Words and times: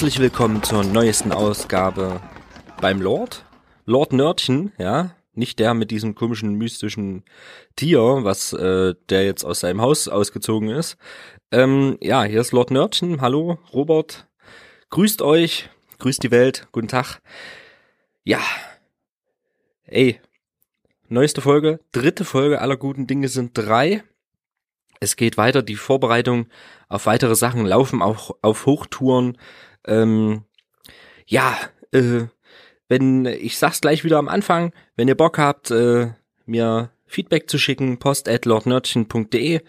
Herzlich 0.00 0.18
willkommen 0.18 0.62
zur 0.62 0.82
neuesten 0.82 1.30
Ausgabe 1.30 2.22
beim 2.80 3.02
Lord. 3.02 3.44
Lord 3.84 4.14
Nördchen, 4.14 4.72
ja, 4.78 5.14
nicht 5.34 5.58
der 5.58 5.74
mit 5.74 5.90
diesem 5.90 6.14
komischen 6.14 6.54
mystischen 6.54 7.22
Tier, 7.76 8.00
was 8.00 8.54
äh, 8.54 8.94
der 9.10 9.26
jetzt 9.26 9.44
aus 9.44 9.60
seinem 9.60 9.82
Haus 9.82 10.08
ausgezogen 10.08 10.70
ist. 10.70 10.96
Ähm, 11.52 11.98
ja, 12.00 12.24
hier 12.24 12.40
ist 12.40 12.52
Lord 12.52 12.70
Nördchen. 12.70 13.20
Hallo, 13.20 13.58
Robert. 13.74 14.26
Grüßt 14.88 15.20
euch, 15.20 15.68
grüßt 15.98 16.22
die 16.22 16.30
Welt. 16.30 16.66
Guten 16.72 16.88
Tag. 16.88 17.20
Ja. 18.24 18.40
Ey, 19.84 20.18
neueste 21.08 21.42
Folge, 21.42 21.78
dritte 21.92 22.24
Folge 22.24 22.62
aller 22.62 22.78
guten 22.78 23.06
Dinge 23.06 23.28
sind 23.28 23.50
drei. 23.52 24.02
Es 24.98 25.16
geht 25.16 25.36
weiter, 25.36 25.62
die 25.62 25.76
Vorbereitung 25.76 26.46
auf 26.88 27.04
weitere 27.04 27.34
Sachen 27.34 27.66
laufen 27.66 28.00
auch 28.00 28.30
auf 28.40 28.64
Hochtouren. 28.64 29.36
Ähm, 29.86 30.44
ja, 31.26 31.56
äh, 31.92 32.26
wenn 32.88 33.24
ich 33.24 33.58
sag's 33.58 33.80
gleich 33.80 34.04
wieder 34.04 34.18
am 34.18 34.28
Anfang, 34.28 34.72
wenn 34.96 35.08
ihr 35.08 35.16
Bock 35.16 35.38
habt, 35.38 35.70
äh, 35.70 36.08
mir 36.46 36.90
Feedback 37.10 37.50
zu 37.50 37.58
schicken, 37.58 37.98
post 37.98 38.28
at 38.28 38.44
lordnördchen.de. 38.44 39.60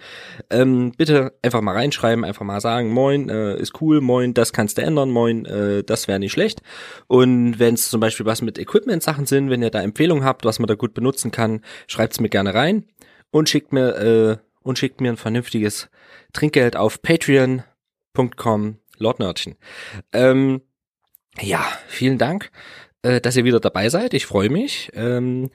Ähm, 0.51 0.91
bitte 0.95 1.33
einfach 1.41 1.61
mal 1.61 1.73
reinschreiben, 1.73 2.23
einfach 2.23 2.45
mal 2.45 2.61
sagen, 2.61 2.89
moin, 2.89 3.29
äh, 3.29 3.59
ist 3.59 3.81
cool, 3.81 3.99
moin, 3.99 4.35
das 4.35 4.53
kannst 4.53 4.77
du 4.77 4.83
ändern, 4.83 5.09
moin, 5.09 5.45
äh, 5.45 5.83
das 5.83 6.07
wäre 6.07 6.19
nicht 6.19 6.31
schlecht. 6.31 6.61
Und 7.07 7.57
wenn 7.57 7.73
es 7.73 7.89
zum 7.89 7.99
Beispiel 7.99 8.27
was 8.27 8.43
mit 8.43 8.59
Equipment-Sachen 8.59 9.25
sind, 9.25 9.49
wenn 9.49 9.63
ihr 9.63 9.71
da 9.71 9.81
Empfehlungen 9.81 10.23
habt, 10.23 10.45
was 10.45 10.59
man 10.59 10.67
da 10.67 10.75
gut 10.75 10.93
benutzen 10.93 11.31
kann, 11.31 11.61
schreibt's 11.87 12.19
mir 12.19 12.29
gerne 12.29 12.53
rein 12.53 12.85
und 13.31 13.49
schickt 13.49 13.73
mir 13.73 13.95
äh, 13.97 14.37
und 14.61 14.77
schickt 14.77 15.01
mir 15.01 15.11
ein 15.11 15.17
vernünftiges 15.17 15.89
Trinkgeld 16.33 16.75
auf 16.75 17.01
patreon.com 17.01 18.77
lordnördchen. 19.01 19.55
Ähm, 20.13 20.61
ja, 21.39 21.65
vielen 21.87 22.17
Dank, 22.17 22.51
äh, 23.01 23.21
dass 23.21 23.35
ihr 23.35 23.45
wieder 23.45 23.59
dabei 23.59 23.89
seid. 23.89 24.13
Ich 24.13 24.25
freue 24.25 24.49
mich. 24.49 24.91
Ähm, 24.93 25.49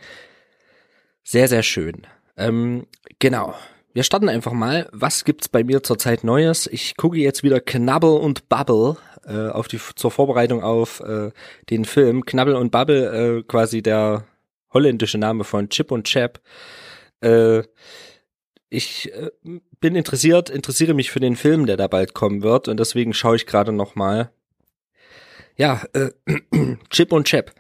sehr, 1.23 1.49
sehr 1.49 1.63
schön. 1.63 2.07
Ähm, 2.37 2.87
genau. 3.19 3.55
Wir 3.93 4.03
starten 4.03 4.29
einfach 4.29 4.53
mal. 4.53 4.89
Was 4.93 5.25
gibt's 5.25 5.49
bei 5.49 5.65
mir 5.65 5.83
zurzeit 5.83 6.23
Neues? 6.23 6.67
Ich 6.67 6.97
gucke 6.97 7.17
jetzt 7.17 7.43
wieder 7.43 7.61
Knabbel 7.61 8.11
und 8.11 8.49
Bubble 8.49 8.97
äh, 9.27 9.49
auf 9.49 9.69
die 9.69 9.81
zur 9.97 10.11
Vorbereitung 10.11 10.63
auf 10.63 11.01
äh, 11.01 11.31
den 11.71 11.85
Film. 11.85 12.25
Knabbel 12.25 12.55
und 12.55 12.71
Bubble, 12.71 13.39
äh, 13.39 13.43
quasi 13.43 13.83
der 13.83 14.25
holländische 14.73 15.19
Name 15.19 15.45
von 15.45 15.69
Chip 15.69 15.91
und 15.91 16.05
Chap. 16.05 16.41
Äh, 17.21 17.63
ich 18.77 19.13
äh, 19.15 19.31
bin 19.81 19.97
interessiert, 19.97 20.51
interessiere 20.51 20.95
mich 20.95 21.11
für 21.11 21.19
den 21.21 21.37
Film, 21.37 21.67
der 21.67 21.77
da 21.77 21.89
bald 21.89 22.15
kommen 22.15 22.43
wird 22.43 22.69
und 22.69 22.79
deswegen 22.79 23.15
schaue 23.15 23.37
ich 23.37 23.47
gerade 23.47 23.73
noch 23.73 23.95
mal. 23.95 24.31
Ja, 25.57 25.85
äh, 25.95 26.11
Chip 26.91 27.13
und 27.13 27.27
Chap 27.27 27.55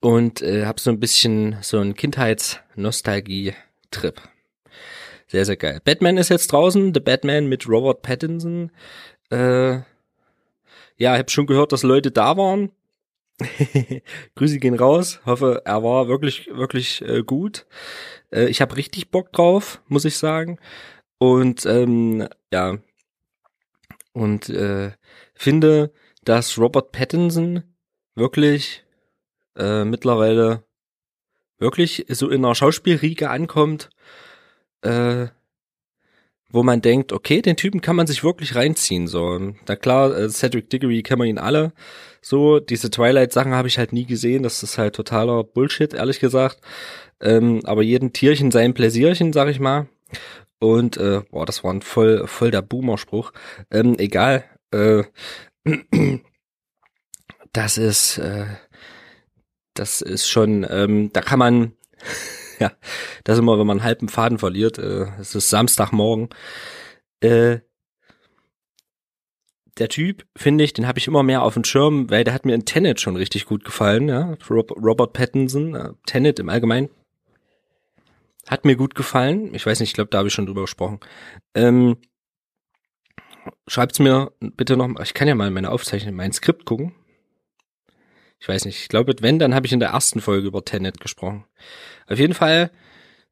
und 0.00 0.42
äh, 0.42 0.66
habe 0.66 0.78
so 0.78 0.90
ein 0.90 1.00
bisschen 1.00 1.56
so 1.62 1.78
ein 1.78 1.94
Kindheitsnostalgie-Trip. 1.94 4.20
Sehr, 5.28 5.46
sehr 5.46 5.56
geil. 5.56 5.80
Batman 5.82 6.18
ist 6.18 6.28
jetzt 6.28 6.52
draußen, 6.52 6.94
The 6.94 7.00
Batman 7.00 7.48
mit 7.48 7.68
Robert 7.68 8.02
Pattinson. 8.02 8.70
Äh, 9.30 9.80
ja, 10.98 10.98
ich 10.98 11.18
habe 11.18 11.30
schon 11.30 11.46
gehört, 11.46 11.72
dass 11.72 11.82
Leute 11.82 12.10
da 12.10 12.36
waren. 12.36 12.70
Grüße 14.34 14.58
gehen 14.58 14.74
raus. 14.74 15.20
Hoffe, 15.26 15.62
er 15.64 15.82
war 15.82 16.08
wirklich, 16.08 16.48
wirklich 16.48 17.02
äh, 17.02 17.22
gut. 17.22 17.66
Äh, 18.30 18.46
ich 18.46 18.60
habe 18.60 18.76
richtig 18.76 19.10
Bock 19.10 19.32
drauf, 19.32 19.82
muss 19.88 20.04
ich 20.04 20.16
sagen. 20.16 20.58
Und 21.18 21.66
ähm, 21.66 22.28
ja, 22.52 22.78
und 24.12 24.48
äh, 24.48 24.92
finde, 25.34 25.92
dass 26.24 26.58
Robert 26.58 26.92
Pattinson 26.92 27.62
wirklich 28.14 28.84
äh, 29.56 29.84
mittlerweile 29.84 30.64
wirklich 31.58 32.06
so 32.08 32.30
in 32.30 32.44
einer 32.44 32.54
Schauspielriege 32.54 33.30
ankommt, 33.30 33.90
äh, 34.82 35.28
wo 36.50 36.62
man 36.62 36.80
denkt, 36.80 37.12
okay, 37.12 37.42
den 37.42 37.56
Typen 37.56 37.80
kann 37.80 37.96
man 37.96 38.06
sich 38.06 38.22
wirklich 38.24 38.54
reinziehen. 38.54 39.06
So, 39.08 39.52
na 39.66 39.76
klar, 39.76 40.16
äh, 40.16 40.28
Cedric 40.28 40.70
Diggory 40.70 41.02
kennen 41.02 41.22
wir 41.22 41.26
ihn 41.26 41.38
alle. 41.38 41.72
So, 42.22 42.60
diese 42.60 42.90
Twilight-Sachen 42.90 43.54
habe 43.54 43.68
ich 43.68 43.78
halt 43.78 43.92
nie 43.92 44.06
gesehen. 44.06 44.42
Das 44.42 44.62
ist 44.62 44.78
halt 44.78 44.94
totaler 44.94 45.44
Bullshit, 45.44 45.94
ehrlich 45.94 46.20
gesagt. 46.20 46.60
Ähm, 47.20 47.60
aber 47.64 47.82
jeden 47.82 48.12
Tierchen 48.12 48.50
sein 48.50 48.74
Pläsierchen, 48.74 49.32
sag 49.32 49.48
ich 49.48 49.60
mal. 49.60 49.88
Und 50.58 50.96
äh, 50.96 51.22
boah, 51.30 51.46
das 51.46 51.64
war 51.64 51.72
ein 51.72 51.82
voll, 51.82 52.26
voll 52.26 52.50
der 52.50 52.62
Boomer-Spruch. 52.62 53.32
Ähm, 53.70 53.96
egal. 53.98 54.44
Äh, 54.72 55.04
das 57.52 57.78
ist, 57.78 58.18
äh, 58.18 58.46
das 59.74 60.00
ist 60.00 60.28
schon, 60.28 60.66
ähm, 60.68 61.10
da 61.12 61.20
kann 61.20 61.38
man, 61.38 61.72
ja, 62.60 62.72
das 63.24 63.34
ist 63.34 63.40
immer, 63.40 63.58
wenn 63.58 63.66
man 63.66 63.78
einen 63.78 63.86
halben 63.86 64.08
Faden 64.08 64.38
verliert, 64.38 64.78
äh, 64.78 65.06
es 65.20 65.34
ist 65.34 65.50
Samstagmorgen, 65.50 66.28
äh, 67.20 67.58
der 69.78 69.88
Typ, 69.88 70.26
finde 70.36 70.64
ich, 70.64 70.72
den 70.72 70.86
habe 70.86 70.98
ich 70.98 71.06
immer 71.06 71.22
mehr 71.22 71.42
auf 71.42 71.54
dem 71.54 71.64
Schirm, 71.64 72.08
weil 72.10 72.24
der 72.24 72.32
hat 72.32 72.46
mir 72.46 72.54
in 72.54 72.64
Tenet 72.64 73.00
schon 73.00 73.16
richtig 73.16 73.44
gut 73.44 73.64
gefallen, 73.64 74.08
ja, 74.08 74.36
Robert 74.50 75.12
Pattinson, 75.12 75.74
äh, 75.74 75.90
Tenet 76.06 76.38
im 76.38 76.48
Allgemeinen, 76.48 76.88
hat 78.48 78.64
mir 78.64 78.76
gut 78.76 78.94
gefallen, 78.94 79.54
ich 79.54 79.66
weiß 79.66 79.80
nicht, 79.80 79.90
ich 79.90 79.94
glaube, 79.94 80.10
da 80.10 80.18
habe 80.18 80.28
ich 80.28 80.34
schon 80.34 80.46
drüber 80.46 80.62
gesprochen, 80.62 81.00
ähm, 81.54 81.98
schreibt's 83.68 83.98
mir 83.98 84.32
bitte 84.40 84.76
noch, 84.76 84.88
ich 85.00 85.14
kann 85.14 85.28
ja 85.28 85.34
mal 85.34 85.50
meine 85.50 85.70
Aufzeichnung, 85.70 86.14
mein 86.14 86.32
Skript 86.32 86.64
gucken, 86.64 86.94
ich 88.38 88.48
weiß 88.48 88.64
nicht, 88.64 88.80
ich 88.80 88.88
glaube, 88.88 89.14
wenn, 89.20 89.38
dann 89.38 89.54
habe 89.54 89.66
ich 89.66 89.72
in 89.72 89.80
der 89.80 89.90
ersten 89.90 90.20
Folge 90.20 90.46
über 90.46 90.64
Tenet 90.64 91.00
gesprochen. 91.00 91.44
Auf 92.06 92.18
jeden 92.18 92.34
Fall 92.34 92.70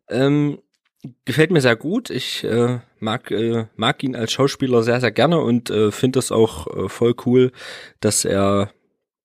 ähm, 0.08 0.58
gefällt 1.24 1.50
mir 1.50 1.60
sehr 1.60 1.76
gut. 1.76 2.10
Ich 2.10 2.44
äh, 2.44 2.80
mag, 2.98 3.30
äh, 3.30 3.66
mag 3.76 4.02
ihn 4.02 4.16
als 4.16 4.32
Schauspieler 4.32 4.82
sehr, 4.82 5.00
sehr 5.00 5.12
gerne 5.12 5.40
und 5.40 5.70
äh, 5.70 5.90
finde 5.90 6.18
es 6.18 6.32
auch 6.32 6.66
äh, 6.66 6.88
voll 6.88 7.14
cool, 7.26 7.52
dass 8.00 8.24
er, 8.24 8.72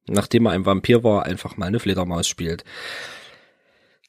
nachdem 0.08 0.46
er 0.46 0.52
ein 0.52 0.66
Vampir 0.66 1.04
war, 1.04 1.26
einfach 1.26 1.58
mal 1.58 1.68
eine 1.68 1.80
Fledermaus 1.80 2.28
spielt. 2.28 2.64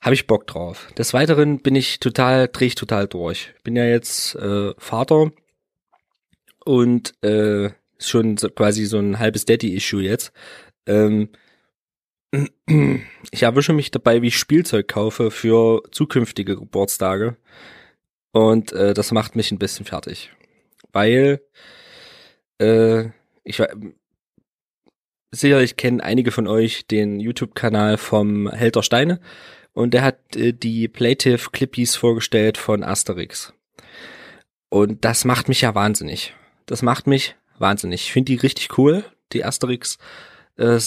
Habe 0.00 0.14
ich 0.14 0.26
Bock 0.26 0.46
drauf. 0.46 0.88
Des 0.96 1.12
Weiteren 1.12 1.60
bin 1.60 1.76
ich 1.76 2.00
total, 2.00 2.48
drehe 2.48 2.68
ich 2.68 2.74
total 2.74 3.06
durch. 3.06 3.52
Bin 3.64 3.76
ja 3.76 3.84
jetzt 3.84 4.34
äh, 4.34 4.72
Vater 4.78 5.30
und 6.64 7.12
äh, 7.22 7.70
schon 7.98 8.38
so, 8.38 8.48
quasi 8.48 8.86
so 8.86 8.98
ein 8.98 9.18
halbes 9.18 9.44
Daddy-Issue 9.44 10.02
jetzt. 10.02 10.32
Ähm, 10.86 11.28
ich 12.32 13.42
erwische 13.42 13.72
mich 13.72 13.90
dabei, 13.90 14.22
wie 14.22 14.28
ich 14.28 14.38
Spielzeug 14.38 14.88
kaufe 14.88 15.30
für 15.30 15.82
zukünftige 15.90 16.56
Geburtstage. 16.56 17.36
Und 18.32 18.72
äh, 18.72 18.94
das 18.94 19.10
macht 19.10 19.34
mich 19.34 19.50
ein 19.50 19.58
bisschen 19.58 19.86
fertig. 19.86 20.30
Weil 20.92 21.40
äh, 22.58 23.08
ich 23.42 23.62
sicherlich 25.32 25.76
kennen 25.76 26.00
einige 26.00 26.30
von 26.30 26.46
euch 26.46 26.86
den 26.86 27.20
YouTube-Kanal 27.20 27.96
vom 27.98 28.50
Helter 28.50 28.82
Steine 28.82 29.20
und 29.72 29.94
der 29.94 30.02
hat 30.02 30.36
äh, 30.36 30.52
die 30.52 30.88
Plative 30.88 31.50
Clippies 31.50 31.96
vorgestellt 31.96 32.58
von 32.58 32.82
Asterix. 32.82 33.52
Und 34.68 35.04
das 35.04 35.24
macht 35.24 35.48
mich 35.48 35.62
ja 35.62 35.74
wahnsinnig. 35.74 36.34
Das 36.66 36.82
macht 36.82 37.06
mich 37.06 37.34
wahnsinnig. 37.58 38.02
Ich 38.02 38.12
finde 38.12 38.32
die 38.32 38.38
richtig 38.38 38.78
cool, 38.78 39.04
die 39.32 39.44
Asterix 39.44 39.98
äh. 40.56 40.78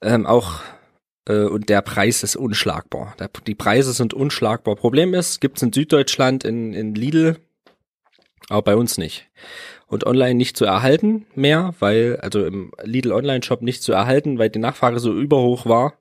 Ähm, 0.00 0.26
auch 0.26 0.60
äh, 1.28 1.44
und 1.44 1.68
der 1.68 1.82
Preis 1.82 2.22
ist 2.22 2.36
unschlagbar. 2.36 3.14
Der, 3.18 3.30
die 3.46 3.54
Preise 3.54 3.92
sind 3.92 4.14
unschlagbar. 4.14 4.76
Problem 4.76 5.14
ist, 5.14 5.40
gibt's 5.40 5.62
in 5.62 5.72
Süddeutschland 5.72 6.44
in, 6.44 6.72
in 6.72 6.94
Lidl, 6.94 7.36
aber 8.48 8.62
bei 8.62 8.76
uns 8.76 8.98
nicht. 8.98 9.28
Und 9.86 10.04
online 10.04 10.34
nicht 10.34 10.56
zu 10.56 10.64
erhalten 10.64 11.26
mehr, 11.34 11.74
weil, 11.78 12.18
also 12.20 12.44
im 12.44 12.72
Lidl 12.82 13.12
Online 13.12 13.42
Shop 13.42 13.62
nicht 13.62 13.82
zu 13.82 13.92
erhalten, 13.92 14.38
weil 14.38 14.50
die 14.50 14.58
Nachfrage 14.58 15.00
so 15.00 15.12
überhoch 15.12 15.66
war. 15.66 15.94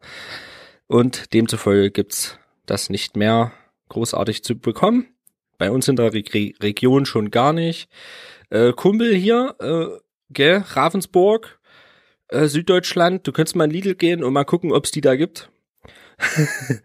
Und 0.87 1.33
demzufolge 1.33 1.91
gibt's 1.91 2.37
das 2.65 2.89
nicht 2.89 3.15
mehr 3.15 3.51
großartig 3.89 4.43
zu 4.43 4.57
bekommen. 4.57 5.07
Bei 5.57 5.71
uns 5.71 5.87
in 5.87 5.95
der 5.95 6.13
Re 6.13 6.23
Region 6.61 7.05
schon 7.05 7.31
gar 7.31 7.53
nicht. 7.53 7.89
Äh, 8.49 8.73
Kumpel 8.73 9.15
hier, 9.15 9.55
äh, 9.59 9.99
gell, 10.29 10.63
Ravensburg, 10.67 11.56
äh, 12.29 12.47
Süddeutschland, 12.47 13.25
du 13.27 13.31
könntest 13.31 13.55
mal 13.55 13.65
in 13.65 13.71
Lidl 13.71 13.95
gehen 13.95 14.23
und 14.23 14.33
mal 14.33 14.43
gucken, 14.43 14.71
ob 14.71 14.85
es 14.85 14.91
die 14.91 15.01
da 15.01 15.15
gibt. 15.15 15.49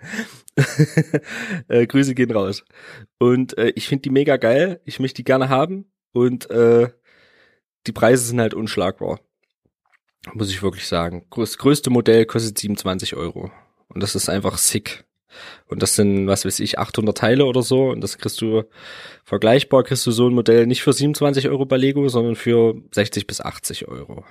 äh, 1.68 1.86
Grüße 1.86 2.14
gehen 2.14 2.30
raus. 2.30 2.64
Und 3.18 3.56
äh, 3.58 3.72
ich 3.74 3.88
finde 3.88 4.02
die 4.02 4.10
mega 4.10 4.36
geil. 4.36 4.80
Ich 4.84 5.00
möchte 5.00 5.16
die 5.16 5.24
gerne 5.24 5.48
haben. 5.48 5.90
Und 6.12 6.50
äh, 6.50 6.90
die 7.86 7.92
Preise 7.92 8.24
sind 8.24 8.40
halt 8.40 8.54
unschlagbar. 8.54 9.20
Muss 10.34 10.50
ich 10.50 10.62
wirklich 10.62 10.86
sagen. 10.86 11.26
Das 11.34 11.58
größte 11.58 11.90
Modell 11.90 12.26
kostet 12.26 12.58
27 12.58 13.16
Euro. 13.16 13.50
Und 13.88 14.02
das 14.02 14.14
ist 14.14 14.28
einfach 14.28 14.58
sick. 14.58 15.04
Und 15.66 15.82
das 15.82 15.96
sind, 15.96 16.26
was 16.26 16.44
weiß 16.44 16.60
ich, 16.60 16.78
800 16.78 17.16
Teile 17.16 17.46
oder 17.46 17.62
so. 17.62 17.90
Und 17.90 18.02
das 18.02 18.18
kriegst 18.18 18.40
du 18.40 18.64
vergleichbar, 19.24 19.82
kriegst 19.82 20.06
du 20.06 20.10
so 20.10 20.28
ein 20.28 20.34
Modell 20.34 20.66
nicht 20.66 20.82
für 20.82 20.92
27 20.92 21.48
Euro 21.48 21.64
bei 21.64 21.76
Lego, 21.76 22.08
sondern 22.08 22.36
für 22.36 22.74
60 22.92 23.26
bis 23.26 23.40
80 23.40 23.88
Euro. 23.88 24.24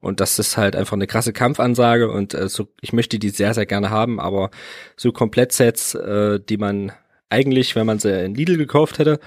Und 0.00 0.20
das 0.20 0.38
ist 0.38 0.56
halt 0.56 0.76
einfach 0.76 0.94
eine 0.94 1.06
krasse 1.06 1.32
Kampfansage 1.32 2.10
und 2.10 2.34
äh, 2.34 2.48
so, 2.48 2.68
ich 2.80 2.92
möchte 2.92 3.18
die 3.18 3.30
sehr, 3.30 3.54
sehr 3.54 3.66
gerne 3.66 3.90
haben, 3.90 4.20
aber 4.20 4.50
so 4.96 5.12
Komplettsets, 5.12 5.94
äh, 5.94 6.40
die 6.40 6.58
man 6.58 6.92
eigentlich, 7.30 7.74
wenn 7.74 7.86
man 7.86 7.98
sie 7.98 8.24
in 8.24 8.34
Lidl 8.34 8.56
gekauft 8.56 8.98
hätte, 8.98 9.18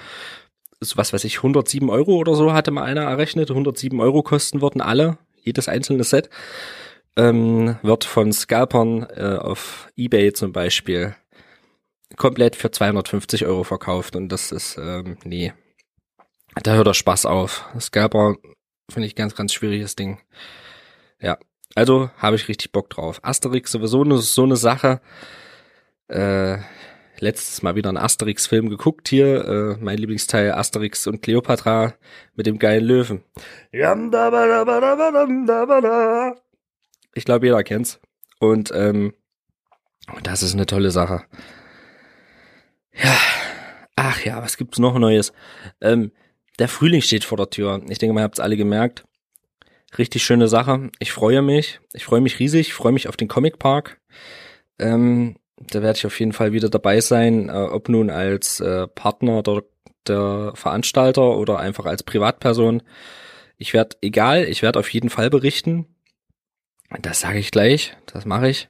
so 0.79 0.97
was 0.97 1.13
weiß 1.13 1.23
ich, 1.23 1.37
107 1.37 1.89
Euro 1.89 2.15
oder 2.15 2.35
so 2.35 2.53
hatte 2.53 2.71
mal 2.71 2.83
einer 2.83 3.01
errechnet, 3.01 3.49
107 3.49 3.99
Euro 3.99 4.21
kosten 4.21 4.61
würden 4.61 4.81
alle, 4.81 5.17
jedes 5.41 5.67
einzelne 5.67 6.03
Set, 6.03 6.29
ähm, 7.15 7.77
wird 7.81 8.03
von 8.03 8.31
Scalpern 8.31 9.07
äh, 9.15 9.37
auf 9.37 9.89
Ebay 9.95 10.33
zum 10.33 10.51
Beispiel 10.51 11.15
komplett 12.15 12.55
für 12.55 12.71
250 12.71 13.45
Euro 13.45 13.63
verkauft 13.63 14.15
und 14.15 14.29
das 14.29 14.51
ist, 14.51 14.77
ähm, 14.77 15.17
nee, 15.23 15.53
da 16.63 16.73
hört 16.73 16.87
der 16.87 16.93
Spaß 16.93 17.25
auf. 17.25 17.65
Scalper 17.79 18.35
finde 18.89 19.07
ich 19.07 19.15
ganz, 19.15 19.35
ganz 19.35 19.53
schwieriges 19.53 19.95
Ding. 19.95 20.19
Ja, 21.19 21.37
also 21.75 22.09
habe 22.17 22.35
ich 22.35 22.47
richtig 22.47 22.71
Bock 22.71 22.89
drauf. 22.89 23.19
Asterix 23.23 23.71
sowieso 23.71 24.03
ne, 24.03 24.17
so 24.17 24.43
eine 24.43 24.55
Sache. 24.55 25.01
Äh, 26.07 26.57
letztes 27.19 27.61
Mal 27.61 27.75
wieder 27.75 27.89
einen 27.89 27.97
Asterix-Film 27.97 28.69
geguckt 28.69 29.09
hier. 29.09 29.45
Äh, 29.45 29.83
mein 29.83 29.97
Lieblingsteil 29.97 30.51
Asterix 30.53 31.07
und 31.07 31.21
Cleopatra 31.21 31.93
mit 32.35 32.45
dem 32.45 32.59
geilen 32.59 32.85
Löwen. 32.85 33.23
Ich 37.13 37.25
glaube, 37.25 37.47
jeder 37.47 37.63
kennt's. 37.63 37.99
Und 38.39 38.71
ähm, 38.73 39.13
das 40.23 40.43
ist 40.43 40.53
eine 40.53 40.65
tolle 40.65 40.91
Sache. 40.91 41.23
Ja. 42.93 43.17
Ach 43.99 44.23
ja, 44.23 44.41
was 44.43 44.57
gibt's 44.57 44.77
noch 44.77 44.97
Neues? 44.99 45.33
Ähm, 45.81 46.11
der 46.59 46.67
Frühling 46.67 47.01
steht 47.01 47.23
vor 47.23 47.37
der 47.37 47.49
Tür. 47.49 47.81
Ich 47.89 47.99
denke 47.99 48.13
mal, 48.13 48.21
ihr 48.21 48.25
habt's 48.25 48.39
alle 48.39 48.57
gemerkt. 48.57 49.05
Richtig 49.97 50.23
schöne 50.23 50.47
Sache. 50.47 50.91
Ich 50.99 51.11
freue 51.11 51.41
mich. 51.41 51.79
Ich 51.93 52.05
freue 52.05 52.21
mich 52.21 52.39
riesig. 52.39 52.67
Ich 52.67 52.73
freue 52.73 52.91
mich 52.91 53.07
auf 53.07 53.17
den 53.17 53.27
Comic 53.27 53.59
Park. 53.59 53.99
Ähm, 54.79 55.37
da 55.57 55.81
werde 55.81 55.97
ich 55.97 56.05
auf 56.05 56.19
jeden 56.19 56.33
Fall 56.33 56.51
wieder 56.51 56.69
dabei 56.69 57.01
sein, 57.01 57.49
äh, 57.49 57.53
ob 57.53 57.89
nun 57.89 58.09
als 58.09 58.59
äh, 58.59 58.87
Partner 58.87 59.41
der, 59.43 59.63
der 60.07 60.51
Veranstalter 60.55 61.37
oder 61.37 61.59
einfach 61.59 61.85
als 61.85 62.03
Privatperson. 62.03 62.83
Ich 63.57 63.73
werde, 63.73 63.97
egal, 64.01 64.43
ich 64.43 64.61
werde 64.61 64.79
auf 64.79 64.89
jeden 64.89 65.09
Fall 65.09 65.29
berichten. 65.29 65.87
Das 67.01 67.21
sage 67.21 67.39
ich 67.39 67.51
gleich, 67.51 67.97
das 68.05 68.25
mache 68.25 68.49
ich. 68.49 68.69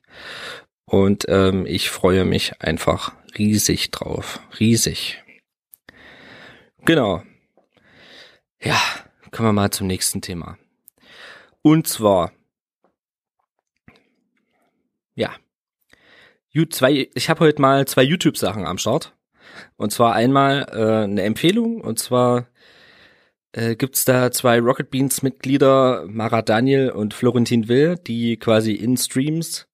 Und 0.85 1.25
ähm, 1.27 1.65
ich 1.65 1.89
freue 1.89 2.23
mich 2.23 2.61
einfach 2.61 3.13
riesig 3.37 3.91
drauf. 3.91 4.39
Riesig. 4.59 5.21
Genau. 6.85 7.21
Ja, 8.61 8.79
kommen 9.31 9.49
wir 9.49 9.53
mal 9.53 9.71
zum 9.71 9.87
nächsten 9.87 10.21
Thema. 10.21 10.57
Und 11.61 11.87
zwar, 11.87 12.31
ja, 15.15 15.31
zwei, 16.69 17.09
ich 17.13 17.29
habe 17.29 17.41
heute 17.41 17.61
mal 17.61 17.85
zwei 17.87 18.03
YouTube-Sachen 18.03 18.65
am 18.65 18.77
Start. 18.77 19.15
Und 19.75 19.91
zwar 19.91 20.13
einmal 20.13 20.67
äh, 20.71 21.03
eine 21.03 21.23
Empfehlung, 21.23 21.81
und 21.81 21.99
zwar 21.99 22.47
äh, 23.51 23.75
gibt 23.75 23.95
da 24.05 24.31
zwei 24.31 24.59
Rocket 24.59 24.89
Beans 24.89 25.21
Mitglieder, 25.21 26.05
Mara 26.07 26.41
Daniel 26.41 26.91
und 26.91 27.13
Florentin 27.13 27.67
Will, 27.67 27.95
die 27.95 28.37
quasi 28.37 28.73
in 28.73 28.97
Streams 28.97 29.67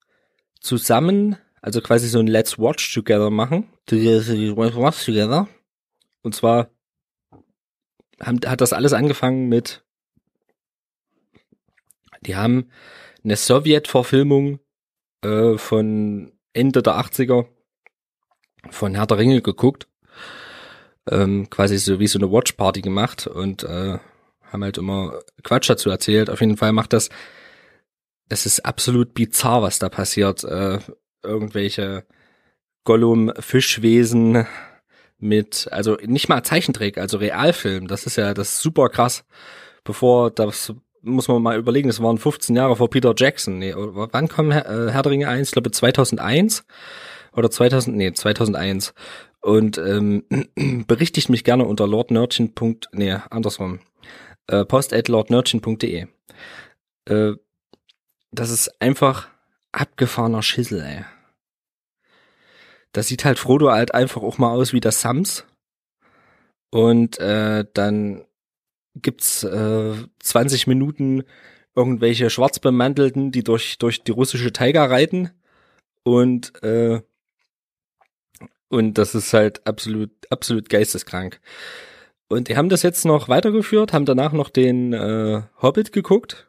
zusammen, 0.60 1.38
also 1.62 1.82
quasi 1.82 2.08
so 2.08 2.20
ein 2.20 2.28
Let's 2.28 2.60
Watch 2.60 2.94
Together 2.94 3.30
machen. 3.30 3.70
Let's 3.90 4.76
Watch 4.76 5.06
Together. 5.06 5.48
Und 6.22 6.36
zwar 6.36 6.70
haben, 8.24 8.40
hat 8.46 8.62
das 8.62 8.74
alles 8.74 8.94
angefangen 8.94 9.50
mit 9.50 9.84
die 12.26 12.36
haben 12.36 12.70
eine 13.24 13.36
Sowjet-Verfilmung 13.36 14.60
äh, 15.22 15.58
von 15.58 16.32
Ende 16.54 16.82
der 16.82 16.94
80er 16.94 17.48
von 18.70 18.96
Herr 18.96 19.08
der 19.08 19.18
Ringe 19.18 19.42
geguckt. 19.42 19.88
Ähm, 21.10 21.50
quasi 21.50 21.78
so 21.78 22.00
wie 22.00 22.08
so 22.08 22.18
eine 22.18 22.32
Watch-Party 22.32 22.82
gemacht 22.82 23.28
und 23.28 23.64
äh, 23.64 23.98
haben 24.42 24.64
halt 24.64 24.78
immer 24.78 25.20
Quatsch 25.44 25.70
dazu 25.70 25.90
erzählt. 25.90 26.30
Auf 26.30 26.40
jeden 26.40 26.56
Fall 26.56 26.72
macht 26.72 26.94
das, 26.94 27.10
es 28.30 28.46
ist 28.46 28.66
absolut 28.66 29.14
bizarr, 29.14 29.62
was 29.62 29.80
da 29.80 29.90
passiert. 29.90 30.46
Äh, 30.46 30.80
irgendwelche 31.22 32.06
Gollum-Fischwesen 32.86 34.46
mit, 35.24 35.68
also 35.72 35.98
nicht 36.06 36.30
mal 36.30 36.44
Zeichentrick, 36.44 36.98
also 36.98 37.18
Realfilm. 37.18 37.88
Das 37.88 38.06
ist 38.06 38.18
ja 38.18 38.34
das 38.34 38.50
ist 38.50 38.62
super 38.62 38.90
krass. 38.90 39.24
Bevor 39.84 40.32
das 40.32 40.74
muss 41.02 41.28
man 41.28 41.42
mal 41.42 41.58
überlegen, 41.58 41.90
das 41.90 42.02
waren 42.02 42.18
15 42.18 42.56
Jahre 42.56 42.76
vor 42.76 42.90
Peter 42.90 43.14
Jackson. 43.16 43.60
Nee, 43.60 43.74
wann 43.76 44.28
kam 44.28 44.52
Herr, 44.52 44.66
äh, 44.70 44.92
Herr 44.92 45.04
der 45.04 45.12
Ringe 45.12 45.28
1? 45.28 45.50
Ich 45.50 45.54
glaube 45.54 45.72
2001 45.72 46.66
oder 47.34 47.52
2000, 47.52 47.96
nee, 47.96 48.14
2001. 48.14 48.94
Und 49.42 49.78
ähm, 49.78 50.24
berichtigt 50.88 51.30
mich 51.30 51.44
gerne 51.44 51.66
unter 51.66 51.88
lordnerdchen. 51.88 52.54
Nee, 52.94 53.18
andersrum. 53.30 53.80
Äh, 54.48 54.66
post 54.66 54.94
at 54.94 55.10
lordnerdchen.de. 55.10 56.08
Äh, 57.06 57.34
das 58.32 58.50
ist 58.50 58.82
einfach 58.82 59.28
abgefahrener 59.72 60.42
Schissel, 60.42 60.82
ey. 60.82 61.06
Das 62.94 63.08
sieht 63.08 63.26
halt 63.26 63.40
Frodo 63.40 63.72
halt 63.72 63.94
einfach 63.94 64.22
auch 64.22 64.38
mal 64.38 64.52
aus 64.52 64.72
wie 64.72 64.80
das 64.80 65.02
Sams. 65.02 65.46
Und 66.70 67.20
äh, 67.20 67.66
dann 67.74 68.26
gibt's 68.96 69.44
äh, 69.44 69.94
20 70.20 70.68
Minuten 70.68 71.24
irgendwelche 71.76 72.30
Schwarzbemantelten, 72.30 73.32
die 73.32 73.44
durch, 73.44 73.78
durch 73.80 74.04
die 74.04 74.12
russische 74.12 74.54
Taiga 74.54 74.86
reiten. 74.86 75.32
Und, 76.04 76.64
äh, 76.64 77.02
und 78.70 78.98
das 78.98 79.16
ist 79.16 79.34
halt 79.34 79.66
absolut, 79.66 80.12
absolut 80.30 80.70
geisteskrank. 80.70 81.40
Und 82.28 82.48
die 82.48 82.58
haben 82.58 82.70
das 82.70 82.84
jetzt 82.84 83.06
noch 83.06 83.30
weitergeführt, 83.30 83.94
haben 83.94 84.06
danach 84.06 84.34
noch 84.34 84.50
den 84.50 84.94
äh, 84.94 85.44
Hobbit 85.62 85.92
geguckt. 85.92 86.48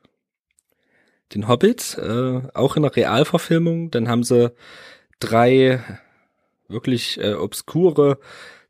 Den 1.35 1.49
Hobbit, 1.49 1.99
äh, 1.99 2.43
auch 2.55 2.77
in 2.77 2.83
der 2.83 2.97
Realverfilmung. 2.97 3.91
Dann 3.91 4.09
haben 4.09 4.25
sie 4.25 4.53
drei 5.21 5.83
wirklich 6.69 7.19
äh, 7.21 7.35
obskure 7.35 8.19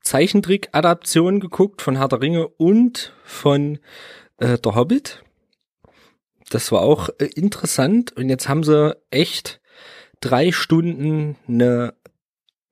Zeichentrick-Adaption 0.02 1.40
geguckt 1.40 1.82
von 1.82 1.96
Herr 1.96 2.08
der 2.08 2.20
Ringe 2.20 2.48
und 2.48 3.12
von 3.24 3.78
äh, 4.38 4.58
Der 4.58 4.74
Hobbit. 4.74 5.22
Das 6.50 6.70
war 6.72 6.82
auch 6.82 7.08
äh, 7.18 7.26
interessant. 7.34 8.12
Und 8.16 8.28
jetzt 8.28 8.48
haben 8.48 8.64
sie 8.64 8.96
echt 9.10 9.60
drei 10.20 10.52
Stunden 10.52 11.36
eine 11.48 11.94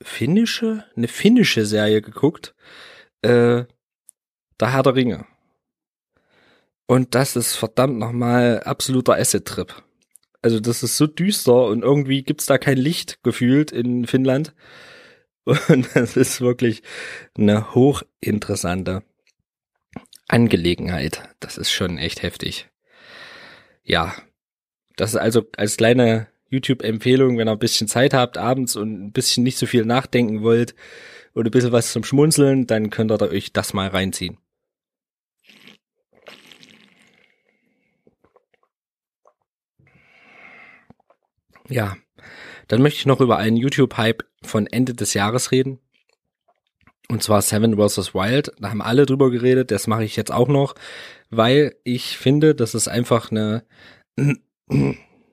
finnische, 0.02 0.84
eine 0.96 1.08
finnische 1.08 1.64
Serie 1.64 2.02
geguckt. 2.02 2.54
Äh, 3.22 3.64
der 4.60 4.72
Herr 4.72 4.82
der 4.82 4.94
Ringe. 4.94 5.26
Und 6.86 7.14
das 7.14 7.36
ist 7.36 7.54
verdammt 7.56 7.98
nochmal 7.98 8.62
absoluter 8.64 9.14
Acid-Trip. 9.14 9.74
Also 10.42 10.60
das 10.60 10.82
ist 10.82 10.96
so 10.96 11.06
düster 11.06 11.66
und 11.66 11.82
irgendwie 11.82 12.22
gibt's 12.22 12.46
da 12.46 12.58
kein 12.58 12.76
Licht 12.76 13.22
gefühlt 13.22 13.70
in 13.70 14.06
Finnland. 14.06 14.54
Und 15.68 15.88
das 15.94 16.16
ist 16.16 16.40
wirklich 16.40 16.82
eine 17.36 17.74
hochinteressante 17.74 19.02
Angelegenheit. 20.28 21.22
Das 21.40 21.58
ist 21.58 21.72
schon 21.72 21.98
echt 21.98 22.22
heftig. 22.22 22.68
Ja, 23.82 24.14
das 24.96 25.10
ist 25.10 25.16
also 25.16 25.44
als 25.56 25.76
kleine 25.76 26.28
YouTube-Empfehlung, 26.50 27.38
wenn 27.38 27.48
ihr 27.48 27.52
ein 27.52 27.58
bisschen 27.58 27.88
Zeit 27.88 28.14
habt 28.14 28.38
abends 28.38 28.76
und 28.76 29.06
ein 29.06 29.12
bisschen 29.12 29.42
nicht 29.42 29.58
so 29.58 29.66
viel 29.66 29.84
nachdenken 29.84 30.42
wollt 30.42 30.74
und 31.34 31.46
ein 31.46 31.50
bisschen 31.50 31.72
was 31.72 31.92
zum 31.92 32.04
Schmunzeln, 32.04 32.66
dann 32.66 32.90
könnt 32.90 33.10
ihr 33.10 33.20
euch 33.22 33.52
das 33.52 33.72
mal 33.72 33.88
reinziehen. 33.88 34.38
Ja, 41.68 41.96
dann 42.72 42.80
möchte 42.80 43.00
ich 43.00 43.04
noch 43.04 43.20
über 43.20 43.36
einen 43.36 43.58
YouTube-Hype 43.58 44.24
von 44.42 44.66
Ende 44.66 44.94
des 44.94 45.12
Jahres 45.12 45.50
reden. 45.52 45.78
Und 47.10 47.22
zwar 47.22 47.42
Seven 47.42 47.76
vs. 47.76 48.14
Wild. 48.14 48.50
Da 48.58 48.70
haben 48.70 48.80
alle 48.80 49.04
drüber 49.04 49.30
geredet. 49.30 49.70
Das 49.70 49.86
mache 49.86 50.04
ich 50.04 50.16
jetzt 50.16 50.32
auch 50.32 50.48
noch, 50.48 50.74
weil 51.28 51.76
ich 51.84 52.16
finde, 52.16 52.54
das 52.54 52.74
ist 52.74 52.88
einfach 52.88 53.30
eine, 53.30 53.66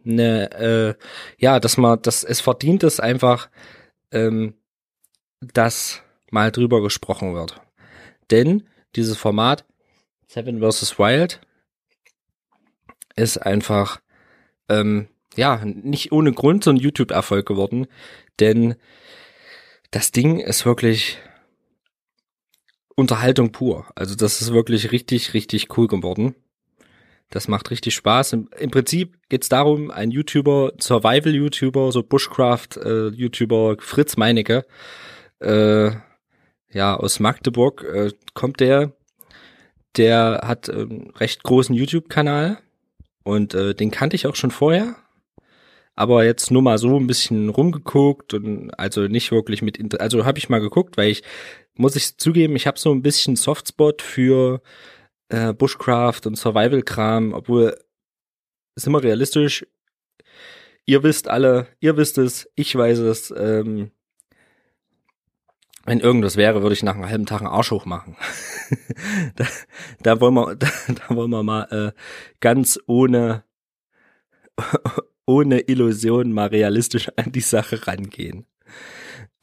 eine, 0.03 0.51
äh, 0.51 0.95
ja, 1.37 1.61
dass 1.61 1.77
man, 1.77 2.01
dass 2.01 2.25
es 2.25 2.41
verdient 2.41 2.83
ist 2.83 2.99
einfach, 2.99 3.49
ähm, 4.11 4.55
dass 5.39 6.03
mal 6.31 6.51
drüber 6.51 6.81
gesprochen 6.81 7.35
wird. 7.35 7.61
Denn 8.31 8.67
dieses 8.97 9.17
Format 9.17 9.63
Seven 10.27 10.59
vs. 10.59 10.99
Wild 10.99 11.39
ist 13.15 13.37
einfach, 13.37 14.01
ähm, 14.67 15.07
ja, 15.39 15.61
nicht 15.63 16.11
ohne 16.11 16.33
Grund 16.33 16.65
so 16.65 16.69
ein 16.69 16.75
YouTube-Erfolg 16.75 17.45
geworden, 17.47 17.87
denn 18.41 18.75
das 19.89 20.11
Ding 20.11 20.39
ist 20.39 20.65
wirklich 20.65 21.17
Unterhaltung 22.93 23.53
pur. 23.53 23.85
Also 23.95 24.15
das 24.15 24.41
ist 24.41 24.51
wirklich 24.51 24.91
richtig, 24.91 25.33
richtig 25.33 25.77
cool 25.77 25.87
geworden. 25.87 26.35
Das 27.29 27.47
macht 27.47 27.71
richtig 27.71 27.95
Spaß. 27.95 28.33
Im, 28.33 28.49
im 28.59 28.69
Prinzip 28.69 29.17
geht's 29.29 29.47
darum, 29.47 29.91
ein 29.91 30.11
YouTuber, 30.11 30.73
Survival-YouTuber, 30.77 31.93
so 31.93 32.03
Bushcraft-YouTuber, 32.03 33.73
äh, 33.73 33.81
Fritz 33.81 34.17
Meinecke, 34.17 34.65
äh, 35.39 35.91
ja, 36.71 36.97
aus 36.97 37.21
Magdeburg 37.21 37.83
äh, 37.83 38.11
kommt 38.33 38.59
der, 38.59 38.91
der 39.95 40.41
hat 40.43 40.69
einen 40.69 41.11
recht 41.11 41.43
großen 41.43 41.73
YouTube-Kanal 41.73 42.57
und 43.23 43.53
äh, 43.53 43.73
den 43.73 43.89
kannte 43.89 44.17
ich 44.17 44.27
auch 44.27 44.35
schon 44.35 44.51
vorher, 44.51 44.97
aber 45.99 46.23
jetzt 46.23 46.49
nur 46.49 46.61
mal 46.61 46.77
so 46.77 46.97
ein 46.97 47.07
bisschen 47.07 47.49
rumgeguckt 47.49 48.33
und 48.33 48.71
also 48.79 49.01
nicht 49.09 49.33
wirklich 49.33 49.61
mit, 49.61 49.99
also 49.99 50.23
habe 50.23 50.37
ich 50.37 50.47
mal 50.47 50.61
geguckt, 50.61 50.95
weil 50.95 51.09
ich, 51.09 51.23
muss 51.75 51.97
ich 51.97 52.17
zugeben, 52.17 52.55
ich 52.55 52.67
habe 52.67 52.79
so 52.79 52.93
ein 52.93 53.01
bisschen 53.01 53.35
Softspot 53.35 54.01
für 54.01 54.61
äh, 55.27 55.51
Bushcraft 55.51 56.21
und 56.25 56.37
Survival-Kram, 56.37 57.33
obwohl, 57.33 57.77
sind 58.75 58.93
wir 58.93 59.03
realistisch, 59.03 59.67
ihr 60.85 61.03
wisst 61.03 61.27
alle, 61.27 61.67
ihr 61.81 61.97
wisst 61.97 62.17
es, 62.17 62.49
ich 62.55 62.73
weiß 62.73 62.99
es, 62.99 63.33
ähm, 63.35 63.91
wenn 65.83 65.99
irgendwas 65.99 66.37
wäre, 66.37 66.61
würde 66.61 66.75
ich 66.75 66.83
nach 66.83 66.95
einem 66.95 67.09
halben 67.09 67.25
Tag 67.25 67.41
einen 67.41 67.49
Arsch 67.49 67.71
hoch 67.71 67.83
machen. 67.83 68.15
da, 69.35 69.45
da 70.01 70.21
wollen 70.21 70.35
wir, 70.35 70.55
da, 70.55 70.69
da 70.87 71.13
wollen 71.13 71.31
wir 71.31 71.43
mal 71.43 71.63
äh, 71.71 71.91
ganz 72.39 72.79
ohne 72.87 73.43
ohne 75.29 75.59
Illusion 75.61 76.33
mal 76.33 76.47
realistisch 76.47 77.09
an 77.15 77.31
die 77.31 77.41
Sache 77.41 77.85
rangehen. 77.87 78.45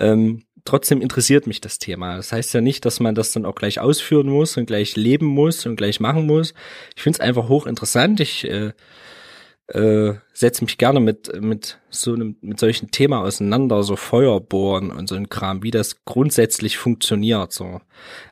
Ähm, 0.00 0.42
trotzdem 0.64 1.00
interessiert 1.00 1.46
mich 1.46 1.60
das 1.60 1.78
Thema. 1.78 2.16
Das 2.16 2.32
heißt 2.32 2.52
ja 2.54 2.60
nicht, 2.60 2.84
dass 2.84 2.98
man 2.98 3.14
das 3.14 3.30
dann 3.30 3.46
auch 3.46 3.54
gleich 3.54 3.78
ausführen 3.78 4.28
muss 4.28 4.56
und 4.56 4.66
gleich 4.66 4.96
leben 4.96 5.26
muss 5.26 5.64
und 5.64 5.76
gleich 5.76 6.00
machen 6.00 6.26
muss. 6.26 6.54
Ich 6.96 7.02
finde 7.02 7.18
es 7.18 7.20
einfach 7.20 7.48
hochinteressant. 7.48 8.18
Ich 8.18 8.44
äh, 8.44 8.72
äh, 9.68 10.14
setze 10.32 10.64
mich 10.64 10.76
gerne 10.76 11.00
mit 11.00 11.40
mit 11.40 11.78
so 11.88 12.14
einem 12.14 12.36
mit 12.40 12.58
solchen 12.58 12.90
Themen 12.90 13.14
auseinander, 13.14 13.82
so 13.84 13.94
Feuerbohren 13.96 14.90
und 14.90 15.08
so 15.08 15.14
ein 15.14 15.28
Kram, 15.28 15.62
wie 15.62 15.70
das 15.70 16.04
grundsätzlich 16.04 16.78
funktioniert. 16.78 17.52
So 17.52 17.80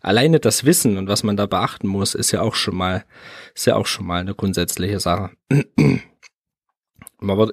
alleine 0.02 0.40
das 0.40 0.64
Wissen 0.64 0.98
und 0.98 1.08
was 1.08 1.22
man 1.22 1.36
da 1.36 1.46
beachten 1.46 1.86
muss, 1.86 2.14
ist 2.14 2.32
ja 2.32 2.40
auch 2.40 2.56
schon 2.56 2.76
mal 2.76 3.04
ist 3.54 3.66
ja 3.66 3.76
auch 3.76 3.86
schon 3.86 4.06
mal 4.06 4.20
eine 4.20 4.34
grundsätzliche 4.34 4.98
Sache. 4.98 5.30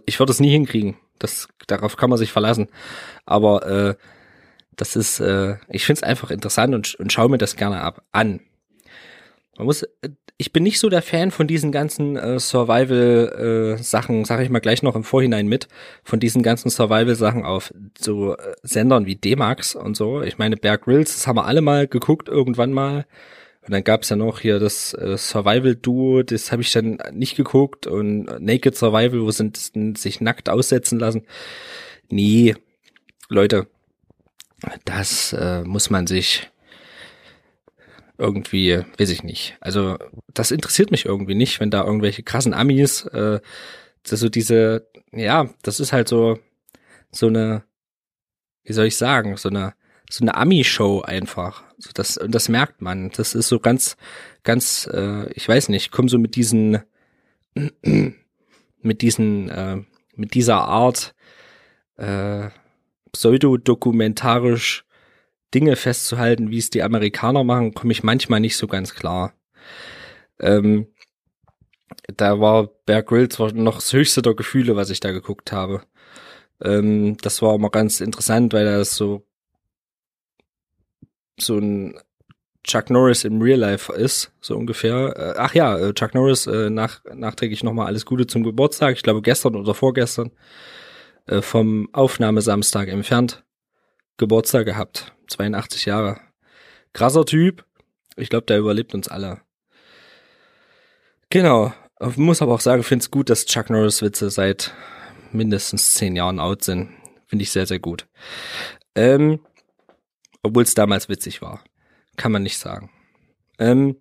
Ich 0.06 0.20
würde 0.20 0.32
es 0.32 0.40
nie 0.40 0.52
hinkriegen. 0.52 0.98
Das 1.20 1.48
darauf 1.68 1.98
kann 1.98 2.10
man 2.10 2.18
sich 2.18 2.32
verlassen. 2.32 2.68
Aber 3.26 3.66
äh, 3.68 3.96
das 4.76 4.96
ist, 4.96 5.20
äh, 5.20 5.58
ich 5.70 5.86
finde 5.86 6.00
es 6.00 6.04
einfach 6.04 6.32
interessant 6.32 6.74
und, 6.74 6.96
und 6.96 7.14
schaue 7.14 7.30
mir 7.30 7.38
das 7.38 7.56
gerne 7.56 7.82
ab 7.82 8.04
an. 8.12 8.42
Man 9.58 9.66
muss, 9.68 9.86
ich 10.38 10.54
bin 10.54 10.64
nicht 10.64 10.80
so 10.80 10.90
der 10.90 11.04
Fan 11.04 11.30
von 11.30 11.46
diesen 11.46 11.72
ganzen 11.72 12.16
äh, 12.16 12.40
Survival-Sachen, 12.40 14.22
äh, 14.22 14.26
sage 14.26 14.44
ich 14.44 14.50
mal 14.50 14.60
gleich 14.60 14.82
noch 14.82 14.96
im 14.96 15.04
Vorhinein 15.04 15.48
mit, 15.48 15.68
von 16.04 16.20
diesen 16.20 16.42
ganzen 16.42 16.72
Survival-Sachen 16.72 17.46
auf 17.46 17.72
so 18.00 18.36
äh, 18.36 18.56
Sendern 18.64 19.06
wie 19.06 19.16
D-Max 19.16 19.76
und 19.76 19.96
so. 19.96 20.24
Ich 20.24 20.40
meine, 20.40 20.58
Bear 20.58 20.80
Grylls, 20.80 21.14
das 21.14 21.28
haben 21.28 21.36
wir 21.36 21.46
alle 21.46 21.62
mal 21.62 21.88
geguckt, 21.88 22.28
irgendwann 22.28 22.74
mal. 22.74 23.06
Und 23.64 23.72
dann 23.72 23.84
gab's 23.84 24.10
ja 24.10 24.16
noch 24.16 24.40
hier 24.40 24.60
das 24.60 24.94
äh, 24.94 25.18
Survival-Duo, 25.18 26.24
das 26.24 26.52
habe 26.52 26.64
ich 26.64 26.72
dann 26.72 26.98
nicht 27.12 27.36
geguckt. 27.36 27.88
Und 27.88 28.26
Naked 28.40 28.76
Survival, 28.76 29.22
wo 29.22 29.32
sie 29.32 29.52
sich 29.96 30.20
nackt 30.20 30.50
aussetzen 30.50 31.00
lassen. 31.00 31.26
Nee, 32.10 32.56
Leute, 33.30 33.68
das 34.86 35.34
äh, 35.34 35.64
muss 35.64 35.90
man 35.90 36.08
sich 36.08 36.50
irgendwie, 38.18 38.84
weiß 38.98 39.10
ich 39.10 39.24
nicht. 39.24 39.58
Also 39.62 39.98
das 40.34 40.52
interessiert 40.52 40.92
mich 40.92 41.06
irgendwie 41.06 41.36
nicht, 41.36 41.60
wenn 41.60 41.72
da 41.72 41.84
irgendwelche 41.84 42.24
krassen 42.24 42.54
Amis, 42.54 43.06
äh, 43.08 43.40
so 44.04 44.30
diese, 44.30 44.88
ja, 45.12 45.50
das 45.62 45.80
ist 45.80 45.94
halt 45.94 46.08
so 46.08 46.40
so 47.12 47.28
eine, 47.28 47.64
wie 48.64 48.74
soll 48.74 48.88
ich 48.88 48.98
sagen, 48.98 49.38
so 49.38 49.50
eine 49.50 49.74
so 50.12 50.24
eine 50.24 50.36
Ami-Show 50.36 51.02
einfach. 51.02 51.64
So 51.78 51.92
das 51.94 52.18
und 52.18 52.36
das 52.36 52.50
merkt 52.50 52.82
man. 52.82 53.12
Das 53.16 53.34
ist 53.34 53.48
so 53.48 53.60
ganz, 53.60 53.96
ganz, 54.44 54.90
äh, 54.92 55.32
ich 55.34 55.48
weiß 55.48 55.70
nicht, 55.70 55.92
komm 55.92 56.10
so 56.10 56.18
mit 56.18 56.36
diesen, 56.36 56.80
mit 57.84 59.02
diesen, 59.02 59.50
äh, 59.50 59.78
mit 60.16 60.34
dieser 60.34 60.62
Art 60.62 61.16
äh, 61.96 62.50
pseudodokumentarisch 63.14 64.86
Dinge 65.54 65.76
festzuhalten, 65.76 66.50
wie 66.50 66.58
es 66.58 66.70
die 66.70 66.84
Amerikaner 66.84 67.44
machen, 67.44 67.74
komme 67.74 67.92
ich 67.92 68.04
manchmal 68.04 68.40
nicht 68.40 68.58
so 68.58 68.68
ganz 68.68 68.94
klar. 68.94 69.34
Ähm, 70.40 70.88
da 72.16 72.40
war 72.40 72.68
Bear 72.86 73.04
Grylls 73.04 73.40
war 73.40 73.52
noch 73.54 73.76
das 73.76 73.94
höchste 73.94 74.22
der 74.22 74.34
Gefühle, 74.34 74.76
was 74.76 74.90
ich 74.90 75.00
da 75.00 75.12
geguckt 75.12 75.52
habe. 75.52 75.84
Ähm, 76.62 77.18
das 77.22 77.42
war 77.42 77.56
immer 77.56 77.70
ganz 77.70 78.02
interessant, 78.02 78.54
weil 78.54 78.68
er 78.68 78.84
so 78.86 79.26
so 81.40 81.58
ein 81.58 82.00
Chuck 82.64 82.90
Norris 82.90 83.24
im 83.24 83.42
Real 83.42 83.60
Life 83.60 83.92
ist, 83.92 84.32
so 84.40 84.56
ungefähr. 84.56 85.16
Äh, 85.18 85.34
ach 85.38 85.54
ja, 85.56 85.78
äh, 85.78 85.94
Chuck 85.94 86.14
Norris 86.14 86.46
äh, 86.48 86.70
nach, 86.70 87.02
nachträglich 87.14 87.64
nochmal 87.64 87.88
alles 87.88 88.06
Gute 88.06 88.28
zum 88.28 88.44
Geburtstag. 88.44 88.96
Ich 88.96 89.04
glaube 89.04 89.22
gestern 89.22 89.56
oder 89.56 89.74
vorgestern 89.74 90.32
vom 91.42 91.88
Aufnahmesamstag 91.94 92.88
entfernt 92.88 93.44
Geburtstag 94.18 94.66
gehabt. 94.66 95.14
82 95.28 95.86
Jahre. 95.86 96.20
Krasser 96.94 97.26
Typ. 97.26 97.64
Ich 98.18 98.30
glaube, 98.30 98.48
der 98.48 98.58
überlebt 98.58 98.96
uns 98.96 99.08
alle. 99.08 99.42
Genau. 101.30 101.74
Ich 102.00 102.18
muss 102.18 102.42
aber 102.42 102.54
auch 102.54 102.60
sagen, 102.60 102.84
finde 102.84 103.04
es 103.04 103.12
gut, 103.12 103.30
dass 103.30 103.46
Chuck 103.46 103.70
Norris 103.70 104.02
Witze 104.02 104.32
seit 104.32 104.74
mindestens 105.32 105.94
zehn 105.94 106.16
Jahren 106.16 106.40
out 106.40 106.64
sind. 106.64 106.90
Finde 107.28 107.44
ich 107.44 107.52
sehr, 107.52 107.68
sehr 107.68 107.80
gut. 107.80 108.08
Ähm, 108.96 109.40
Obwohl 110.44 110.64
es 110.64 110.74
damals 110.74 111.10
witzig 111.10 111.42
war. 111.42 111.64
Kann 112.18 112.32
man 112.32 112.44
nicht 112.44 112.58
sagen. 112.58 112.90
Ähm, 113.60 113.98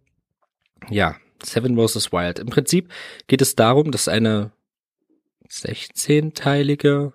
ja, 0.89 1.17
Seven 1.43 1.77
vs. 1.77 2.13
Wild. 2.13 2.39
Im 2.39 2.49
Prinzip 2.49 2.91
geht 3.27 3.43
es 3.43 3.57
darum, 3.57 3.91
dass 3.91 4.09
eine 4.09 4.53
16-teilige, 5.49 7.13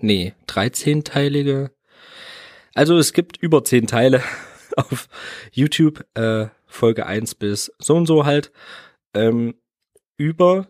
nee, 0.00 0.34
13-teilige, 0.48 1.70
also 2.74 2.98
es 2.98 3.12
gibt 3.12 3.36
über 3.38 3.64
10 3.64 3.86
Teile 3.86 4.22
auf 4.76 5.08
YouTube, 5.52 6.04
äh, 6.14 6.48
Folge 6.66 7.06
1 7.06 7.36
bis 7.36 7.72
so 7.78 7.96
und 7.96 8.06
so 8.06 8.26
halt, 8.26 8.52
ähm, 9.14 9.54
über 10.16 10.68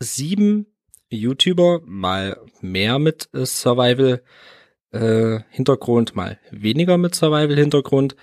sieben 0.00 0.66
YouTuber, 1.10 1.80
mal 1.84 2.40
mehr 2.60 2.98
mit 2.98 3.28
äh, 3.34 3.44
Survival 3.44 4.22
äh, 4.92 5.40
Hintergrund, 5.50 6.14
mal 6.14 6.38
weniger 6.50 6.98
mit 6.98 7.14
Survival 7.14 7.56
Hintergrund, 7.56 8.16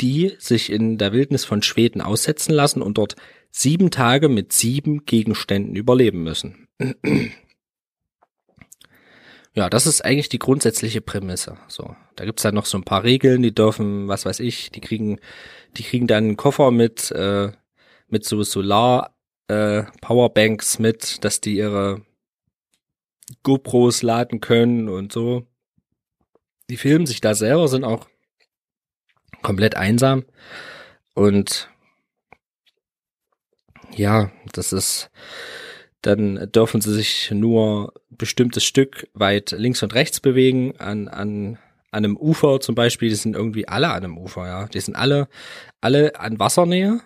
die 0.00 0.34
sich 0.38 0.70
in 0.70 0.98
der 0.98 1.12
Wildnis 1.12 1.44
von 1.44 1.62
Schweden 1.62 2.00
aussetzen 2.00 2.52
lassen 2.52 2.82
und 2.82 2.98
dort 2.98 3.16
sieben 3.50 3.90
Tage 3.90 4.28
mit 4.28 4.52
sieben 4.52 5.04
Gegenständen 5.04 5.76
überleben 5.76 6.22
müssen. 6.22 6.68
Ja, 9.54 9.68
das 9.68 9.88
ist 9.88 10.04
eigentlich 10.04 10.28
die 10.28 10.38
grundsätzliche 10.38 11.00
Prämisse. 11.00 11.56
So, 11.66 11.96
da 12.14 12.24
gibt's 12.24 12.42
dann 12.42 12.54
noch 12.54 12.66
so 12.66 12.78
ein 12.78 12.84
paar 12.84 13.02
Regeln, 13.02 13.42
die 13.42 13.52
dürfen, 13.52 14.06
was 14.06 14.24
weiß 14.24 14.38
ich, 14.38 14.70
die 14.70 14.80
kriegen, 14.80 15.18
die 15.76 15.82
kriegen 15.82 16.06
dann 16.06 16.24
einen 16.24 16.36
Koffer 16.36 16.70
mit 16.70 17.10
äh, 17.10 17.50
mit 18.08 18.24
so 18.24 18.42
Solar 18.42 19.16
äh, 19.48 19.84
Powerbanks 20.00 20.78
mit, 20.78 21.24
dass 21.24 21.40
die 21.40 21.56
ihre 21.56 22.02
GoPros 23.42 24.02
laden 24.02 24.40
können 24.40 24.88
und 24.88 25.12
so. 25.12 25.46
Die 26.70 26.76
filmen 26.76 27.06
sich 27.06 27.20
da 27.20 27.34
selber, 27.34 27.68
sind 27.68 27.84
auch 27.84 28.08
komplett 29.42 29.76
einsam 29.76 30.24
und 31.14 31.68
ja, 33.96 34.30
das 34.52 34.72
ist, 34.72 35.10
dann 36.02 36.50
dürfen 36.52 36.80
sie 36.80 36.94
sich 36.94 37.30
nur 37.30 37.92
bestimmtes 38.10 38.64
Stück 38.64 39.08
weit 39.14 39.52
links 39.52 39.82
und 39.82 39.94
rechts 39.94 40.20
bewegen 40.20 40.76
an, 40.78 41.08
an, 41.08 41.58
an 41.90 42.04
einem 42.04 42.16
Ufer 42.16 42.60
zum 42.60 42.74
Beispiel, 42.74 43.08
die 43.08 43.14
sind 43.16 43.34
irgendwie 43.34 43.66
alle 43.66 43.88
an 43.88 44.04
einem 44.04 44.18
Ufer, 44.18 44.46
ja. 44.46 44.66
Die 44.66 44.80
sind 44.80 44.94
alle, 44.94 45.28
alle 45.80 46.18
an 46.20 46.38
Wassernähe 46.38 47.00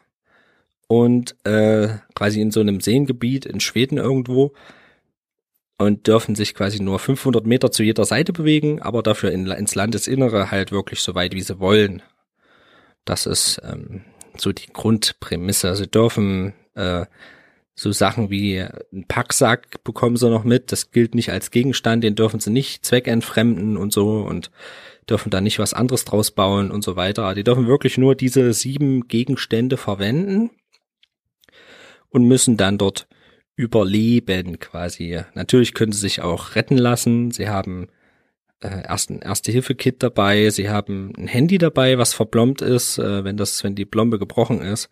und 0.88 1.36
äh, 1.44 1.88
quasi 2.14 2.40
in 2.40 2.50
so 2.50 2.60
einem 2.60 2.80
Seengebiet 2.80 3.46
in 3.46 3.60
Schweden 3.60 3.98
irgendwo 3.98 4.52
und 5.82 6.06
dürfen 6.06 6.34
sich 6.34 6.54
quasi 6.54 6.80
nur 6.80 6.98
500 6.98 7.46
Meter 7.46 7.70
zu 7.70 7.82
jeder 7.82 8.04
Seite 8.04 8.32
bewegen, 8.32 8.82
aber 8.82 9.02
dafür 9.02 9.30
in, 9.30 9.46
ins 9.46 9.74
Landesinnere 9.74 10.50
halt 10.50 10.72
wirklich 10.72 11.00
so 11.00 11.14
weit, 11.14 11.34
wie 11.34 11.42
sie 11.42 11.60
wollen. 11.60 12.02
Das 13.04 13.26
ist 13.26 13.60
ähm, 13.64 14.02
so 14.36 14.52
die 14.52 14.72
Grundprämisse. 14.72 15.74
Sie 15.76 15.88
dürfen 15.88 16.54
äh, 16.74 17.06
so 17.74 17.90
Sachen 17.92 18.30
wie 18.30 18.60
ein 18.60 19.06
Packsack 19.08 19.82
bekommen 19.84 20.16
sie 20.16 20.30
noch 20.30 20.44
mit. 20.44 20.72
Das 20.72 20.90
gilt 20.90 21.14
nicht 21.14 21.30
als 21.30 21.50
Gegenstand, 21.50 22.04
den 22.04 22.14
dürfen 22.14 22.40
sie 22.40 22.50
nicht 22.50 22.84
zweckentfremden 22.84 23.76
und 23.76 23.92
so 23.92 24.20
und 24.20 24.50
dürfen 25.08 25.30
da 25.30 25.40
nicht 25.40 25.58
was 25.58 25.74
anderes 25.74 26.04
draus 26.04 26.30
bauen 26.30 26.70
und 26.70 26.84
so 26.84 26.96
weiter. 26.96 27.34
Die 27.34 27.44
dürfen 27.44 27.66
wirklich 27.66 27.98
nur 27.98 28.14
diese 28.14 28.52
sieben 28.52 29.08
Gegenstände 29.08 29.76
verwenden 29.76 30.50
und 32.10 32.24
müssen 32.24 32.56
dann 32.56 32.78
dort 32.78 33.08
überleben 33.56 34.58
quasi. 34.58 35.20
Natürlich 35.34 35.74
können 35.74 35.92
sie 35.92 36.00
sich 36.00 36.22
auch 36.22 36.54
retten 36.54 36.78
lassen. 36.78 37.30
Sie 37.30 37.48
haben 37.48 37.88
äh, 38.62 38.68
ersten 38.68 39.20
Erste-Hilfe-Kit 39.20 40.02
dabei. 40.02 40.50
Sie 40.50 40.70
haben 40.70 41.12
ein 41.16 41.26
Handy 41.26 41.58
dabei, 41.58 41.98
was 41.98 42.14
verblombt 42.14 42.62
ist, 42.62 42.98
äh, 42.98 43.24
wenn 43.24 43.36
das, 43.36 43.62
wenn 43.64 43.74
die 43.74 43.84
Blombe 43.84 44.18
gebrochen 44.18 44.60
ist. 44.60 44.88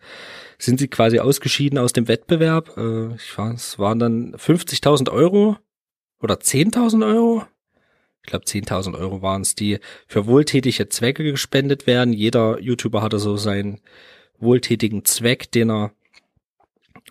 Sind 0.57 0.79
sie 0.79 0.87
quasi 0.87 1.19
ausgeschieden 1.19 1.79
aus 1.79 1.93
dem 1.93 2.07
Wettbewerb? 2.07 2.77
Äh, 2.77 3.15
ich 3.15 3.37
weiß, 3.37 3.53
es 3.55 3.79
waren 3.79 3.99
dann 3.99 4.35
50.000 4.35 5.09
Euro 5.09 5.57
oder 6.19 6.35
10.000 6.35 7.05
Euro. 7.07 7.45
Ich 8.23 8.29
glaube 8.29 8.45
10.000 8.45 8.97
Euro 8.99 9.21
waren 9.21 9.41
es, 9.41 9.55
die 9.55 9.79
für 10.07 10.27
wohltätige 10.27 10.89
Zwecke 10.89 11.23
gespendet 11.23 11.87
werden. 11.87 12.13
Jeder 12.13 12.59
YouTuber 12.59 13.01
hatte 13.01 13.17
so 13.17 13.35
seinen 13.35 13.79
wohltätigen 14.37 15.05
Zweck, 15.05 15.51
den 15.51 15.71
er 15.71 15.91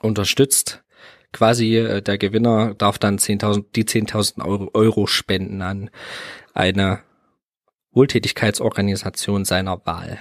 unterstützt. 0.00 0.85
Quasi 1.33 1.77
äh, 1.77 2.03
der 2.03 2.19
Gewinner 2.19 2.75
darf 2.75 2.99
dann 2.99 3.19
10.000, 3.19 3.67
die 3.75 3.85
10.000 3.85 4.45
Euro, 4.45 4.71
Euro 4.75 5.07
spenden 5.07 5.63
an 5.63 5.91
eine 6.55 7.01
Wohltätigkeitsorganisation 7.93 9.45
seiner 9.45 9.85
Wahl. 9.87 10.19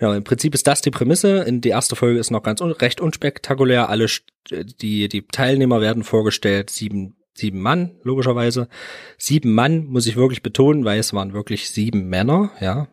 Ja, 0.00 0.14
im 0.14 0.22
Prinzip 0.22 0.54
ist 0.54 0.66
das 0.66 0.80
die 0.80 0.90
Prämisse. 0.90 1.38
In 1.42 1.60
die 1.60 1.70
erste 1.70 1.96
Folge 1.96 2.20
ist 2.20 2.30
noch 2.30 2.42
ganz 2.42 2.60
un 2.60 2.70
recht 2.70 3.00
unspektakulär. 3.00 3.88
Alle 3.88 4.06
die 4.50 5.08
die 5.08 5.26
Teilnehmer 5.26 5.80
werden 5.80 6.04
vorgestellt, 6.04 6.70
sieben 6.70 7.16
sieben 7.34 7.60
Mann 7.60 7.98
logischerweise. 8.02 8.68
Sieben 9.16 9.54
Mann 9.54 9.86
muss 9.86 10.06
ich 10.06 10.16
wirklich 10.16 10.42
betonen, 10.42 10.84
weil 10.84 10.98
es 11.00 11.12
waren 11.12 11.32
wirklich 11.32 11.70
sieben 11.70 12.08
Männer. 12.08 12.50
Ja. 12.60 12.88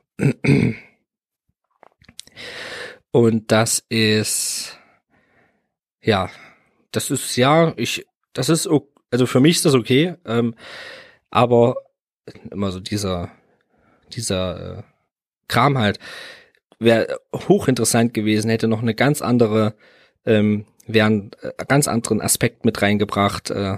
Und 3.11 3.51
das 3.51 3.85
ist 3.89 4.79
ja, 6.01 6.29
das 6.95 7.11
ist 7.11 7.35
ja 7.35 7.73
ich 7.77 8.05
das 8.33 8.49
ist 8.49 8.67
also 9.11 9.25
für 9.25 9.39
mich 9.39 9.57
ist 9.57 9.65
das 9.65 9.73
okay. 9.73 10.15
Ähm, 10.25 10.55
aber 11.29 11.77
immer 12.51 12.71
so 12.71 12.79
dieser, 12.79 13.31
dieser 14.13 14.79
äh, 14.79 14.83
Kram 15.47 15.77
halt, 15.77 15.99
wäre 16.79 17.19
hochinteressant 17.33 18.13
gewesen, 18.13 18.49
hätte 18.49 18.67
noch 18.67 18.81
eine 18.81 18.95
ganz 18.95 19.21
andere, 19.21 19.75
ähm, 20.25 20.65
wäre 20.87 21.07
einen 21.07 21.31
äh, 21.41 21.51
ganz 21.67 21.87
anderen 21.87 22.21
Aspekt 22.21 22.65
mit 22.65 22.81
reingebracht, 22.81 23.51
äh, 23.51 23.77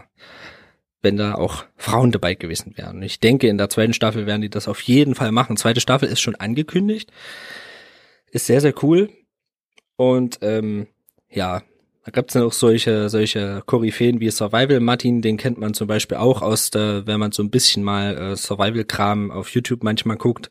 wenn 1.01 1.17
da 1.17 1.36
auch 1.36 1.65
Frauen 1.75 2.12
dabei 2.12 2.34
gewesen 2.34 2.73
wären. 2.75 3.01
Ich 3.03 3.19
denke, 3.19 3.47
in 3.47 3.58
der 3.58 3.69
zweiten 3.69 3.93
Staffel 3.93 4.25
werden 4.25 4.41
die 4.41 4.49
das 4.49 4.67
auf 4.67 4.82
jeden 4.82 5.13
Fall 5.13 5.32
machen. 5.32 5.58
Zweite 5.58 5.80
Staffel 5.82 6.10
ist 6.10 6.19
schon 6.19 6.36
angekündigt. 6.36 7.12
Ist 8.32 8.47
sehr, 8.47 8.62
sehr 8.62 8.73
cool. 8.84 9.10
Und 9.95 10.39
ähm, 10.41 10.88
ja, 11.30 11.62
da 12.08 12.12
gibt's 12.12 12.36
dann 12.36 12.43
auch 12.43 12.54
solche, 12.54 13.10
solche 13.10 13.62
Koryphäen 13.65 14.22
wie 14.22 14.32
Survival 14.32 14.80
Martin, 14.80 15.22
den 15.22 15.36
kennt 15.36 15.58
man 15.58 15.74
zum 15.74 15.88
Beispiel 15.88 16.15
auch 16.15 16.41
aus 16.41 16.72
der, 16.72 17.06
wenn 17.06 17.20
man 17.20 17.34
so 17.34 17.43
ein 17.43 17.50
bisschen 17.50 17.84
mal 17.84 18.17
äh, 18.17 18.36
Survival-Kram 18.38 19.30
auf 19.30 19.50
YouTube 19.50 19.84
manchmal 19.84 20.15
guckt, 20.15 20.50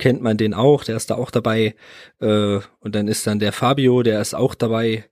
kennt 0.00 0.20
man 0.20 0.36
den 0.36 0.52
auch, 0.52 0.82
der 0.82 0.96
ist 0.96 1.08
da 1.08 1.14
auch 1.14 1.30
dabei. 1.30 1.76
Äh, 2.20 2.58
und 2.80 2.96
dann 2.96 3.06
ist 3.06 3.24
dann 3.24 3.38
der 3.38 3.52
Fabio, 3.52 4.02
der 4.02 4.20
ist 4.20 4.34
auch 4.34 4.56
dabei. 4.56 5.04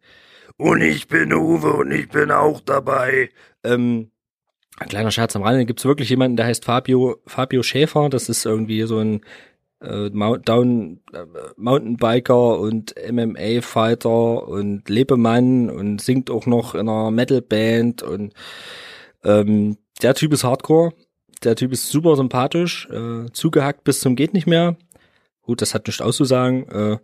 Und 0.57 0.83
ich 0.83 1.07
bin 1.07 1.33
Uwe 1.33 1.75
und 1.75 1.93
ich 1.93 2.09
bin 2.09 2.33
auch 2.33 2.61
dabei. 2.61 3.31
Ähm, 3.63 4.11
ein 4.79 4.89
kleiner 4.89 5.13
Scherz 5.13 5.37
am 5.37 5.45
Rande, 5.45 5.65
gibt's 5.65 5.85
wirklich 5.85 6.09
jemanden, 6.09 6.37
der 6.37 6.47
heißt 6.47 6.65
Fabio, 6.65 7.19
Fabio 7.25 7.63
Schäfer, 7.63 8.09
das 8.09 8.29
ist 8.29 8.45
irgendwie 8.45 8.83
so 8.83 8.99
ein 8.99 9.21
äh, 9.81 10.11
Down, 10.11 11.01
äh, 11.13 11.25
Mountainbiker 11.57 12.59
und 12.59 12.95
MMA-Fighter 13.11 14.47
und 14.49 14.89
Lebemann 14.89 15.71
und 15.71 16.01
singt 16.01 16.31
auch 16.31 16.47
noch 16.47 16.75
in 16.75 16.89
einer 16.89 17.11
Metal-Band 17.11 18.03
und 18.03 18.35
ähm, 19.25 19.79
der 20.03 20.15
Typ 20.15 20.33
ist 20.33 20.45
Hardcore. 20.45 20.93
Der 21.43 21.57
Typ 21.57 21.73
ist 21.73 21.89
super 21.89 22.17
sympathisch, 22.17 22.89
äh, 22.91 23.31
zugehackt 23.33 23.85
bis 23.85 24.01
zum 24.01 24.17
geht 24.17 24.35
nicht 24.35 24.47
mehr. 24.47 24.77
Gut, 25.43 25.61
das 25.61 25.75
hat 25.75 25.87
nichts 25.87 26.01
auszusagen. 26.01 26.69
Äh, 26.69 26.99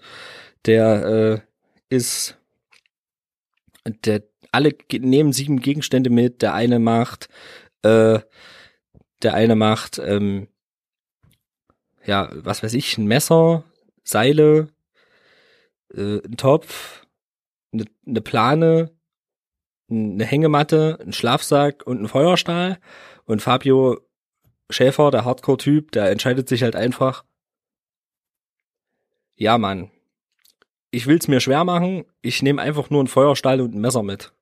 der 0.67 1.05
äh, 1.07 1.41
ist 1.95 2.39
der 4.05 4.23
alle 4.53 4.75
nehmen 4.93 5.33
sieben 5.33 5.61
Gegenstände 5.61 6.11
mit. 6.11 6.43
Der 6.43 6.55
eine 6.55 6.79
macht 6.79 7.29
äh, 7.83 8.21
der 9.23 9.35
eine 9.35 9.55
macht 9.55 9.99
ähm, 9.99 10.49
ja, 12.11 12.29
was 12.33 12.65
weiß 12.65 12.75
ich, 12.75 12.99
ein 12.99 13.07
Messer, 13.07 13.63
Seile, 14.03 14.67
äh, 15.95 16.19
ein 16.25 16.37
Topf, 16.37 17.07
eine, 17.73 17.85
eine 18.05 18.21
Plane, 18.21 18.91
eine 19.89 20.25
Hängematte, 20.25 20.99
ein 21.01 21.13
Schlafsack 21.13 21.87
und 21.87 22.03
ein 22.03 22.09
Feuerstahl. 22.09 22.81
Und 23.27 23.43
Fabio 23.43 24.01
Schäfer, 24.71 25.13
der 25.13 25.25
Hardcore-Typ, 25.25 25.93
der 25.93 26.11
entscheidet 26.11 26.49
sich 26.49 26.65
halt 26.65 26.75
einfach, 26.75 27.25
ja 29.37 29.57
Mann, 29.57 29.93
ich 30.91 31.07
will's 31.07 31.29
mir 31.29 31.39
schwer 31.39 31.63
machen, 31.63 32.07
ich 32.23 32.43
nehme 32.43 32.61
einfach 32.61 32.91
nur 32.91 33.01
einen 33.01 33.09
Feuerstahl 33.09 33.61
und 33.61 33.73
ein 33.73 33.81
Messer 33.81 34.03
mit 34.03 34.33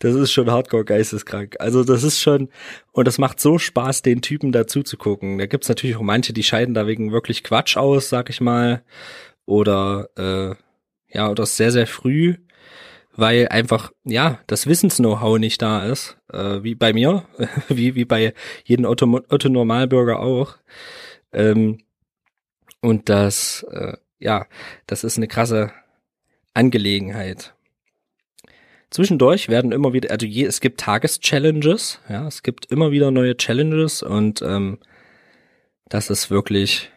das 0.00 0.14
ist 0.14 0.32
schon 0.32 0.50
hardcore 0.50 0.84
geisteskrank. 0.84 1.56
Also 1.60 1.84
das 1.84 2.02
ist 2.02 2.20
schon, 2.20 2.48
und 2.92 3.06
das 3.06 3.18
macht 3.18 3.38
so 3.38 3.58
Spaß, 3.58 4.02
den 4.02 4.22
Typen 4.22 4.50
dazu 4.50 4.82
zu 4.82 4.96
gucken. 4.96 5.38
Da 5.38 5.46
gibt's 5.46 5.68
natürlich 5.68 5.96
auch 5.96 6.02
manche, 6.02 6.32
die 6.32 6.42
scheiden 6.42 6.74
da 6.74 6.86
wegen 6.86 7.12
wirklich 7.12 7.44
Quatsch 7.44 7.76
aus, 7.76 8.08
sag 8.08 8.30
ich 8.30 8.40
mal. 8.40 8.82
Oder 9.44 10.08
äh, 10.16 10.54
ja, 11.16 11.30
oder 11.30 11.44
sehr, 11.44 11.70
sehr 11.70 11.86
früh, 11.86 12.36
weil 13.14 13.48
einfach, 13.48 13.92
ja, 14.04 14.40
das 14.46 14.66
Wissens-Know-how 14.66 15.38
nicht 15.38 15.60
da 15.60 15.84
ist. 15.84 16.16
Äh, 16.32 16.62
wie 16.62 16.74
bei 16.74 16.94
mir, 16.94 17.24
wie, 17.68 17.94
wie 17.94 18.06
bei 18.06 18.32
jedem 18.64 18.86
Otto, 18.86 19.20
Otto 19.28 19.48
Normalbürger 19.50 20.20
auch. 20.20 20.56
Ähm, 21.32 21.78
und 22.80 23.10
das, 23.10 23.66
äh, 23.70 23.98
ja, 24.18 24.46
das 24.86 25.04
ist 25.04 25.18
eine 25.18 25.28
krasse 25.28 25.72
Angelegenheit. 26.54 27.54
Zwischendurch 28.90 29.48
werden 29.48 29.70
immer 29.70 29.92
wieder, 29.92 30.10
also 30.10 30.26
je, 30.26 30.44
es 30.44 30.60
gibt 30.60 30.80
Tageschallenges, 30.80 32.00
ja, 32.08 32.26
es 32.26 32.42
gibt 32.42 32.66
immer 32.66 32.90
wieder 32.90 33.10
neue 33.10 33.36
Challenges 33.36 34.02
und 34.02 34.42
ähm, 34.42 34.78
das 35.88 36.10
ist 36.10 36.30
wirklich 36.30 36.90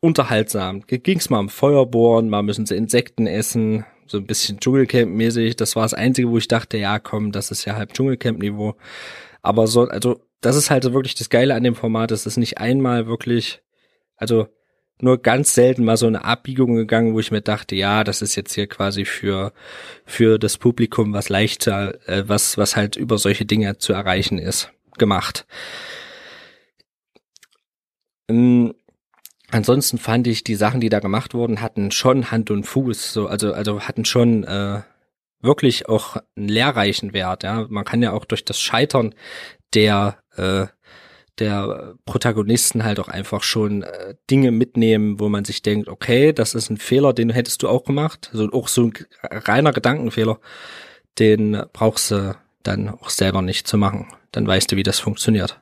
unterhaltsam. 0.00 0.82
Ging's 0.86 1.30
mal 1.30 1.40
um 1.40 1.48
Feuerbohren, 1.48 2.28
mal 2.30 2.42
müssen 2.42 2.64
sie 2.66 2.76
Insekten 2.76 3.26
essen, 3.26 3.84
so 4.06 4.18
ein 4.18 4.26
bisschen 4.26 4.58
Dschungelcamp-mäßig. 4.58 5.56
Das 5.56 5.76
war 5.76 5.82
das 5.82 5.94
Einzige, 5.94 6.30
wo 6.30 6.38
ich 6.38 6.48
dachte, 6.48 6.78
ja, 6.78 6.98
komm, 6.98 7.32
das 7.32 7.50
ist 7.50 7.64
ja 7.64 7.74
halb 7.74 7.92
Dschungelcamp-Niveau. 7.92 8.74
Aber 9.42 9.66
so, 9.66 9.82
also, 9.82 10.20
das 10.40 10.56
ist 10.56 10.70
halt 10.70 10.84
wirklich 10.92 11.14
das 11.14 11.30
Geile 11.30 11.54
an 11.54 11.64
dem 11.64 11.74
Format, 11.74 12.10
es 12.10 12.26
ist 12.26 12.36
nicht 12.36 12.58
einmal 12.58 13.06
wirklich, 13.06 13.62
also 14.16 14.48
nur 15.00 15.18
ganz 15.20 15.54
selten 15.54 15.84
mal 15.84 15.96
so 15.96 16.06
eine 16.06 16.24
Abbiegung 16.24 16.74
gegangen, 16.74 17.14
wo 17.14 17.20
ich 17.20 17.30
mir 17.30 17.42
dachte, 17.42 17.74
ja, 17.76 18.04
das 18.04 18.22
ist 18.22 18.34
jetzt 18.34 18.54
hier 18.54 18.66
quasi 18.66 19.04
für 19.04 19.52
für 20.04 20.38
das 20.38 20.56
Publikum 20.58 21.12
was 21.12 21.28
leichter, 21.28 22.08
äh, 22.08 22.28
was 22.28 22.56
was 22.58 22.76
halt 22.76 22.96
über 22.96 23.18
solche 23.18 23.44
Dinge 23.44 23.78
zu 23.78 23.92
erreichen 23.92 24.38
ist, 24.38 24.70
gemacht. 24.98 25.46
Ähm, 28.28 28.74
ansonsten 29.50 29.98
fand 29.98 30.26
ich 30.26 30.44
die 30.44 30.56
Sachen, 30.56 30.80
die 30.80 30.88
da 30.88 31.00
gemacht 31.00 31.34
wurden, 31.34 31.60
hatten 31.60 31.90
schon 31.90 32.30
Hand 32.30 32.50
und 32.50 32.64
Fuß, 32.64 33.12
so 33.12 33.26
also 33.26 33.52
also 33.52 33.82
hatten 33.82 34.04
schon 34.04 34.44
äh, 34.44 34.82
wirklich 35.40 35.88
auch 35.88 36.16
einen 36.36 36.48
lehrreichen 36.48 37.12
Wert. 37.12 37.42
Ja, 37.42 37.66
man 37.68 37.84
kann 37.84 38.02
ja 38.02 38.12
auch 38.12 38.24
durch 38.24 38.44
das 38.44 38.60
Scheitern 38.60 39.14
der 39.74 40.18
äh, 40.36 40.66
der 41.38 41.94
Protagonisten 42.06 42.84
halt 42.84 42.98
auch 42.98 43.08
einfach 43.08 43.42
schon 43.42 43.82
äh, 43.82 44.14
Dinge 44.30 44.50
mitnehmen, 44.50 45.20
wo 45.20 45.28
man 45.28 45.44
sich 45.44 45.62
denkt, 45.62 45.88
okay, 45.88 46.32
das 46.32 46.54
ist 46.54 46.70
ein 46.70 46.78
Fehler, 46.78 47.12
den 47.12 47.30
hättest 47.30 47.62
du 47.62 47.68
auch 47.68 47.84
gemacht. 47.84 48.30
Also 48.32 48.50
auch 48.52 48.68
so 48.68 48.84
ein 48.84 48.92
reiner 49.22 49.72
Gedankenfehler, 49.72 50.38
den 51.18 51.62
brauchst 51.72 52.10
du 52.10 52.36
dann 52.62 52.88
auch 52.88 53.10
selber 53.10 53.42
nicht 53.42 53.66
zu 53.66 53.76
machen. 53.76 54.06
Dann 54.32 54.46
weißt 54.46 54.72
du, 54.72 54.76
wie 54.76 54.82
das 54.82 54.98
funktioniert. 54.98 55.60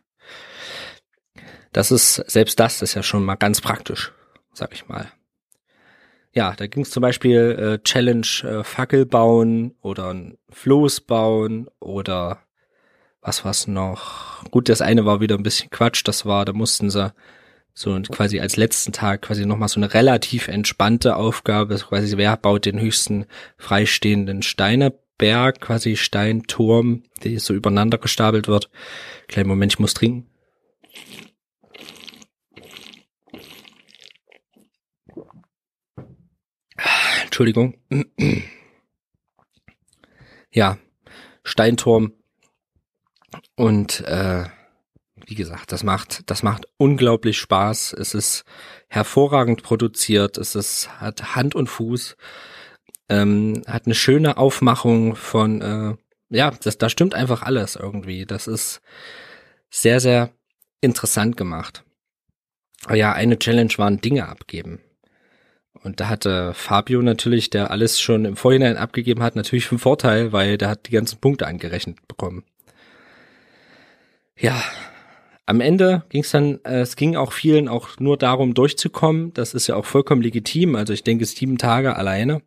Das 1.73 1.91
ist, 1.91 2.15
selbst 2.31 2.61
das 2.61 2.83
ist 2.83 2.95
ja 2.95 3.03
schon 3.03 3.25
mal 3.25 3.35
ganz 3.35 3.61
praktisch, 3.61 4.13
sag 4.53 4.73
ich 4.73 4.87
mal. 4.87 5.11
Ja, 6.33 6.55
da 6.57 6.67
ging 6.67 6.83
es 6.83 6.91
zum 6.91 7.01
Beispiel 7.01 7.79
äh, 7.81 7.83
Challenge 7.83 8.27
äh, 8.43 8.65
Fackel 8.65 9.07
bauen 9.07 9.75
oder 9.83 10.13
ein 10.13 10.37
Floß 10.51 11.03
bauen 11.03 11.69
oder 11.81 12.44
was 13.25 13.45
war's 13.45 13.67
noch? 13.67 14.45
Gut, 14.51 14.69
das 14.69 14.83
eine 14.83 15.07
war 15.07 15.21
wieder 15.21 15.37
ein 15.37 15.43
bisschen 15.43 15.71
Quatsch, 15.71 16.03
das 16.05 16.27
war, 16.27 16.45
da 16.45 16.53
mussten 16.53 16.91
sie 16.91 17.13
So 17.73 18.01
quasi 18.03 18.39
als 18.39 18.57
letzten 18.57 18.93
Tag 18.93 19.23
quasi 19.23 19.47
nochmal 19.47 19.69
so 19.69 19.81
eine 19.81 19.95
relativ 19.95 20.47
entspannte 20.47 21.17
Aufgabe, 21.17 21.77
quasi 21.77 22.17
wer 22.19 22.37
baut 22.37 22.67
den 22.67 22.79
höchsten 22.79 23.27
freistehenden 23.57 24.43
Steineberg, 24.43 25.61
quasi 25.61 25.97
Steinturm, 25.97 27.03
der 27.25 27.41
so 27.41 27.55
übereinander 27.55 27.99
gestapelt 27.99 28.47
wird. 28.47 28.71
Kleinen 29.27 29.49
Moment, 29.49 29.73
ich 29.73 29.79
muss 29.79 29.95
trinken. 29.95 30.31
Entschuldigung. 37.25 37.79
Ja, 40.57 40.79
Steinturm. 41.43 42.13
Und 43.57 44.01
äh, 44.03 44.45
wie 45.27 45.35
gesagt, 45.35 45.73
das 45.73 45.83
macht, 45.83 46.31
das 46.31 46.43
macht 46.43 46.67
unglaublich 46.77 47.39
Spaß. 47.39 47.95
Es 47.95 48.15
ist 48.15 48.45
hervorragend 48.89 49.63
produziert. 49.63 50.39
Es 50.39 50.55
ist, 50.55 50.89
hat 51.01 51.35
Hand 51.37 51.55
und 51.55 51.69
Fuß. 51.69 52.17
Ähm, 53.09 53.63
hat 53.67 53.87
eine 53.87 53.95
schöne 53.95 54.37
Aufmachung 54.37 55.15
von, 55.15 55.61
äh, 55.61 55.97
ja, 56.31 56.51
das, 56.51 56.79
da 56.79 56.89
stimmt 56.89 57.15
einfach 57.15 57.43
alles 57.43 57.77
irgendwie. 57.77 58.27
Das 58.27 58.47
ist 58.47 58.81
sehr, 59.71 60.01
sehr 60.01 60.31
interessant 60.81 61.37
gemacht. 61.37 61.85
Aber 62.87 62.97
ja, 62.97 63.13
eine 63.13 63.39
Challenge 63.39 63.73
waren 63.77 64.01
Dinge 64.01 64.29
abgeben. 64.29 64.81
Und 65.83 66.01
da 66.01 66.09
hatte 66.09 66.55
Fabio 66.55 67.03
natürlich, 67.03 67.51
der 67.51 67.71
alles 67.71 68.01
schon 68.01 68.25
im 68.25 68.37
Vorhinein 68.37 68.77
abgegeben 68.77 69.23
hat, 69.23 69.37
natürlich 69.37 69.71
einen 69.71 69.79
Vorteil, 69.79 70.33
weil 70.33 70.57
der 70.57 70.69
hat 70.69 70.87
die 70.87 70.93
ganzen 70.93 71.19
Punkte 71.21 71.47
angerechnet 71.47 72.07
bekommen. 72.09 72.45
Ja, 74.39 74.63
am 75.47 75.61
Ende 75.61 76.05
ging 76.09 76.23
es 76.23 76.31
dann, 76.31 76.59
äh, 76.65 76.81
es 76.81 76.97
ging 76.97 77.17
auch 77.17 77.33
vielen 77.33 77.69
auch 77.69 77.99
nur 77.99 78.17
darum, 78.17 78.55
durchzukommen. 78.55 79.33
Das 79.35 79.55
ist 79.55 79.67
ja 79.67 79.77
auch 79.77 79.85
vollkommen 79.85 80.23
legitim. 80.23 80.75
Also 80.75 80.93
ich 80.93 81.05
denke, 81.05 81.25
sieben 81.25 81.59
Tage 81.59 81.97
alleine 81.97 82.43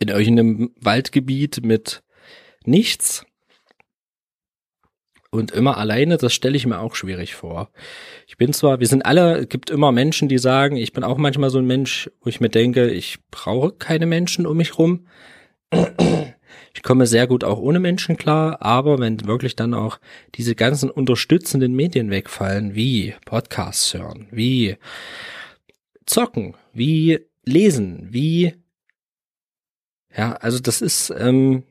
in 0.00 0.08
irgendeinem 0.08 0.74
Waldgebiet 0.80 1.64
mit 1.64 2.02
nichts 2.64 3.24
und 5.30 5.50
immer 5.50 5.78
alleine, 5.78 6.16
das 6.16 6.32
stelle 6.32 6.56
ich 6.56 6.66
mir 6.66 6.78
auch 6.78 6.94
schwierig 6.94 7.34
vor. 7.34 7.70
Ich 8.26 8.36
bin 8.36 8.52
zwar, 8.52 8.80
wir 8.80 8.86
sind 8.86 9.04
alle, 9.04 9.38
es 9.38 9.48
gibt 9.48 9.70
immer 9.70 9.92
Menschen, 9.92 10.28
die 10.28 10.38
sagen, 10.38 10.76
ich 10.76 10.92
bin 10.92 11.04
auch 11.04 11.18
manchmal 11.18 11.50
so 11.50 11.58
ein 11.58 11.66
Mensch, 11.66 12.10
wo 12.20 12.28
ich 12.28 12.40
mir 12.40 12.50
denke, 12.50 12.90
ich 12.90 13.18
brauche 13.30 13.72
keine 13.72 14.06
Menschen 14.06 14.46
um 14.46 14.56
mich 14.56 14.78
rum. 14.78 15.06
Ich 16.74 16.82
komme 16.82 17.06
sehr 17.06 17.26
gut 17.26 17.44
auch 17.44 17.58
ohne 17.58 17.78
Menschen 17.78 18.16
klar, 18.16 18.60
aber 18.60 18.98
wenn 18.98 19.24
wirklich 19.26 19.54
dann 19.54 19.74
auch 19.74 19.98
diese 20.34 20.54
ganzen 20.56 20.90
unterstützenden 20.90 21.74
Medien 21.74 22.10
wegfallen, 22.10 22.74
wie 22.74 23.14
Podcasts 23.24 23.94
hören, 23.94 24.26
wie 24.32 24.76
zocken, 26.04 26.56
wie 26.72 27.20
lesen, 27.44 28.08
wie 28.10 28.54
ja, 30.16 30.32
also 30.34 30.58
das 30.58 30.82
ist 30.82 31.10
ähm, 31.16 31.62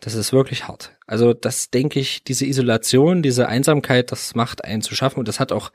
das 0.00 0.14
ist 0.14 0.32
wirklich 0.32 0.68
hart. 0.68 0.96
Also 1.06 1.34
das 1.34 1.70
denke 1.70 1.98
ich, 1.98 2.22
diese 2.22 2.46
Isolation, 2.46 3.22
diese 3.22 3.48
Einsamkeit, 3.48 4.12
das 4.12 4.36
macht 4.36 4.64
einen 4.64 4.82
zu 4.82 4.94
schaffen 4.94 5.18
und 5.18 5.26
das 5.26 5.40
hat 5.40 5.50
auch 5.50 5.72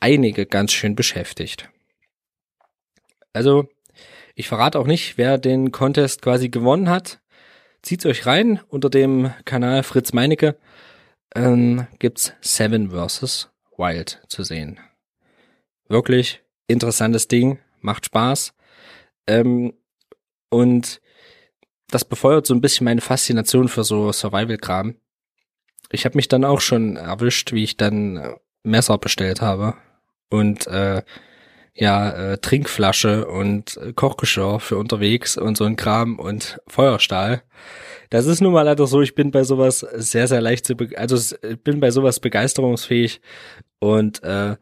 einige 0.00 0.46
ganz 0.46 0.72
schön 0.72 0.96
beschäftigt. 0.96 1.70
Also 3.32 3.68
ich 4.34 4.48
verrate 4.48 4.78
auch 4.78 4.86
nicht, 4.86 5.18
wer 5.18 5.38
den 5.38 5.72
Contest 5.72 6.22
quasi 6.22 6.48
gewonnen 6.48 6.88
hat. 6.88 7.20
Zieht's 7.82 8.06
euch 8.06 8.26
rein 8.26 8.60
unter 8.68 8.90
dem 8.90 9.32
Kanal 9.44 9.82
Fritz 9.82 10.12
Meinecke 10.12 10.56
ähm, 11.34 11.86
gibt's 11.98 12.32
Seven 12.40 12.90
vs. 12.90 13.50
Wild 13.76 14.22
zu 14.28 14.42
sehen. 14.42 14.78
Wirklich 15.88 16.42
interessantes 16.66 17.28
Ding, 17.28 17.58
macht 17.80 18.06
Spaß. 18.06 18.54
Ähm, 19.26 19.72
und 20.50 21.00
das 21.88 22.04
befeuert 22.04 22.46
so 22.46 22.54
ein 22.54 22.60
bisschen 22.60 22.84
meine 22.84 23.00
Faszination 23.00 23.68
für 23.68 23.84
so 23.84 24.12
Survival-Kram. 24.12 24.96
Ich 25.90 26.04
habe 26.04 26.16
mich 26.16 26.28
dann 26.28 26.44
auch 26.44 26.60
schon 26.60 26.96
erwischt, 26.96 27.52
wie 27.52 27.64
ich 27.64 27.76
dann 27.76 28.16
äh, 28.16 28.34
Messer 28.62 28.98
bestellt 28.98 29.40
habe 29.40 29.74
und 30.30 30.66
äh, 30.66 31.02
ja 31.74 32.10
äh, 32.10 32.38
Trinkflasche 32.38 33.26
und 33.26 33.76
äh, 33.78 33.92
Kochgeschirr 33.92 34.60
für 34.60 34.76
unterwegs 34.76 35.36
und 35.38 35.56
so 35.56 35.64
ein 35.64 35.76
Kram 35.76 36.18
und 36.18 36.60
Feuerstahl. 36.66 37.42
Das 38.10 38.26
ist 38.26 38.40
nun 38.42 38.52
mal 38.52 38.62
leider 38.62 38.86
so, 38.86 39.00
ich 39.00 39.14
bin 39.14 39.30
bei 39.30 39.44
sowas 39.44 39.80
sehr 39.80 40.28
sehr 40.28 40.40
leicht 40.42 40.66
zu 40.66 40.76
also 40.96 41.36
bin 41.64 41.80
bei 41.80 41.90
sowas 41.90 42.20
begeisterungsfähig 42.20 43.20
und 43.80 44.22
äh, 44.22 44.56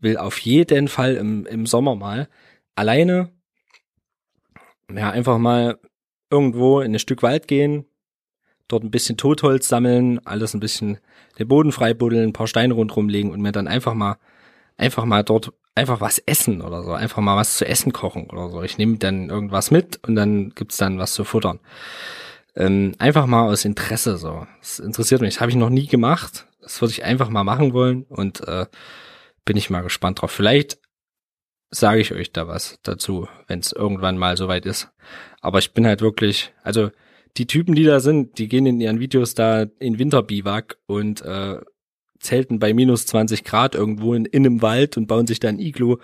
will 0.00 0.16
auf 0.16 0.38
jeden 0.38 0.88
Fall 0.88 1.16
im 1.16 1.46
im 1.46 1.66
Sommer 1.66 1.94
mal 1.94 2.28
alleine 2.74 3.30
ja 4.94 5.10
einfach 5.10 5.38
mal 5.38 5.78
irgendwo 6.30 6.80
in 6.80 6.94
ein 6.94 6.98
Stück 6.98 7.22
Wald 7.22 7.48
gehen, 7.48 7.84
dort 8.68 8.84
ein 8.84 8.90
bisschen 8.90 9.16
Totholz 9.16 9.68
sammeln, 9.68 10.24
alles 10.26 10.54
ein 10.54 10.60
bisschen 10.60 10.98
den 11.38 11.48
Boden 11.48 11.72
frei 11.72 11.94
buddeln, 11.94 12.30
ein 12.30 12.32
paar 12.32 12.46
Steine 12.46 12.74
rundherum 12.74 13.08
legen 13.08 13.30
und 13.30 13.40
mir 13.40 13.52
dann 13.52 13.68
einfach 13.68 13.94
mal, 13.94 14.18
einfach 14.76 15.04
mal 15.04 15.24
dort 15.24 15.52
einfach 15.78 16.00
was 16.00 16.18
essen 16.18 16.60
oder 16.60 16.82
so, 16.82 16.92
einfach 16.92 17.22
mal 17.22 17.36
was 17.36 17.56
zu 17.56 17.66
essen 17.66 17.92
kochen 17.92 18.28
oder 18.30 18.50
so. 18.50 18.62
Ich 18.62 18.78
nehme 18.78 18.98
dann 18.98 19.30
irgendwas 19.30 19.70
mit 19.70 19.98
und 20.06 20.14
dann 20.14 20.50
gibt's 20.50 20.76
dann 20.76 20.98
was 20.98 21.14
zu 21.14 21.24
futtern. 21.24 21.60
Ähm, 22.56 22.94
einfach 22.98 23.26
mal 23.26 23.48
aus 23.48 23.64
Interesse 23.64 24.18
so. 24.18 24.46
Das 24.60 24.78
interessiert 24.78 25.20
mich. 25.20 25.34
Das 25.34 25.40
habe 25.40 25.50
ich 25.50 25.56
noch 25.56 25.70
nie 25.70 25.86
gemacht. 25.86 26.46
Das 26.60 26.80
würde 26.80 26.92
ich 26.92 27.04
einfach 27.04 27.28
mal 27.28 27.44
machen 27.44 27.72
wollen 27.72 28.04
und 28.08 28.46
äh, 28.46 28.66
bin 29.44 29.56
ich 29.56 29.70
mal 29.70 29.82
gespannt 29.82 30.20
drauf. 30.20 30.30
Vielleicht 30.30 30.78
sage 31.70 32.00
ich 32.00 32.12
euch 32.12 32.32
da 32.32 32.48
was 32.48 32.78
dazu, 32.82 33.28
wenn 33.46 33.60
es 33.60 33.72
irgendwann 33.72 34.18
mal 34.18 34.36
soweit 34.36 34.66
ist. 34.66 34.90
Aber 35.40 35.58
ich 35.58 35.72
bin 35.72 35.86
halt 35.86 36.00
wirklich, 36.00 36.52
also 36.62 36.90
die 37.36 37.46
Typen, 37.46 37.74
die 37.74 37.84
da 37.84 38.00
sind, 38.00 38.38
die 38.38 38.48
gehen 38.48 38.66
in 38.66 38.80
ihren 38.80 39.00
Videos 39.00 39.34
da 39.34 39.66
in 39.78 39.98
Winterbiwak 39.98 40.78
und 40.86 41.22
äh, 41.22 41.60
zelten 42.20 42.58
bei 42.58 42.74
minus 42.74 43.06
20 43.06 43.44
Grad 43.44 43.74
irgendwo 43.74 44.14
in, 44.14 44.24
in 44.24 44.46
einem 44.46 44.62
Wald 44.62 44.96
und 44.96 45.06
bauen 45.06 45.26
sich 45.26 45.40
da 45.40 45.48
ein 45.48 45.58
Iglu. 45.58 45.98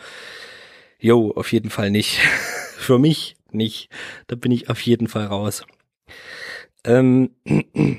Jo, 0.98 1.32
auf 1.32 1.52
jeden 1.52 1.70
Fall 1.70 1.90
nicht. 1.90 2.18
Für 2.76 2.98
mich 2.98 3.36
nicht. 3.50 3.88
Da 4.26 4.36
bin 4.36 4.52
ich 4.52 4.68
auf 4.70 4.80
jeden 4.80 5.08
Fall 5.08 5.26
raus. 5.26 5.64
Ähm, 6.84 7.30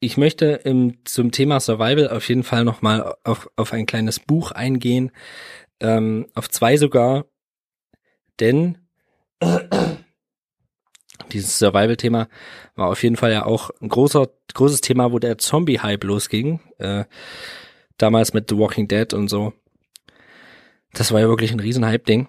ich 0.00 0.16
möchte 0.16 0.46
im, 0.64 1.04
zum 1.04 1.32
Thema 1.32 1.60
Survival 1.60 2.10
auf 2.10 2.28
jeden 2.28 2.42
Fall 2.42 2.64
nochmal 2.64 3.14
auf, 3.24 3.48
auf 3.56 3.72
ein 3.72 3.86
kleines 3.86 4.20
Buch 4.20 4.52
eingehen, 4.52 5.10
ähm, 5.80 6.26
auf 6.34 6.48
zwei 6.48 6.76
sogar, 6.76 7.26
denn 8.40 8.78
dieses 11.32 11.58
Survival-Thema 11.58 12.28
war 12.74 12.88
auf 12.88 13.02
jeden 13.02 13.16
Fall 13.16 13.32
ja 13.32 13.44
auch 13.44 13.70
ein 13.80 13.88
großer, 13.88 14.28
großes 14.54 14.80
Thema, 14.80 15.12
wo 15.12 15.18
der 15.18 15.38
Zombie-Hype 15.38 16.04
losging. 16.04 16.60
Äh, 16.78 17.04
damals 17.98 18.32
mit 18.34 18.50
The 18.50 18.58
Walking 18.58 18.88
Dead 18.88 19.12
und 19.14 19.28
so. 19.28 19.52
Das 20.92 21.12
war 21.12 21.20
ja 21.20 21.28
wirklich 21.28 21.52
ein 21.52 21.60
riesen 21.60 21.84
Hype-Ding. 21.84 22.28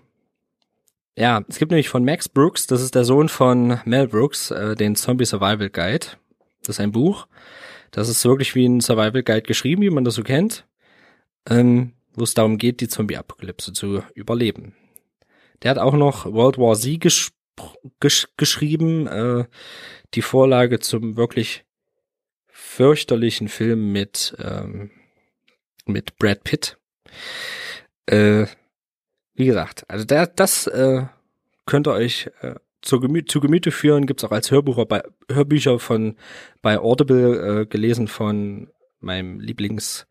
Ja, 1.18 1.44
es 1.48 1.58
gibt 1.58 1.72
nämlich 1.72 1.90
von 1.90 2.06
Max 2.06 2.30
Brooks, 2.30 2.68
das 2.68 2.82
ist 2.82 2.94
der 2.94 3.04
Sohn 3.04 3.28
von 3.28 3.80
Mel 3.86 4.08
Brooks, 4.08 4.52
äh, 4.52 4.76
den 4.76 4.96
Zombie 4.96 5.26
Survival 5.26 5.70
Guide. 5.70 6.08
Das 6.62 6.76
ist 6.76 6.80
ein 6.80 6.92
Buch. 6.92 7.28
Das 7.92 8.10
ist 8.10 8.24
wirklich 8.26 8.54
wie 8.54 8.68
ein 8.68 8.82
Survival 8.82 9.24
Guide 9.24 9.42
geschrieben, 9.42 9.82
wie 9.82 9.90
man 9.90 10.04
das 10.04 10.16
so 10.16 10.24
kennt. 10.24 10.68
Ähm, 11.50 11.94
wo 12.14 12.24
es 12.24 12.34
darum 12.34 12.58
geht, 12.58 12.82
die 12.82 12.88
Zombie-Apokalypse 12.88 13.74
zu 13.74 14.04
überleben. 14.14 14.76
Der 15.64 15.72
hat 15.72 15.78
auch 15.78 15.94
noch 15.94 16.26
World 16.26 16.58
War 16.58 16.76
Z 16.76 17.00
gesch 17.00 17.32
gesch 18.00 18.28
geschrieben, 18.38 19.08
äh, 19.08 19.46
die 20.14 20.22
Vorlage 20.22 20.80
zum 20.80 21.18
wirklich 21.18 21.66
fürchterlichen 22.48 23.48
Film 23.48 23.92
mit 23.92 24.36
ähm, 24.40 24.92
mit 25.86 26.18
Brad 26.18 26.44
Pitt. 26.44 26.78
Äh, 28.06 28.46
wie 29.36 29.46
gesagt, 29.46 29.86
also 29.88 30.06
der, 30.06 30.28
das 30.28 30.68
äh, 30.68 31.06
könnt 31.66 31.88
ihr 31.88 31.94
euch 31.94 32.30
äh, 32.42 32.56
zu, 32.82 33.00
Gemü 33.00 33.26
zu 33.26 33.40
Gemüte 33.40 33.72
führen, 33.72 34.06
gibt's 34.06 34.24
auch 34.24 34.32
als 34.32 34.52
Hörbucher 34.52 34.86
bei, 34.86 35.04
Hörbücher 35.32 35.80
von 35.80 36.16
bei 36.62 36.80
Audible 36.80 37.62
äh, 37.62 37.66
gelesen 37.66 38.08
von 38.08 38.70
meinem 39.00 39.40
Lieblings 39.40 40.08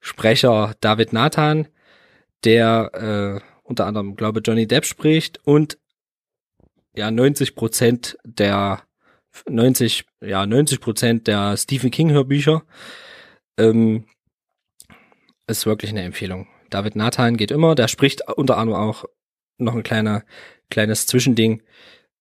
Sprecher 0.00 0.74
David 0.80 1.12
Nathan, 1.12 1.68
der 2.44 3.40
äh, 3.42 3.58
unter 3.62 3.86
anderem, 3.86 4.16
glaube 4.16 4.40
Johnny 4.40 4.66
Depp 4.66 4.84
spricht 4.84 5.40
und 5.44 5.78
ja 6.96 7.10
90 7.10 7.54
Prozent 7.54 8.18
der 8.24 8.82
90 9.48 10.06
ja 10.20 10.46
90 10.46 10.80
Prozent 10.80 11.26
der 11.26 11.56
Stephen 11.56 11.90
King 11.90 12.10
Hörbücher 12.10 12.64
ähm, 13.58 14.06
ist 15.46 15.66
wirklich 15.66 15.90
eine 15.90 16.02
Empfehlung. 16.02 16.48
David 16.70 16.96
Nathan 16.96 17.36
geht 17.36 17.50
immer, 17.50 17.74
der 17.74 17.88
spricht 17.88 18.28
unter 18.28 18.58
anderem 18.58 18.80
auch 18.80 19.04
noch 19.58 19.74
ein 19.74 19.82
kleiner 19.82 20.24
kleines 20.70 21.06
Zwischending 21.06 21.62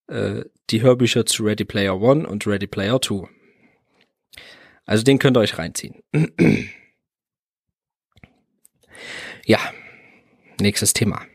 äh, 0.07 0.43
die 0.69 0.81
Hörbücher 0.81 1.25
zu 1.25 1.43
Ready 1.43 1.65
Player 1.65 1.99
One 1.99 2.27
und 2.27 2.45
Ready 2.45 2.67
Player 2.67 2.99
Two. 2.99 3.27
Also 4.85 5.03
den 5.03 5.17
könnt 5.19 5.37
ihr 5.37 5.41
euch 5.41 5.57
reinziehen. 5.57 6.03
ja, 9.45 9.59
nächstes 10.59 10.93
Thema. 10.93 11.25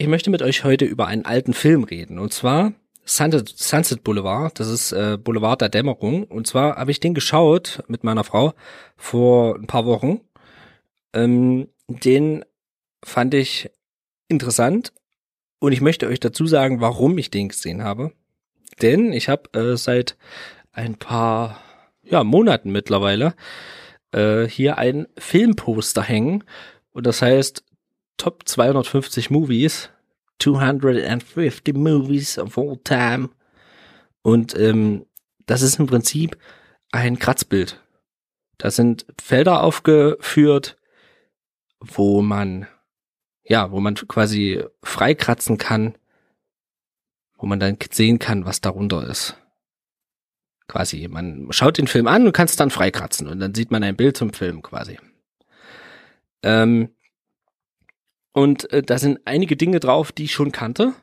Ich 0.00 0.06
möchte 0.06 0.30
mit 0.30 0.42
euch 0.42 0.62
heute 0.62 0.84
über 0.84 1.08
einen 1.08 1.24
alten 1.24 1.52
Film 1.52 1.82
reden. 1.82 2.20
Und 2.20 2.32
zwar 2.32 2.72
Sunset, 3.04 4.04
Boulevard. 4.04 4.60
Das 4.60 4.68
ist 4.68 4.92
äh, 4.92 5.18
Boulevard 5.18 5.60
der 5.60 5.70
Dämmerung. 5.70 6.22
Und 6.22 6.46
zwar 6.46 6.76
habe 6.76 6.92
ich 6.92 7.00
den 7.00 7.14
geschaut 7.14 7.82
mit 7.88 8.04
meiner 8.04 8.22
Frau 8.22 8.54
vor 8.96 9.56
ein 9.56 9.66
paar 9.66 9.86
Wochen. 9.86 10.20
Ähm, 11.12 11.66
den 11.88 12.44
fand 13.04 13.34
ich 13.34 13.72
interessant. 14.28 14.92
Und 15.58 15.72
ich 15.72 15.80
möchte 15.80 16.06
euch 16.06 16.20
dazu 16.20 16.46
sagen, 16.46 16.80
warum 16.80 17.18
ich 17.18 17.32
den 17.32 17.48
gesehen 17.48 17.82
habe. 17.82 18.12
Denn 18.80 19.12
ich 19.12 19.28
habe 19.28 19.52
äh, 19.58 19.76
seit 19.76 20.16
ein 20.70 20.94
paar 20.94 21.60
ja, 22.04 22.22
Monaten 22.22 22.70
mittlerweile 22.70 23.34
äh, 24.12 24.44
hier 24.44 24.78
ein 24.78 25.08
Filmposter 25.18 26.02
hängen. 26.04 26.44
Und 26.92 27.04
das 27.04 27.20
heißt 27.20 27.64
Top 28.18 28.46
250 28.46 29.30
Movies. 29.30 29.90
250 30.40 31.74
Movies 31.74 32.38
of 32.38 32.58
all 32.58 32.76
time. 32.84 33.30
Und 34.22 34.56
ähm, 34.58 35.06
das 35.46 35.62
ist 35.62 35.78
im 35.78 35.86
Prinzip 35.86 36.36
ein 36.92 37.18
Kratzbild. 37.18 37.82
Da 38.58 38.70
sind 38.70 39.06
Felder 39.20 39.62
aufgeführt, 39.62 40.76
wo 41.80 42.20
man 42.22 42.66
ja, 43.48 43.70
wo 43.70 43.80
man 43.80 43.94
quasi 43.94 44.62
freikratzen 44.82 45.58
kann, 45.58 45.94
wo 47.38 47.46
man 47.46 47.58
dann 47.58 47.78
sehen 47.90 48.18
kann, 48.18 48.44
was 48.44 48.60
darunter 48.60 49.06
ist. 49.08 49.36
Quasi, 50.68 51.08
man 51.08 51.48
schaut 51.50 51.78
den 51.78 51.86
Film 51.86 52.06
an 52.06 52.26
und 52.26 52.32
kann 52.32 52.44
es 52.44 52.56
dann 52.56 52.70
freikratzen 52.70 53.26
und 53.26 53.40
dann 53.40 53.54
sieht 53.54 53.70
man 53.70 53.82
ein 53.82 53.96
Bild 53.96 54.18
zum 54.18 54.34
Film 54.34 54.60
quasi. 54.60 54.98
Ähm, 56.42 56.94
und 58.38 58.72
äh, 58.72 58.82
da 58.82 58.98
sind 58.98 59.18
einige 59.24 59.56
Dinge 59.56 59.80
drauf, 59.80 60.12
die 60.12 60.24
ich 60.24 60.32
schon 60.32 60.52
kannte. 60.52 60.94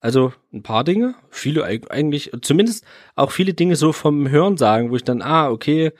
Also 0.00 0.32
ein 0.52 0.62
paar 0.62 0.84
Dinge, 0.84 1.16
viele 1.30 1.64
eigentlich, 1.64 2.30
zumindest 2.42 2.84
auch 3.16 3.32
viele 3.32 3.54
Dinge 3.54 3.74
so 3.74 3.92
vom 3.92 4.28
Hören 4.28 4.56
sagen, 4.56 4.92
wo 4.92 4.96
ich 4.96 5.02
dann, 5.02 5.20
ah, 5.20 5.50
okay, 5.50 5.90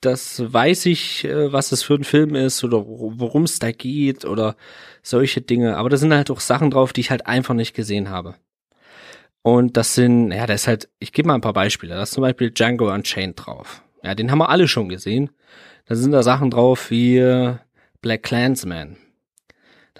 das 0.00 0.52
weiß 0.52 0.86
ich, 0.86 1.24
äh, 1.24 1.52
was 1.52 1.70
das 1.70 1.82
für 1.82 1.94
ein 1.94 2.04
Film 2.04 2.36
ist 2.36 2.62
oder 2.62 2.86
worum 2.86 3.42
es 3.42 3.58
da 3.58 3.72
geht 3.72 4.24
oder 4.24 4.54
solche 5.02 5.40
Dinge. 5.40 5.76
Aber 5.76 5.88
da 5.90 5.96
sind 5.96 6.14
halt 6.14 6.30
auch 6.30 6.38
Sachen 6.38 6.70
drauf, 6.70 6.92
die 6.92 7.00
ich 7.00 7.10
halt 7.10 7.26
einfach 7.26 7.54
nicht 7.54 7.74
gesehen 7.74 8.08
habe. 8.08 8.36
Und 9.42 9.76
das 9.76 9.96
sind, 9.96 10.30
ja, 10.30 10.46
das 10.46 10.62
ist 10.62 10.68
halt, 10.68 10.88
ich 11.00 11.12
gebe 11.12 11.26
mal 11.26 11.34
ein 11.34 11.40
paar 11.40 11.52
Beispiele. 11.52 11.96
Da 11.96 12.04
ist 12.04 12.12
zum 12.12 12.22
Beispiel 12.22 12.52
Django 12.52 12.92
Unchained 12.92 13.44
drauf. 13.44 13.82
Ja, 14.04 14.14
den 14.14 14.30
haben 14.30 14.38
wir 14.38 14.48
alle 14.48 14.68
schon 14.68 14.88
gesehen. 14.88 15.30
Da 15.86 15.96
sind 15.96 16.12
da 16.12 16.22
Sachen 16.22 16.50
drauf 16.50 16.90
wie 16.90 17.18
Black 18.00 18.22
Clansman. 18.22 18.96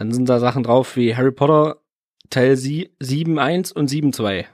Dann 0.03 0.11
sind 0.11 0.29
da 0.29 0.41
Sachen 0.41 0.65
drauf 0.65 0.97
wie 0.97 1.15
Harry 1.15 1.31
Potter 1.31 1.77
Teil 2.29 2.55
7.1 2.55 3.73
und 3.73 3.89
7.2. 3.89 4.47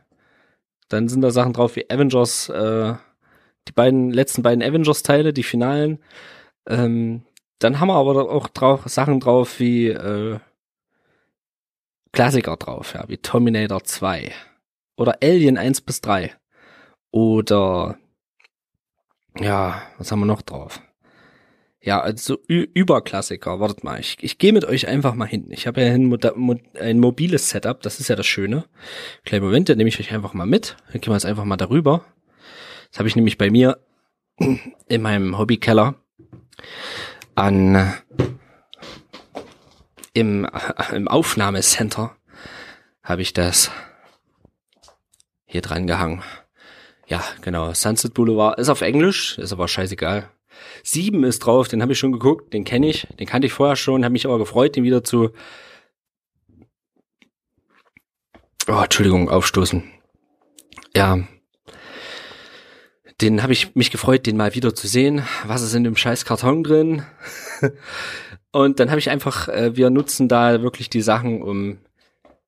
Dann 0.91 1.09
sind 1.09 1.23
da 1.23 1.31
Sachen 1.31 1.55
drauf 1.55 1.75
wie 1.75 1.89
Avengers, 1.89 2.51
äh, 2.51 2.93
die 3.67 3.73
beiden 3.73 4.11
letzten 4.11 4.43
beiden 4.43 4.63
Avengers-Teile, 4.63 5.33
die 5.33 5.43
Finalen. 5.43 6.01
Ähm, 6.69 7.23
dann 7.61 7.81
haben 7.81 7.89
wir 7.89 7.95
aber 7.95 8.31
auch 8.31 8.49
drauf, 8.49 8.83
Sachen 8.89 9.21
drauf 9.21 9.59
wie 9.59 9.89
äh, 9.89 10.39
Klassiker 12.13 12.59
drauf, 12.59 12.93
ja, 12.93 13.09
wie 13.09 13.17
Terminator 13.17 13.83
2 13.83 14.31
oder 14.99 15.17
Alien 15.23 15.57
1 15.57 15.81
bis 15.81 16.03
3 16.03 16.31
oder 17.11 17.97
ja, 19.39 19.81
was 19.97 20.13
haben 20.13 20.21
wir 20.21 20.27
noch 20.27 20.43
drauf? 20.43 20.83
Ja, 21.81 22.01
also 22.01 22.39
Überklassiker. 22.47 23.61
Wartet 23.61 23.85
mal, 23.85 24.01
ich, 24.01 24.17
ich 24.21 24.39
gehe 24.39 24.53
mit 24.53 24.65
euch 24.65 24.89
einfach 24.89 25.15
mal 25.15 25.27
hin. 25.27 25.47
Ich 25.51 25.67
habe 25.67 25.81
ja 25.81 25.93
ein, 25.93 26.13
ein, 26.81 26.99
mobiles 26.99 27.51
Setup, 27.51 27.81
das 27.83 28.01
ist 28.01 28.09
ja 28.09 28.17
das 28.17 28.27
Schöne. 28.27 28.65
Kleinen 29.25 29.45
Moment, 29.45 29.69
dann 29.69 29.79
nehme 29.79 29.89
ich 29.89 30.01
euch 30.01 30.13
einfach 30.13 30.35
mal 30.35 30.47
mit. 30.47 30.77
Dann 30.93 31.01
gehen 31.01 31.13
wir 31.13 31.17
jetzt 31.17 31.27
einfach 31.27 31.45
mal 31.45 31.57
darüber. 31.57 32.05
Das 32.91 32.99
habe 32.99 33.09
ich 33.09 33.17
nämlich 33.17 33.39
bei 33.39 33.51
mir 33.51 33.79
in 34.89 35.03
meinem 35.03 35.39
Hobbykeller 35.39 35.95
an 37.37 37.95
im, 40.15 40.49
im 40.93 41.09
Aufnahmecenter 41.09 42.17
habe 43.03 43.23
ich 43.23 43.33
das 43.33 43.71
hier 45.47 45.63
dran 45.63 45.87
gehangen. 45.87 46.23
Ja, 47.07 47.25
genau. 47.41 47.73
Sunset 47.73 48.13
Boulevard 48.13 48.59
ist 48.59 48.69
auf 48.69 48.83
Englisch, 48.83 49.39
ist 49.39 49.53
aber 49.53 49.67
scheißegal. 49.67 50.29
Sieben 50.83 51.25
ist 51.25 51.41
drauf, 51.41 51.69
den 51.69 51.83
habe 51.83 51.93
ich 51.93 51.99
schon 51.99 52.13
geguckt, 52.13 52.53
den 52.53 52.65
kenne 52.65 52.89
ich, 52.89 53.07
den 53.19 53.27
kannte 53.27 53.47
ich 53.47 53.53
vorher 53.53 53.77
schon, 53.77 54.05
habe 54.05 54.13
mich 54.13 54.27
aber 54.27 54.39
gefreut, 54.39 54.77
den 54.77 54.85
wieder 54.85 55.05
zu. 55.05 55.31
Oh, 58.69 58.81
Entschuldigung, 58.83 59.31
aufstoßen. 59.31 59.83
Ja. 60.95 61.21
Den 63.21 63.43
habe 63.43 63.53
ich 63.53 63.75
mich 63.75 63.91
gefreut, 63.91 64.27
den 64.27 64.37
mal 64.37 64.55
wieder 64.55 64.75
zu 64.75 64.87
sehen. 64.87 65.23
Was 65.45 65.63
ist 65.63 65.75
in 65.75 65.85
dem 65.85 65.97
scheiß 65.97 66.25
Karton 66.25 66.63
drin? 66.63 67.03
Und 68.53 68.79
dann 68.79 68.91
habe 68.91 69.01
ich 69.01 69.11
einfach, 69.11 69.49
äh, 69.49 69.77
wir 69.77 69.91
nutzen 69.91 70.29
da 70.29 70.63
wirklich 70.63 70.89
die 70.89 71.01
Sachen, 71.01 71.43
um 71.43 71.79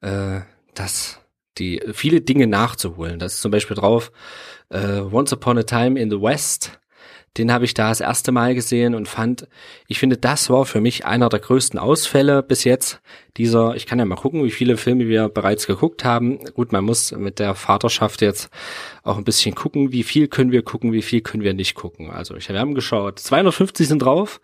äh, 0.01 0.41
das, 0.75 1.21
die 1.59 1.83
viele 1.93 2.21
Dinge 2.21 2.47
nachzuholen. 2.47 3.19
Das 3.19 3.35
ist 3.35 3.41
zum 3.43 3.51
Beispiel 3.51 3.77
drauf 3.77 4.13
äh, 4.71 5.01
Once 5.01 5.33
Upon 5.33 5.59
a 5.59 5.63
Time 5.63 6.01
in 6.01 6.11
the 6.11 6.21
West 6.21 6.81
den 7.37 7.53
habe 7.53 7.65
ich 7.65 7.75
da 7.75 7.91
das 7.91 8.01
erste 8.01 8.33
Mal 8.33 8.55
gesehen 8.55 8.95
und 8.95 9.07
fand, 9.07 9.47
ich 9.87 10.01
finde, 10.01 10.17
das 10.17 10.51
war 10.51 10.67
für 10.67 10.81
mich 10.81 11.07
einer 11.07 11.29
der 11.29 11.39
größten 11.39 11.79
Ausfälle 11.79 12.43
bis 12.43 12.65
jetzt. 12.65 13.01
Dieser, 13.37 13.77
ich 13.77 13.87
kann 13.87 14.01
ja 14.01 14.05
mal 14.05 14.17
gucken, 14.17 14.45
wie 14.45 14.51
viele 14.51 14.77
Filme 14.77 15.07
wir 15.07 15.29
bereits 15.29 15.69
geguckt 15.69 16.05
haben. 16.05 16.41
Gut, 16.55 16.73
man 16.73 16.85
muss 16.85 17.13
mit 17.13 17.39
der 17.39 17.55
Vaterschaft 17.55 18.21
jetzt 18.21 18.51
auch 19.05 19.17
ein 19.17 19.25
bisschen 19.25 19.55
gucken, 19.55 19.93
wie 19.93 20.03
viel 20.03 20.27
können 20.27 20.51
wir 20.51 20.63
gucken, 20.63 20.93
wie 20.93 21.03
viel 21.03 21.21
können 21.21 21.45
wir 21.45 21.55
nicht 21.55 21.77
gucken. 21.77 22.11
Also 22.11 22.35
ich, 22.35 22.49
wir 22.49 22.59
haben 22.59 22.75
geschaut, 22.75 23.21
250 23.21 23.87
sind 23.87 24.01
drauf. 24.01 24.41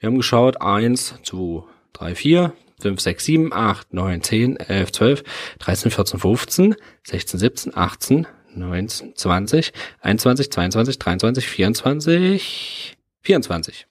Wir 0.00 0.08
haben 0.08 0.16
geschaut, 0.16 0.60
eins, 0.60 1.14
zwei, 1.22 1.62
drei, 1.92 2.16
vier, 2.16 2.52
5, 2.80 3.00
6, 3.00 3.24
7, 3.24 3.52
8, 3.52 3.94
9, 3.94 4.22
10, 4.22 4.56
11, 4.56 4.92
12, 4.92 5.24
13, 5.60 5.90
14, 5.92 6.20
15, 6.20 6.74
16, 7.04 7.40
17, 7.40 7.76
18, 7.76 8.26
19, 8.54 9.16
20, 9.16 9.72
21, 10.00 10.50
22, 10.50 10.98
23, 10.98 11.46
24, 11.48 12.96
24, 13.22 13.86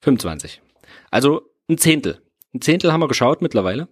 25. 0.00 0.62
Also 1.10 1.42
ein 1.68 1.78
Zehntel. 1.78 2.20
Ein 2.54 2.60
Zehntel 2.60 2.92
haben 2.92 3.00
wir 3.00 3.08
geschaut 3.08 3.42
mittlerweile. 3.42 3.88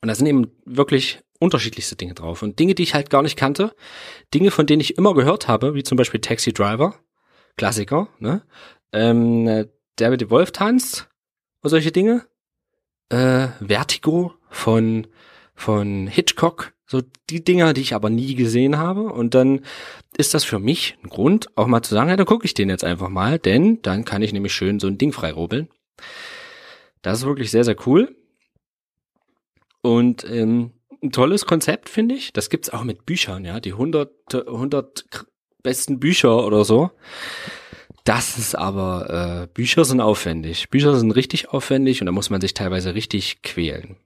Und 0.00 0.08
da 0.08 0.14
sind 0.14 0.26
eben 0.26 0.50
wirklich 0.64 1.20
unterschiedlichste 1.38 1.96
Dinge 1.96 2.14
drauf. 2.14 2.42
Und 2.42 2.58
Dinge, 2.58 2.74
die 2.74 2.82
ich 2.82 2.94
halt 2.94 3.10
gar 3.10 3.22
nicht 3.22 3.36
kannte. 3.36 3.74
Dinge, 4.34 4.50
von 4.50 4.66
denen 4.66 4.80
ich 4.80 4.96
immer 4.98 5.14
gehört 5.14 5.48
habe, 5.48 5.74
wie 5.74 5.82
zum 5.82 5.96
Beispiel 5.96 6.20
Taxi 6.20 6.52
Driver. 6.52 6.96
Klassiker, 7.56 8.08
ne? 8.18 8.42
Ähm, 8.92 9.66
der 9.98 10.10
mit 10.10 10.20
dem 10.20 10.30
Wolf 10.30 10.52
tanzt 10.52 11.08
und 11.60 11.70
solche 11.70 11.92
Dinge. 11.92 12.26
Äh, 13.08 13.48
Vertigo 13.60 14.34
von, 14.48 15.06
von 15.62 16.08
Hitchcock 16.08 16.72
so 16.86 17.00
die 17.30 17.42
Dinger, 17.42 17.72
die 17.72 17.80
ich 17.80 17.94
aber 17.94 18.10
nie 18.10 18.34
gesehen 18.34 18.78
habe. 18.78 19.04
Und 19.04 19.34
dann 19.34 19.60
ist 20.16 20.34
das 20.34 20.44
für 20.44 20.58
mich 20.58 20.98
ein 21.02 21.08
Grund, 21.08 21.56
auch 21.56 21.66
mal 21.66 21.82
zu 21.82 21.94
sagen, 21.94 22.10
ja, 22.10 22.16
dann 22.16 22.26
gucke 22.26 22.44
ich 22.44 22.52
den 22.52 22.68
jetzt 22.68 22.84
einfach 22.84 23.08
mal, 23.08 23.38
denn 23.38 23.80
dann 23.82 24.04
kann 24.04 24.22
ich 24.22 24.32
nämlich 24.32 24.52
schön 24.52 24.80
so 24.80 24.88
ein 24.88 24.98
Ding 24.98 25.12
freirubbeln. 25.12 25.68
Das 27.00 27.20
ist 27.20 27.26
wirklich 27.26 27.50
sehr, 27.50 27.64
sehr 27.64 27.76
cool. 27.86 28.14
Und 29.80 30.24
ähm, 30.28 30.72
ein 31.02 31.12
tolles 31.12 31.46
Konzept, 31.46 31.88
finde 31.88 32.14
ich. 32.14 32.32
Das 32.32 32.50
gibt's 32.50 32.70
auch 32.70 32.84
mit 32.84 33.06
Büchern, 33.06 33.44
ja, 33.44 33.58
die 33.58 33.72
100, 33.72 34.34
100 34.34 35.04
besten 35.62 35.98
Bücher 35.98 36.44
oder 36.44 36.64
so. 36.64 36.90
Das 38.04 38.36
ist 38.36 38.56
aber, 38.56 39.44
äh, 39.44 39.54
Bücher 39.54 39.84
sind 39.84 40.00
aufwendig. 40.00 40.70
Bücher 40.70 40.96
sind 40.96 41.12
richtig 41.12 41.50
aufwendig 41.50 42.00
und 42.00 42.06
da 42.06 42.12
muss 42.12 42.30
man 42.30 42.40
sich 42.40 42.52
teilweise 42.52 42.94
richtig 42.94 43.42
quälen. 43.42 43.96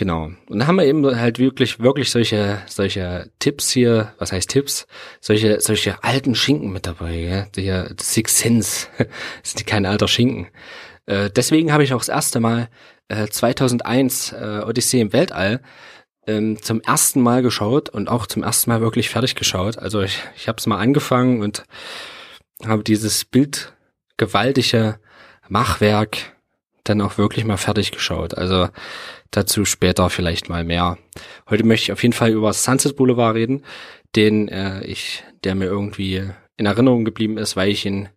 Genau. 0.00 0.30
Und 0.48 0.60
da 0.60 0.66
haben 0.66 0.76
wir 0.76 0.86
eben 0.86 1.04
halt 1.14 1.38
wirklich, 1.38 1.78
wirklich 1.78 2.10
solche, 2.10 2.62
solche 2.66 3.30
Tipps 3.38 3.70
hier, 3.70 4.14
was 4.16 4.32
heißt 4.32 4.48
Tipps? 4.48 4.86
Solche, 5.20 5.60
solche 5.60 6.02
alten 6.02 6.34
Schinken 6.34 6.72
mit 6.72 6.86
dabei, 6.86 7.16
ja. 7.16 7.42
Der 7.54 7.92
Six 8.00 8.38
Sense. 8.38 8.86
das 8.96 9.08
sind 9.52 9.66
kein 9.66 9.84
alter 9.84 10.08
Schinken. 10.08 10.46
Äh, 11.04 11.28
deswegen 11.28 11.70
habe 11.70 11.84
ich 11.84 11.92
auch 11.92 11.98
das 11.98 12.08
erste 12.08 12.40
Mal 12.40 12.70
äh, 13.08 13.26
2001 13.26 14.32
äh, 14.32 14.62
Odyssee 14.66 15.02
im 15.02 15.12
Weltall 15.12 15.60
ähm, 16.26 16.62
zum 16.62 16.80
ersten 16.80 17.20
Mal 17.20 17.42
geschaut 17.42 17.90
und 17.90 18.08
auch 18.08 18.26
zum 18.26 18.42
ersten 18.42 18.70
Mal 18.70 18.80
wirklich 18.80 19.10
fertig 19.10 19.34
geschaut. 19.34 19.76
Also 19.76 20.00
ich, 20.00 20.22
ich 20.34 20.48
habe 20.48 20.56
es 20.56 20.66
mal 20.66 20.78
angefangen 20.78 21.42
und 21.42 21.64
habe 22.64 22.82
dieses 22.84 23.26
bildgewaltige 23.26 24.98
Machwerk 25.50 26.16
dann 26.84 27.02
auch 27.02 27.18
wirklich 27.18 27.44
mal 27.44 27.58
fertig 27.58 27.92
geschaut. 27.92 28.34
Also 28.38 28.68
Dazu 29.30 29.64
später 29.64 30.10
vielleicht 30.10 30.48
mal 30.48 30.64
mehr. 30.64 30.98
Heute 31.48 31.64
möchte 31.64 31.84
ich 31.84 31.92
auf 31.92 32.02
jeden 32.02 32.12
Fall 32.12 32.30
über 32.30 32.52
Sunset 32.52 32.96
Boulevard 32.96 33.36
reden, 33.36 33.64
den 34.16 34.48
äh, 34.48 34.84
ich, 34.84 35.22
der 35.44 35.54
mir 35.54 35.66
irgendwie 35.66 36.28
in 36.56 36.66
Erinnerung 36.66 37.04
geblieben 37.04 37.38
ist, 37.38 37.56
weil 37.56 37.70
ich 37.70 37.86
ihn, 37.86 38.08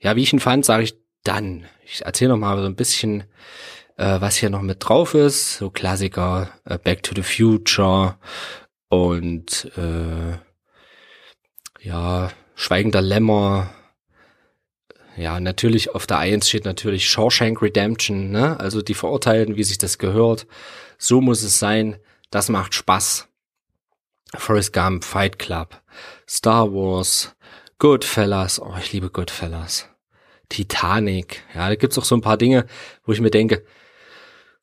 ja, 0.00 0.16
wie 0.16 0.22
ich 0.22 0.32
ihn 0.32 0.40
fand, 0.40 0.64
sage 0.64 0.84
ich 0.84 0.94
dann. 1.24 1.64
Ich 1.84 2.04
erzähle 2.04 2.30
noch 2.30 2.38
mal 2.38 2.58
so 2.58 2.66
ein 2.66 2.76
bisschen, 2.76 3.24
äh, 3.96 4.20
was 4.20 4.36
hier 4.36 4.50
noch 4.50 4.62
mit 4.62 4.78
drauf 4.80 5.14
ist. 5.14 5.56
So 5.56 5.70
Klassiker, 5.70 6.50
äh, 6.64 6.78
Back 6.78 7.02
to 7.02 7.14
the 7.14 7.22
Future 7.22 8.18
und 8.88 9.70
äh, 9.76 10.38
ja, 11.80 12.30
Schweigender 12.54 13.00
Lämmer. 13.00 13.70
Ja, 15.18 15.40
natürlich 15.40 15.94
auf 15.96 16.06
der 16.06 16.18
Eins 16.18 16.48
steht 16.48 16.64
natürlich 16.64 17.10
Shawshank 17.10 17.60
Redemption, 17.60 18.30
ne? 18.30 18.58
Also 18.60 18.82
die 18.82 18.94
Verurteilten, 18.94 19.56
wie 19.56 19.64
sich 19.64 19.78
das 19.78 19.98
gehört. 19.98 20.46
So 20.96 21.20
muss 21.20 21.42
es 21.42 21.58
sein. 21.58 21.96
Das 22.30 22.48
macht 22.48 22.72
Spaß. 22.74 23.26
Forrest 24.36 24.72
Gump, 24.72 25.04
Fight 25.04 25.38
Club, 25.38 25.82
Star 26.28 26.72
Wars, 26.72 27.34
Goodfellas. 27.78 28.60
Oh, 28.60 28.74
ich 28.78 28.92
liebe 28.92 29.10
Goodfellas. 29.10 29.88
Titanic. 30.50 31.42
Ja, 31.52 31.68
da 31.68 31.74
gibt's 31.74 31.98
auch 31.98 32.04
so 32.04 32.14
ein 32.14 32.20
paar 32.20 32.36
Dinge, 32.36 32.66
wo 33.04 33.12
ich 33.12 33.20
mir 33.20 33.30
denke, 33.30 33.64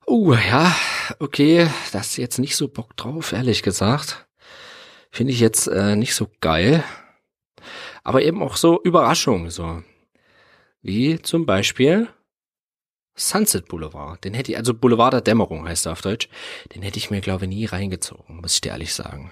oh 0.05 0.33
ja, 0.33 0.73
okay, 1.19 1.67
das 1.91 2.07
ist 2.09 2.17
jetzt 2.17 2.39
nicht 2.39 2.55
so 2.55 2.69
Bock 2.69 2.95
drauf, 2.95 3.33
ehrlich 3.33 3.61
gesagt. 3.61 4.25
Finde 5.11 5.33
ich 5.33 5.39
jetzt 5.41 5.67
äh, 5.67 5.97
nicht 5.97 6.15
so 6.15 6.27
geil. 6.39 6.83
Aber 8.03 8.21
eben 8.21 8.41
auch 8.41 8.55
so 8.55 8.81
Überraschungen, 8.83 9.49
so. 9.49 9.81
Wie 10.85 11.19
zum 11.19 11.47
Beispiel 11.47 12.09
Sunset 13.15 13.67
Boulevard. 13.67 14.23
Den 14.23 14.35
hätte 14.35 14.51
ich, 14.51 14.57
also 14.59 14.75
Boulevard 14.75 15.13
der 15.13 15.21
Dämmerung 15.21 15.67
heißt 15.67 15.87
er 15.87 15.93
auf 15.93 16.03
Deutsch. 16.03 16.29
Den 16.75 16.83
hätte 16.83 16.99
ich 16.99 17.09
mir, 17.09 17.21
glaube 17.21 17.45
ich, 17.45 17.49
nie 17.49 17.65
reingezogen, 17.65 18.35
muss 18.35 18.53
ich 18.53 18.61
dir 18.61 18.69
ehrlich 18.69 18.93
sagen. 18.93 19.31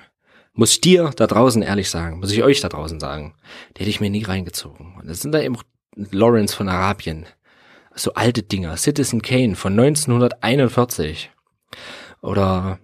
Muss 0.54 0.72
ich 0.72 0.82
dir 0.82 1.12
da 1.16 1.28
draußen 1.28 1.62
ehrlich 1.62 1.92
sagen, 1.92 2.18
muss 2.18 2.32
ich 2.32 2.42
euch 2.42 2.60
da 2.60 2.70
draußen 2.70 3.00
sagen. 3.00 3.36
Den 3.70 3.82
hätte 3.82 3.90
ich 3.92 4.00
mir 4.00 4.10
nie 4.10 4.24
reingezogen. 4.24 4.96
Und 4.96 5.08
das 5.08 5.22
sind 5.22 5.32
da 5.32 5.42
eben 5.42 5.56
Lawrence 5.96 6.56
von 6.56 6.70
Arabien. 6.70 7.28
So 7.94 8.16
alte 8.16 8.42
Dinger. 8.42 8.76
Citizen 8.76 9.22
Kane 9.22 9.56
von 9.56 9.74
1941. 9.74 11.30
Oder, 12.24 12.80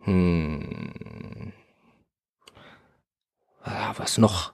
hm, 0.00 1.52
was 3.96 4.18
noch? 4.18 4.52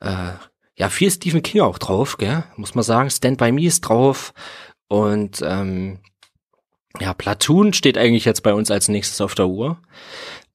Äh, 0.00 0.32
ja, 0.76 0.88
viel 0.88 1.10
Stephen 1.10 1.42
King 1.42 1.62
auch 1.62 1.78
drauf, 1.78 2.16
gell? 2.18 2.44
Muss 2.56 2.74
man 2.74 2.84
sagen. 2.84 3.10
Stand 3.10 3.38
by 3.38 3.52
Me 3.52 3.64
ist 3.64 3.82
drauf. 3.82 4.32
Und 4.88 5.42
ähm, 5.42 6.00
ja, 7.00 7.14
Platoon 7.14 7.72
steht 7.72 7.98
eigentlich 7.98 8.24
jetzt 8.24 8.42
bei 8.42 8.54
uns 8.54 8.70
als 8.70 8.88
nächstes 8.88 9.20
auf 9.20 9.34
der 9.34 9.48
Uhr. 9.48 9.78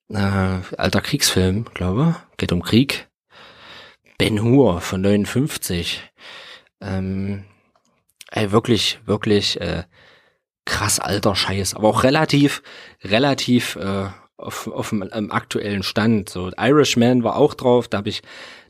Äh, 0.09 0.59
alter 0.77 1.01
Kriegsfilm, 1.01 1.65
glaube. 1.73 2.15
Geht 2.37 2.51
um 2.51 2.61
Krieg. 2.61 3.07
Ben 4.17 4.41
Hur 4.41 4.81
von 4.81 5.01
59. 5.01 6.01
Ähm, 6.81 7.43
ey, 8.31 8.51
wirklich, 8.51 8.99
wirklich 9.05 9.59
äh, 9.61 9.83
krass 10.65 10.99
alter 10.99 11.35
Scheiß. 11.35 11.75
Aber 11.75 11.89
auch 11.89 12.03
relativ, 12.03 12.63
relativ 13.03 13.75
äh, 13.75 14.09
auf, 14.37 14.67
auf 14.67 14.89
dem 14.89 15.31
aktuellen 15.31 15.83
Stand. 15.83 16.29
So 16.29 16.51
Irishman 16.57 17.23
war 17.23 17.35
auch 17.35 17.53
drauf. 17.53 17.87
Da 17.87 17.99
habe 17.99 18.09
ich 18.09 18.21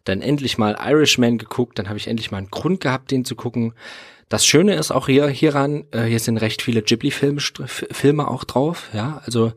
dann 0.07 0.21
endlich 0.21 0.57
mal 0.57 0.77
Irishman 0.79 1.37
geguckt, 1.37 1.79
dann 1.79 1.87
habe 1.89 1.97
ich 1.97 2.07
endlich 2.07 2.31
mal 2.31 2.37
einen 2.37 2.51
Grund 2.51 2.81
gehabt, 2.81 3.11
den 3.11 3.25
zu 3.25 3.35
gucken. 3.35 3.73
Das 4.29 4.45
Schöne 4.45 4.75
ist 4.75 4.91
auch 4.91 5.07
hier 5.07 5.27
hieran, 5.27 5.85
äh, 5.91 6.03
hier 6.03 6.19
sind 6.19 6.37
recht 6.37 6.61
viele 6.61 6.81
Ghibli-Filme 6.81 7.39
Filme 7.41 8.27
auch 8.27 8.43
drauf, 8.43 8.89
ja, 8.93 9.21
also 9.25 9.53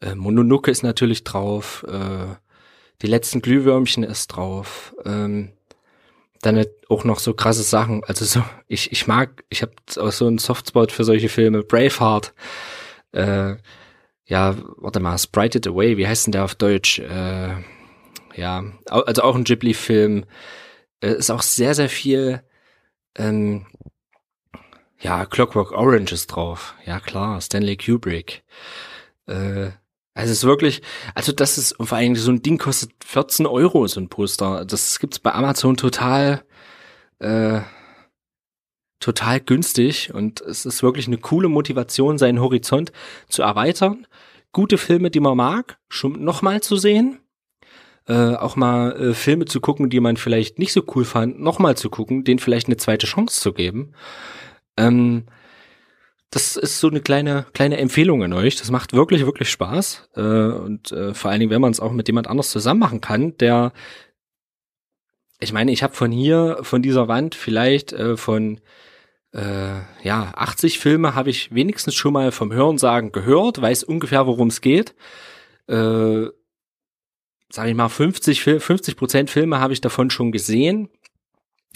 äh, 0.00 0.14
Mononoke 0.14 0.70
ist 0.70 0.82
natürlich 0.82 1.24
drauf, 1.24 1.84
äh, 1.88 2.34
die 3.00 3.06
letzten 3.06 3.40
Glühwürmchen 3.40 4.04
ist 4.04 4.28
drauf, 4.28 4.94
ähm, 5.04 5.52
dann 6.42 6.64
auch 6.88 7.04
noch 7.04 7.20
so 7.20 7.34
krasse 7.34 7.62
Sachen, 7.62 8.02
also 8.04 8.24
so, 8.24 8.44
ich, 8.68 8.92
ich 8.92 9.06
mag, 9.06 9.44
ich 9.48 9.62
habe 9.62 9.72
auch 9.98 10.12
so 10.12 10.26
einen 10.26 10.38
Softspot 10.38 10.92
für 10.92 11.04
solche 11.04 11.28
Filme, 11.28 11.62
Braveheart, 11.62 12.34
äh, 13.12 13.56
ja, 14.26 14.56
warte 14.76 15.00
mal, 15.00 15.18
Sprited 15.18 15.66
Away, 15.66 15.96
wie 15.96 16.06
heißt 16.06 16.26
denn 16.26 16.32
der 16.32 16.44
auf 16.44 16.54
Deutsch? 16.54 16.98
Äh, 16.98 17.54
ja, 18.34 18.64
also 18.86 19.22
auch 19.22 19.36
ein 19.36 19.44
Ghibli-Film. 19.44 20.24
Äh, 21.02 21.14
ist 21.14 21.30
auch 21.30 21.42
sehr, 21.42 21.74
sehr 21.74 21.88
viel, 21.88 22.42
ähm, 23.16 23.66
ja, 25.00 25.26
Clockwork 25.26 25.72
Orange 25.72 26.12
ist 26.12 26.28
drauf. 26.28 26.74
Ja, 26.86 27.00
klar, 27.00 27.40
Stanley 27.40 27.76
Kubrick. 27.76 28.44
Äh, 29.26 29.70
also 30.14 30.30
es 30.30 30.38
ist 30.38 30.44
wirklich, 30.44 30.82
also 31.14 31.32
das 31.32 31.58
ist, 31.58 31.72
und 31.72 31.86
vor 31.86 31.98
allem 31.98 32.14
so 32.16 32.30
ein 32.30 32.42
Ding 32.42 32.58
kostet 32.58 32.92
14 33.04 33.46
Euro, 33.46 33.86
so 33.86 34.00
ein 34.00 34.08
Poster. 34.08 34.64
Das 34.64 34.98
gibt's 34.98 35.18
bei 35.18 35.32
Amazon 35.32 35.76
total, 35.76 36.44
äh, 37.18 37.62
total 39.00 39.40
günstig 39.40 40.12
und 40.14 40.40
es 40.42 40.66
ist 40.66 40.82
wirklich 40.82 41.06
eine 41.08 41.18
coole 41.18 41.48
Motivation, 41.48 42.18
seinen 42.18 42.40
Horizont 42.40 42.92
zu 43.28 43.42
erweitern. 43.42 44.06
Gute 44.52 44.78
Filme, 44.78 45.10
die 45.10 45.20
man 45.20 45.36
mag, 45.36 45.78
schon 45.88 46.22
nochmal 46.22 46.60
zu 46.60 46.76
sehen 46.76 47.21
äh, 48.08 48.34
auch 48.34 48.56
mal 48.56 48.92
äh, 48.92 49.14
Filme 49.14 49.44
zu 49.44 49.60
gucken, 49.60 49.90
die 49.90 50.00
man 50.00 50.16
vielleicht 50.16 50.58
nicht 50.58 50.72
so 50.72 50.82
cool 50.94 51.04
fand, 51.04 51.40
nochmal 51.40 51.76
zu 51.76 51.90
gucken, 51.90 52.24
denen 52.24 52.38
vielleicht 52.38 52.66
eine 52.66 52.76
zweite 52.76 53.06
Chance 53.06 53.40
zu 53.40 53.52
geben. 53.52 53.92
Ähm, 54.76 55.24
das 56.30 56.56
ist 56.56 56.80
so 56.80 56.88
eine 56.88 57.00
kleine 57.00 57.46
kleine 57.52 57.76
Empfehlung 57.76 58.24
an 58.24 58.32
euch. 58.32 58.56
Das 58.56 58.70
macht 58.70 58.94
wirklich 58.94 59.26
wirklich 59.26 59.50
Spaß 59.50 60.08
äh, 60.16 60.20
und 60.20 60.90
äh, 60.90 61.14
vor 61.14 61.30
allen 61.30 61.40
Dingen, 61.40 61.52
wenn 61.52 61.60
man 61.60 61.72
es 61.72 61.80
auch 61.80 61.92
mit 61.92 62.08
jemand 62.08 62.26
anders 62.26 62.50
zusammen 62.50 62.80
machen 62.80 63.00
kann, 63.00 63.36
der 63.36 63.72
ich 65.40 65.52
meine, 65.52 65.72
ich 65.72 65.82
habe 65.82 65.94
von 65.94 66.10
hier 66.10 66.58
von 66.62 66.82
dieser 66.82 67.08
Wand 67.08 67.34
vielleicht 67.34 67.92
äh, 67.92 68.16
von 68.16 68.60
äh, 69.32 69.80
ja 70.02 70.32
80 70.34 70.78
Filme 70.78 71.14
habe 71.14 71.30
ich 71.30 71.54
wenigstens 71.54 71.94
schon 71.94 72.14
mal 72.14 72.32
vom 72.32 72.52
Hörensagen 72.52 73.12
gehört, 73.12 73.60
weiß 73.60 73.84
ungefähr 73.84 74.26
worum 74.26 74.48
es 74.48 74.60
geht. 74.60 74.94
Äh, 75.68 76.26
sage 77.52 77.70
ich 77.70 77.76
mal, 77.76 77.88
50, 77.88 78.42
50 78.42 78.96
Prozent 78.96 79.30
Filme 79.30 79.60
habe 79.60 79.72
ich 79.72 79.80
davon 79.80 80.10
schon 80.10 80.32
gesehen. 80.32 80.88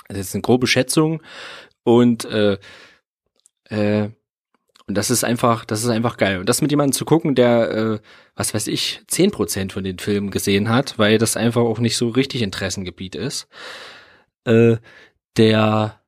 Das 0.08 0.18
ist 0.18 0.34
eine 0.34 0.42
grobe 0.42 0.66
Schätzung. 0.66 1.22
Und 1.82 2.24
äh, 2.24 2.58
äh, 3.68 4.10
und 4.88 4.96
das 4.96 5.10
ist 5.10 5.24
einfach, 5.24 5.64
das 5.64 5.82
ist 5.82 5.90
einfach 5.90 6.16
geil. 6.16 6.38
Und 6.38 6.48
das 6.48 6.62
mit 6.62 6.70
jemandem 6.70 6.92
zu 6.92 7.04
gucken, 7.04 7.34
der, 7.34 7.70
äh, 7.70 7.98
was 8.36 8.54
weiß 8.54 8.68
ich, 8.68 9.02
zehn 9.08 9.32
Prozent 9.32 9.72
von 9.72 9.82
den 9.82 9.98
Filmen 9.98 10.30
gesehen 10.30 10.68
hat, 10.68 10.96
weil 10.98 11.18
das 11.18 11.36
einfach 11.36 11.62
auch 11.62 11.80
nicht 11.80 11.96
so 11.96 12.08
richtig 12.08 12.42
Interessengebiet 12.42 13.16
ist, 13.16 13.48
äh, 14.44 14.76
der 15.36 16.00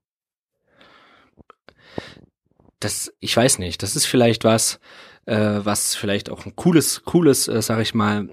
das, 2.80 3.12
ich 3.18 3.36
weiß 3.36 3.58
nicht, 3.58 3.82
das 3.82 3.96
ist 3.96 4.06
vielleicht 4.06 4.44
was, 4.44 4.78
äh, 5.26 5.60
was 5.64 5.96
vielleicht 5.96 6.30
auch 6.30 6.46
ein 6.46 6.54
cooles, 6.54 7.02
cooles, 7.04 7.48
äh, 7.48 7.60
sag 7.60 7.80
ich 7.80 7.94
mal, 7.94 8.28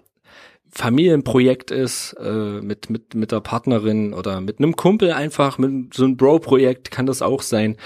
Familienprojekt 0.78 1.72
ist, 1.72 2.14
äh, 2.20 2.60
mit, 2.62 2.90
mit, 2.90 3.16
mit 3.16 3.32
der 3.32 3.40
Partnerin 3.40 4.14
oder 4.14 4.42
mit 4.42 4.60
einem 4.60 4.76
Kumpel 4.76 5.14
einfach, 5.14 5.58
mit 5.58 5.94
so 5.94 6.04
einem 6.04 6.18
Bro-Projekt 6.18 6.92
kann 6.92 7.06
das 7.06 7.22
auch 7.22 7.42
sein. 7.42 7.78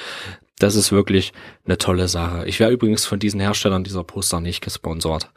Das 0.58 0.76
ist 0.76 0.92
wirklich 0.92 1.32
eine 1.66 1.78
tolle 1.78 2.08
Sache. 2.08 2.48
Ich 2.48 2.60
wäre 2.60 2.72
übrigens 2.72 3.06
von 3.06 3.20
diesen 3.20 3.40
Herstellern 3.40 3.84
dieser 3.84 4.04
Poster 4.04 4.42
nicht 4.42 4.62
gesponsert. 4.62 5.32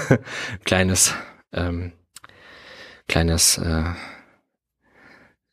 kleines, 0.64 1.14
ähm, 1.52 1.92
kleines, 3.06 3.58
äh, 3.58 3.84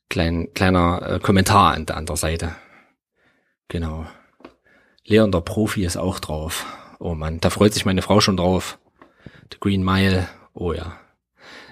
klein, 0.10 0.50
kleiner 0.56 1.02
äh, 1.08 1.20
Kommentar 1.20 1.76
an 1.76 1.86
der 1.86 1.98
anderen 1.98 2.18
Seite. 2.18 2.56
Genau. 3.68 4.08
Leon 5.06 5.32
der 5.32 5.41
Profi 5.41 5.86
ist 5.86 5.98
auch 5.98 6.20
drauf. 6.20 6.66
Oh 7.00 7.14
man, 7.14 7.39
da 7.39 7.52
freut 7.52 7.74
sich 7.74 7.86
meine 7.86 8.02
Frau 8.02 8.20
schon 8.20 8.38
drauf. 8.38 8.80
The 9.52 9.60
Green 9.60 9.84
Mile. 9.84 10.28
Oh 10.54 10.74
ja. 10.74 11.00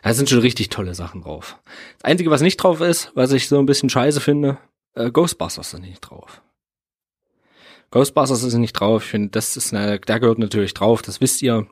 Da 0.03 0.13
sind 0.13 0.29
schon 0.29 0.39
richtig 0.39 0.69
tolle 0.69 0.93
Sachen 0.95 1.21
drauf. 1.21 1.57
Das 1.97 2.03
Einzige, 2.03 2.29
was 2.29 2.41
nicht 2.41 2.57
drauf 2.57 2.81
ist, 2.81 3.11
was 3.15 3.31
ich 3.31 3.47
so 3.47 3.57
ein 3.57 3.65
bisschen 3.65 3.89
scheiße 3.89 4.19
finde, 4.19 4.57
äh, 4.95 5.09
Ghostbusters 5.09 5.73
ist 5.73 5.79
nicht 5.79 6.01
drauf. 6.01 6.41
Ghostbusters 7.89 8.43
ist 8.43 8.53
nicht 8.55 8.73
drauf. 8.73 9.03
Ich 9.03 9.09
finde, 9.09 9.29
das 9.29 9.55
ist 9.55 9.73
eine, 9.73 9.99
der 9.99 10.19
gehört 10.19 10.39
natürlich 10.39 10.73
drauf, 10.73 11.01
das 11.01 11.21
wisst 11.21 11.41
ihr. 11.41 11.67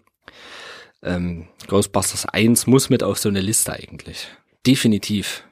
Ähm, 1.03 1.47
Ghostbusters 1.67 2.25
1 2.25 2.67
muss 2.67 2.89
mit 2.89 3.03
auf 3.03 3.17
so 3.17 3.27
eine 3.27 3.41
Liste 3.41 3.73
eigentlich. 3.73 4.27
Definitiv. 4.65 5.43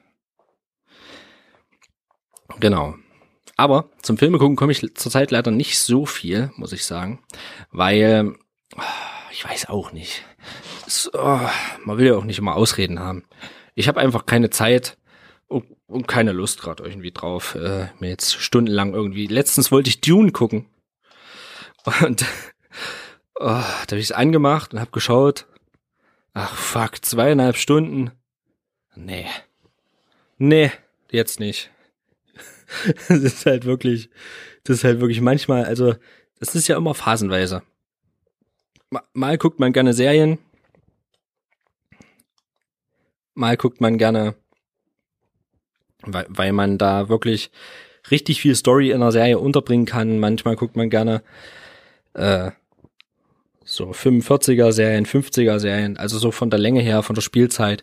Genau. 2.60 2.94
Aber 3.56 3.90
zum 4.00 4.16
Filme 4.16 4.38
gucken 4.38 4.56
komme 4.56 4.72
ich 4.72 4.94
zurzeit 4.94 5.30
leider 5.30 5.50
nicht 5.50 5.78
so 5.78 6.06
viel, 6.06 6.50
muss 6.56 6.72
ich 6.72 6.86
sagen, 6.86 7.22
weil 7.72 8.36
ich 9.32 9.44
weiß 9.44 9.68
auch 9.68 9.92
nicht 9.92 10.24
ist, 10.90 11.10
oh, 11.14 11.40
man 11.84 11.98
will 11.98 12.06
ja 12.06 12.16
auch 12.16 12.24
nicht 12.24 12.38
immer 12.38 12.56
Ausreden 12.56 13.00
haben. 13.00 13.24
Ich 13.74 13.88
habe 13.88 14.00
einfach 14.00 14.26
keine 14.26 14.50
Zeit 14.50 14.98
und, 15.46 15.64
und 15.86 16.08
keine 16.08 16.32
Lust 16.32 16.60
gerade 16.60 16.82
irgendwie 16.82 17.12
drauf, 17.12 17.54
äh, 17.54 17.88
mir 17.98 18.08
jetzt 18.08 18.34
stundenlang 18.34 18.94
irgendwie. 18.94 19.26
Letztens 19.26 19.70
wollte 19.70 19.88
ich 19.88 20.00
Dune 20.00 20.32
gucken 20.32 20.66
und 22.02 22.24
oh, 23.34 23.46
da 23.46 23.62
habe 23.62 23.98
ich 23.98 24.06
es 24.06 24.12
angemacht 24.12 24.72
und 24.72 24.80
habe 24.80 24.90
geschaut. 24.90 25.46
Ach 26.34 26.54
fuck, 26.54 27.04
zweieinhalb 27.04 27.56
Stunden. 27.56 28.12
Nee. 28.94 29.26
Nee, 30.38 30.70
jetzt 31.10 31.40
nicht. 31.40 31.70
das 33.08 33.18
ist 33.18 33.46
halt 33.46 33.64
wirklich, 33.64 34.10
das 34.64 34.78
ist 34.78 34.84
halt 34.84 35.00
wirklich 35.00 35.20
manchmal, 35.20 35.64
also, 35.64 35.94
das 36.38 36.54
ist 36.54 36.68
ja 36.68 36.76
immer 36.76 36.94
phasenweise. 36.94 37.62
Mal 39.12 39.38
guckt 39.38 39.60
man 39.60 39.72
gerne 39.72 39.92
Serien. 39.92 40.38
Mal 43.40 43.56
guckt 43.56 43.80
man 43.80 43.96
gerne, 43.96 44.34
weil, 46.02 46.26
weil 46.28 46.52
man 46.52 46.76
da 46.76 47.08
wirklich 47.08 47.50
richtig 48.10 48.42
viel 48.42 48.54
Story 48.54 48.90
in 48.90 48.96
einer 48.96 49.12
Serie 49.12 49.38
unterbringen 49.38 49.86
kann. 49.86 50.18
Manchmal 50.18 50.56
guckt 50.56 50.76
man 50.76 50.90
gerne 50.90 51.22
äh, 52.12 52.50
so 53.64 53.92
45er 53.92 54.72
Serien, 54.72 55.06
50er 55.06 55.58
Serien, 55.58 55.96
also 55.96 56.18
so 56.18 56.32
von 56.32 56.50
der 56.50 56.58
Länge 56.58 56.82
her, 56.82 57.02
von 57.02 57.14
der 57.14 57.22
Spielzeit. 57.22 57.82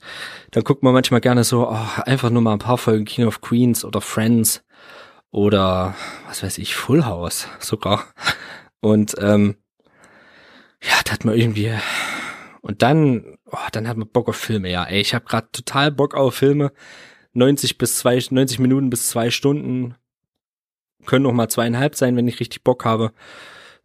Dann 0.52 0.64
guckt 0.64 0.84
man 0.84 0.94
manchmal 0.94 1.22
gerne 1.22 1.44
so 1.44 1.68
oh, 1.70 2.02
einfach 2.04 2.30
nur 2.30 2.44
mal 2.44 2.54
ein 2.54 2.60
paar 2.60 2.78
Folgen 2.78 3.06
King 3.06 3.26
of 3.26 3.42
Queens 3.42 3.84
oder 3.84 4.00
Friends 4.00 4.64
oder 5.32 5.96
was 6.28 6.44
weiß 6.44 6.60
ich, 6.60 6.76
Full 6.76 7.04
House 7.06 7.48
sogar. 7.60 8.06
Und 8.80 9.16
ähm, 9.20 9.56
ja, 10.84 10.94
da 11.04 11.14
hat 11.14 11.26
man 11.26 11.36
irgendwie 11.36 11.74
und 12.62 12.82
dann, 12.82 13.37
oh, 13.52 13.68
dann 13.72 13.88
hat 13.88 13.98
man 13.98 14.08
Bock 14.08 14.30
auf 14.30 14.36
Filme, 14.36 14.70
ja. 14.70 14.84
Ey, 14.84 15.02
ich 15.02 15.14
habe 15.14 15.26
gerade 15.26 15.48
total 15.52 15.92
Bock 15.92 16.16
auf 16.16 16.36
Filme. 16.36 16.72
90 17.34 17.78
bis 17.78 17.98
zwei, 17.98 18.20
90 18.30 18.60
Minuten 18.60 18.90
bis 18.90 19.08
zwei 19.08 19.30
Stunden 19.30 19.96
können 21.06 21.26
auch 21.26 21.34
mal 21.34 21.50
zweieinhalb 21.50 21.96
sein, 21.96 22.16
wenn 22.16 22.28
ich 22.28 22.40
richtig 22.40 22.64
Bock 22.64 22.86
habe. 22.86 23.12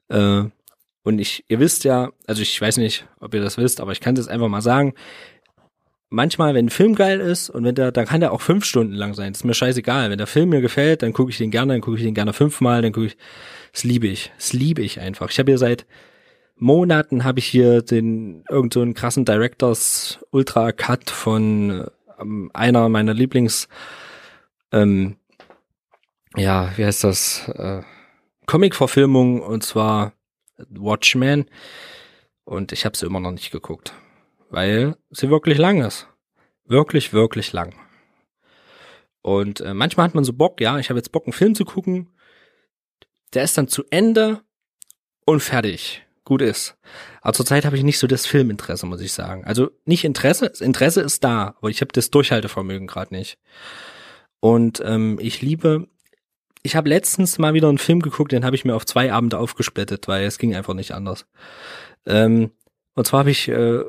Äh, 0.08 0.44
und 1.04 1.18
ich, 1.18 1.44
ihr 1.48 1.60
wisst 1.60 1.84
ja, 1.84 2.10
also 2.26 2.42
ich 2.42 2.60
weiß 2.60 2.76
nicht, 2.76 3.06
ob 3.20 3.34
ihr 3.34 3.40
das 3.40 3.58
wisst, 3.58 3.80
aber 3.80 3.92
ich 3.92 4.00
kann 4.00 4.14
es 4.14 4.20
jetzt 4.20 4.28
einfach 4.28 4.48
mal 4.48 4.62
sagen. 4.62 4.94
Manchmal, 6.10 6.54
wenn 6.54 6.66
ein 6.66 6.70
Film 6.70 6.94
geil 6.94 7.20
ist 7.20 7.48
und 7.48 7.64
wenn 7.64 7.74
der, 7.74 7.90
dann 7.90 8.04
kann 8.04 8.20
der 8.20 8.32
auch 8.32 8.42
fünf 8.42 8.66
Stunden 8.66 8.92
lang 8.92 9.14
sein. 9.14 9.32
Das 9.32 9.40
ist 9.40 9.44
mir 9.44 9.54
scheißegal. 9.54 10.10
Wenn 10.10 10.18
der 10.18 10.26
Film 10.26 10.50
mir 10.50 10.60
gefällt, 10.60 11.02
dann 11.02 11.14
gucke 11.14 11.30
ich 11.30 11.38
den 11.38 11.50
gerne, 11.50 11.72
dann 11.72 11.80
gucke 11.80 11.96
ich 11.96 12.02
den 12.02 12.14
gerne 12.14 12.34
fünfmal, 12.34 12.82
dann 12.82 12.92
gucke 12.92 13.06
ich. 13.06 13.16
Das 13.72 13.84
liebe 13.84 14.08
ich. 14.08 14.30
Das 14.36 14.52
liebe 14.52 14.82
ich 14.82 15.00
einfach. 15.00 15.30
Ich 15.30 15.38
habe 15.38 15.50
hier 15.50 15.58
seit 15.58 15.86
Monaten 16.62 17.24
habe 17.24 17.40
ich 17.40 17.46
hier 17.46 17.82
den 17.82 18.44
irgendeinen 18.48 18.94
so 18.94 19.00
krassen 19.00 19.24
Directors 19.24 20.20
Ultra 20.30 20.72
Cut 20.72 21.10
von 21.10 21.86
ähm, 22.20 22.50
einer 22.54 22.88
meiner 22.88 23.14
Lieblings 23.14 23.68
ähm, 24.72 25.16
ja, 26.36 26.72
wie 26.76 26.84
heißt 26.84 27.04
das? 27.04 27.48
Äh, 27.48 27.82
Comic-Verfilmung 28.46 29.42
und 29.42 29.62
zwar 29.62 30.14
Watchmen. 30.70 31.46
Und 32.44 32.72
ich 32.72 32.84
habe 32.84 32.96
sie 32.96 33.06
immer 33.06 33.20
noch 33.20 33.30
nicht 33.30 33.50
geguckt, 33.50 33.92
weil 34.50 34.96
sie 35.10 35.30
wirklich 35.30 35.58
lang 35.58 35.82
ist. 35.82 36.08
Wirklich, 36.64 37.12
wirklich 37.12 37.52
lang. 37.52 37.74
Und 39.20 39.60
äh, 39.60 39.74
manchmal 39.74 40.06
hat 40.06 40.14
man 40.14 40.24
so 40.24 40.32
Bock, 40.32 40.60
ja, 40.60 40.78
ich 40.78 40.88
habe 40.88 40.98
jetzt 40.98 41.12
Bock, 41.12 41.26
einen 41.26 41.32
Film 41.32 41.54
zu 41.54 41.64
gucken. 41.64 42.08
Der 43.34 43.44
ist 43.44 43.56
dann 43.56 43.68
zu 43.68 43.84
Ende 43.90 44.42
und 45.24 45.40
fertig. 45.40 46.04
Gut 46.32 46.40
ist. 46.40 46.78
Aber 47.20 47.34
zurzeit 47.34 47.66
habe 47.66 47.76
ich 47.76 47.82
nicht 47.82 47.98
so 47.98 48.06
das 48.06 48.24
Filminteresse, 48.24 48.86
muss 48.86 49.02
ich 49.02 49.12
sagen. 49.12 49.44
Also 49.44 49.70
nicht 49.84 50.02
Interesse, 50.02 50.46
Interesse 50.60 51.02
ist 51.02 51.22
da, 51.22 51.56
aber 51.58 51.68
ich 51.68 51.82
habe 51.82 51.92
das 51.92 52.10
Durchhaltevermögen 52.10 52.86
gerade 52.86 53.14
nicht. 53.14 53.36
Und 54.40 54.82
ähm, 54.82 55.18
ich 55.20 55.42
liebe 55.42 55.88
ich 56.62 56.74
habe 56.74 56.88
letztens 56.88 57.36
mal 57.36 57.52
wieder 57.52 57.68
einen 57.68 57.76
Film 57.76 58.00
geguckt, 58.00 58.32
den 58.32 58.46
habe 58.46 58.56
ich 58.56 58.64
mir 58.64 58.74
auf 58.74 58.86
zwei 58.86 59.12
Abende 59.12 59.36
aufgesplittet, 59.36 60.08
weil 60.08 60.24
es 60.24 60.38
ging 60.38 60.56
einfach 60.56 60.72
nicht 60.72 60.92
anders. 60.92 61.26
Ähm, 62.06 62.52
und 62.94 63.06
zwar 63.06 63.20
habe 63.20 63.30
ich, 63.30 63.48
äh, 63.48 63.80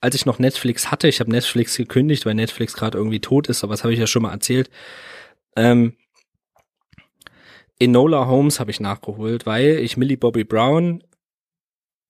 als 0.00 0.16
ich 0.16 0.26
noch 0.26 0.40
Netflix 0.40 0.90
hatte, 0.90 1.06
ich 1.06 1.20
habe 1.20 1.30
Netflix 1.30 1.76
gekündigt, 1.76 2.26
weil 2.26 2.34
Netflix 2.34 2.72
gerade 2.72 2.98
irgendwie 2.98 3.20
tot 3.20 3.46
ist, 3.46 3.62
aber 3.62 3.74
das 3.74 3.84
habe 3.84 3.94
ich 3.94 4.00
ja 4.00 4.08
schon 4.08 4.22
mal 4.22 4.32
erzählt. 4.32 4.70
Ähm, 5.54 5.94
Enola 7.78 8.26
Holmes 8.26 8.58
habe 8.58 8.72
ich 8.72 8.80
nachgeholt, 8.80 9.46
weil 9.46 9.78
ich 9.78 9.96
Millie 9.96 10.16
Bobby 10.16 10.42
Brown 10.42 11.04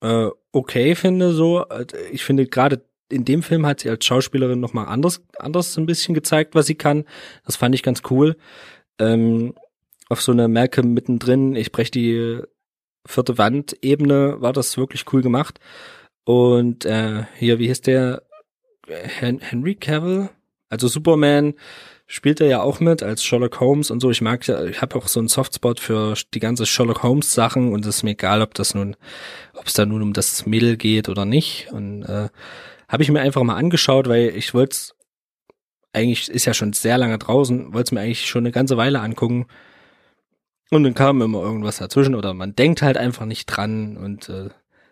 äh, 0.01 0.27
okay 0.51 0.95
finde 0.95 1.33
so. 1.33 1.65
Ich 2.11 2.23
finde 2.23 2.47
gerade 2.47 2.83
in 3.09 3.25
dem 3.25 3.41
Film 3.41 3.65
hat 3.65 3.79
sie 3.79 3.89
als 3.89 4.05
Schauspielerin 4.05 4.59
noch 4.59 4.73
mal 4.73 4.85
anders 4.85 5.21
anders 5.37 5.77
ein 5.77 5.85
bisschen 5.85 6.13
gezeigt, 6.13 6.55
was 6.55 6.65
sie 6.67 6.75
kann. 6.75 7.05
Das 7.45 7.55
fand 7.55 7.73
ich 7.73 7.83
ganz 7.83 8.01
cool. 8.09 8.35
Ähm, 8.99 9.53
auf 10.09 10.21
so 10.21 10.31
einer 10.31 10.47
Malcolm 10.47 10.93
mittendrin, 10.93 11.55
ich 11.55 11.71
brech 11.71 11.91
die 11.91 12.41
vierte 13.05 13.37
Wand-Ebene, 13.37 14.41
war 14.41 14.53
das 14.53 14.77
wirklich 14.77 15.05
cool 15.13 15.21
gemacht. 15.21 15.59
Und 16.25 16.85
äh, 16.85 17.23
hier, 17.35 17.59
wie 17.59 17.67
hieß 17.67 17.81
der? 17.81 18.23
Hen 18.87 19.39
Henry 19.39 19.75
Cavill? 19.75 20.29
Also 20.69 20.87
Superman 20.87 21.53
spielt 22.07 22.39
er 22.41 22.47
ja 22.47 22.61
auch 22.61 22.79
mit 22.79 23.03
als 23.03 23.23
Sherlock 23.23 23.59
Holmes 23.59 23.91
und 23.91 23.99
so. 23.99 24.09
Ich 24.09 24.21
mag 24.21 24.47
ja, 24.47 24.63
ich 24.63 24.81
habe 24.81 24.95
auch 24.95 25.07
so 25.07 25.19
einen 25.19 25.27
Softspot 25.27 25.79
für 25.79 26.15
die 26.33 26.39
ganze 26.39 26.65
Sherlock 26.65 27.03
Holmes 27.03 27.33
Sachen 27.33 27.73
und 27.73 27.85
es 27.85 27.97
ist 27.97 28.03
mir 28.03 28.11
egal, 28.11 28.41
ob 28.41 28.53
das 28.53 28.73
nun, 28.73 28.95
ob 29.53 29.67
es 29.67 29.73
da 29.73 29.85
nun 29.85 30.01
um 30.01 30.13
das 30.13 30.45
Mädel 30.45 30.77
geht 30.77 31.09
oder 31.09 31.25
nicht. 31.25 31.67
Und 31.71 32.03
äh, 32.03 32.29
habe 32.87 33.03
ich 33.03 33.11
mir 33.11 33.19
einfach 33.19 33.43
mal 33.43 33.55
angeschaut, 33.55 34.07
weil 34.07 34.29
ich 34.29 34.53
wollte 34.53 34.77
eigentlich 35.93 36.29
ist 36.29 36.45
ja 36.45 36.53
schon 36.53 36.73
sehr 36.73 36.97
lange 36.97 37.17
draußen, 37.17 37.73
wollte 37.73 37.89
es 37.89 37.91
mir 37.91 38.01
eigentlich 38.01 38.27
schon 38.27 38.43
eine 38.43 38.51
ganze 38.51 38.77
Weile 38.77 39.01
angucken 39.01 39.47
und 40.69 40.83
dann 40.83 40.93
kam 40.93 41.21
immer 41.21 41.41
irgendwas 41.41 41.77
dazwischen 41.77 42.15
oder 42.15 42.33
man 42.33 42.55
denkt 42.55 42.81
halt 42.81 42.97
einfach 42.97 43.25
nicht 43.25 43.45
dran 43.45 43.97
und 43.97 44.29
äh, 44.29 44.49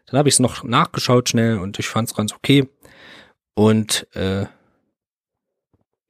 dann 0.07 0.17
habe 0.17 0.29
ich 0.29 0.35
es 0.35 0.39
noch 0.39 0.63
nachgeschaut 0.63 1.29
schnell 1.29 1.59
und 1.59 1.79
ich 1.79 1.87
fand 1.87 2.09
es 2.09 2.15
ganz 2.15 2.33
okay. 2.33 2.67
Und 3.55 4.07
äh, 4.15 4.45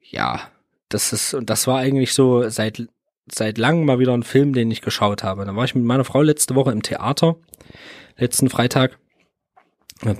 ja, 0.00 0.50
das 0.88 1.12
ist 1.12 1.34
und 1.34 1.50
das 1.50 1.66
war 1.66 1.78
eigentlich 1.78 2.14
so 2.14 2.48
seit 2.48 2.88
seit 3.30 3.58
langem 3.58 3.86
mal 3.86 3.98
wieder 3.98 4.14
ein 4.14 4.22
Film, 4.22 4.52
den 4.52 4.70
ich 4.70 4.82
geschaut 4.82 5.24
habe. 5.24 5.44
Da 5.44 5.56
war 5.56 5.64
ich 5.64 5.74
mit 5.74 5.84
meiner 5.84 6.04
Frau 6.04 6.22
letzte 6.22 6.54
Woche 6.54 6.70
im 6.70 6.82
Theater, 6.82 7.36
letzten 8.16 8.48
Freitag 8.48 8.98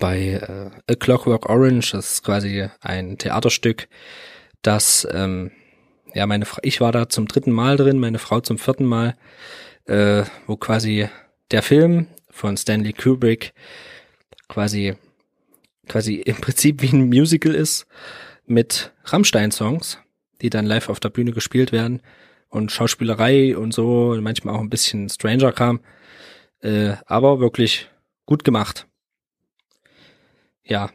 bei 0.00 0.40
äh, 0.88 0.92
A 0.92 0.94
Clockwork 0.96 1.48
Orange. 1.48 1.92
Das 1.92 2.14
ist 2.14 2.24
quasi 2.24 2.68
ein 2.80 3.18
Theaterstück, 3.18 3.88
das 4.62 5.06
ähm, 5.12 5.52
ja, 6.16 6.26
meine 6.26 6.46
Frau, 6.46 6.60
ich 6.62 6.80
war 6.80 6.92
da 6.92 7.08
zum 7.10 7.28
dritten 7.28 7.52
Mal 7.52 7.76
drin, 7.76 7.98
meine 7.98 8.18
Frau 8.18 8.40
zum 8.40 8.58
vierten 8.58 8.86
Mal, 8.86 9.16
äh, 9.84 10.24
wo 10.46 10.56
quasi 10.56 11.08
der 11.50 11.62
Film 11.62 12.06
von 12.30 12.56
Stanley 12.56 12.94
Kubrick 12.94 13.52
quasi, 14.48 14.94
quasi 15.88 16.14
im 16.14 16.36
Prinzip 16.36 16.80
wie 16.80 16.96
ein 16.96 17.08
Musical 17.08 17.54
ist 17.54 17.86
mit 18.46 18.92
Rammstein-Songs, 19.04 19.98
die 20.42 20.50
dann 20.50 20.66
live 20.66 20.88
auf 20.88 21.00
der 21.00 21.10
Bühne 21.10 21.32
gespielt 21.32 21.72
werden 21.72 22.02
und 22.48 22.72
Schauspielerei 22.72 23.56
und 23.56 23.72
so, 23.72 24.16
manchmal 24.20 24.54
auch 24.54 24.60
ein 24.60 24.70
bisschen 24.70 25.08
Stranger-Kram, 25.08 25.80
äh, 26.60 26.94
aber 27.06 27.40
wirklich 27.40 27.88
gut 28.24 28.44
gemacht. 28.44 28.86
Ja, 30.64 30.90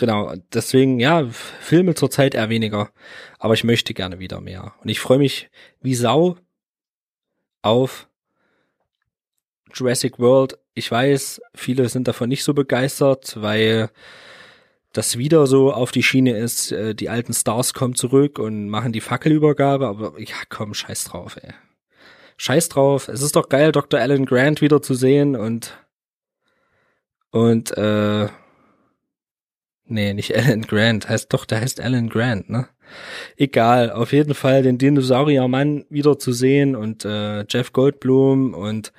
Genau, 0.00 0.32
deswegen, 0.52 1.00
ja, 1.00 1.28
Filme 1.28 1.96
zurzeit 1.96 2.36
eher 2.36 2.48
weniger, 2.48 2.92
aber 3.40 3.54
ich 3.54 3.64
möchte 3.64 3.94
gerne 3.94 4.20
wieder 4.20 4.40
mehr. 4.40 4.74
Und 4.80 4.88
ich 4.90 5.00
freue 5.00 5.18
mich 5.18 5.50
wie 5.80 5.96
Sau 5.96 6.36
auf 7.62 8.08
Jurassic 9.74 10.20
World. 10.20 10.56
Ich 10.74 10.88
weiß, 10.88 11.40
viele 11.52 11.88
sind 11.88 12.06
davon 12.06 12.28
nicht 12.28 12.44
so 12.44 12.54
begeistert, 12.54 13.42
weil 13.42 13.90
das 14.92 15.18
wieder 15.18 15.46
so 15.46 15.72
auf 15.72 15.92
die 15.92 16.02
Schiene 16.02 16.36
ist, 16.36 16.72
äh, 16.72 16.94
die 16.94 17.08
alten 17.08 17.32
Stars 17.34 17.74
kommen 17.74 17.94
zurück 17.94 18.38
und 18.38 18.68
machen 18.68 18.92
die 18.92 19.00
Fackelübergabe, 19.00 19.86
aber 19.86 20.18
ja, 20.18 20.36
komm, 20.48 20.74
scheiß 20.74 21.04
drauf, 21.04 21.36
ey. 21.42 21.52
Scheiß 22.36 22.68
drauf. 22.68 23.08
Es 23.08 23.20
ist 23.20 23.36
doch 23.36 23.48
geil, 23.48 23.72
Dr. 23.72 24.00
Alan 24.00 24.24
Grant 24.24 24.60
wieder 24.60 24.80
zu 24.80 24.94
sehen 24.94 25.36
und 25.36 25.76
und 27.30 27.76
äh 27.76 28.28
Nee, 29.88 30.12
nicht 30.12 30.34
Alan 30.36 30.62
Grant. 30.62 31.08
Heißt 31.08 31.32
doch, 31.32 31.44
der 31.44 31.60
heißt 31.60 31.80
Alan 31.80 32.08
Grant, 32.08 32.50
ne? 32.50 32.68
Egal, 33.36 33.90
auf 33.90 34.12
jeden 34.12 34.34
Fall 34.34 34.62
den 34.62 34.78
Dinosauriermann 34.78 35.84
wieder 35.90 36.18
zu 36.18 36.32
sehen 36.32 36.74
und 36.76 37.04
äh, 37.04 37.44
Jeff 37.48 37.72
Goldblum 37.72 38.54
und 38.54 38.92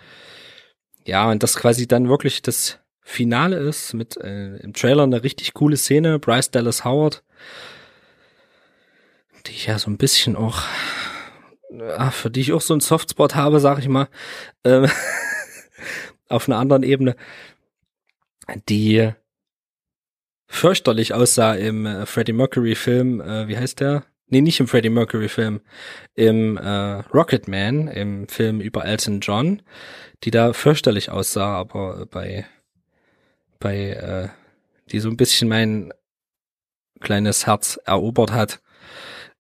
ja, 1.06 1.30
und 1.32 1.42
das 1.42 1.56
quasi 1.56 1.88
dann 1.88 2.08
wirklich 2.08 2.44
das 2.44 2.80
Finale 3.10 3.58
ist 3.58 3.96
mit 3.96 4.18
äh, 4.18 4.58
im 4.58 4.74
Trailer 4.74 5.02
eine 5.02 5.24
richtig 5.24 5.56
coole 5.56 5.78
Szene, 5.78 6.20
Bryce 6.20 6.52
Dallas 6.52 6.86
Howard, 6.86 7.24
die 9.48 9.52
ich 9.52 9.66
ja 9.66 9.80
so 9.80 9.90
ein 9.90 9.98
bisschen 9.98 10.36
auch, 10.36 10.62
ach, 11.98 12.14
für 12.14 12.30
die 12.30 12.42
ich 12.42 12.54
auch 12.54 12.62
so 12.62 12.76
einen 12.76 12.82
Softspot 12.82 13.34
habe, 13.34 13.60
sag 13.60 13.80
ich 13.80 13.88
mal, 13.88 14.10
ähm, 14.64 14.88
auf 16.30 16.48
einer 16.48 16.60
anderen 16.60 16.84
Ebene, 16.84 17.16
die 18.70 19.12
fürchterlich 20.46 21.16
aussah 21.16 21.56
im 21.56 21.88
äh, 21.88 22.06
Freddie 22.06 22.34
Mercury 22.34 22.76
Film, 22.76 23.22
äh, 23.22 23.48
wie 23.48 23.58
heißt 23.58 23.80
der? 23.80 24.04
Nee, 24.28 24.42
nicht 24.42 24.60
im 24.60 24.68
Freddie 24.68 24.92
Mercury 24.92 25.30
Film, 25.30 25.62
im 26.14 26.58
äh, 26.58 27.00
Rocketman, 27.12 27.88
im 27.88 28.28
Film 28.28 28.62
über 28.62 28.86
Elton 28.86 29.20
John, 29.22 29.64
die 30.24 30.30
da 30.30 30.54
fürchterlich 30.54 31.10
aussah, 31.10 31.58
aber 31.58 32.06
bei 32.06 32.46
bei 33.60 33.90
äh, 33.90 34.30
die 34.92 35.00
so 35.00 35.10
ein 35.10 35.18
bisschen 35.18 35.50
mein 35.50 35.94
kleines 37.00 37.46
Herz 37.46 37.80
erobert 37.86 38.32
hat 38.32 38.62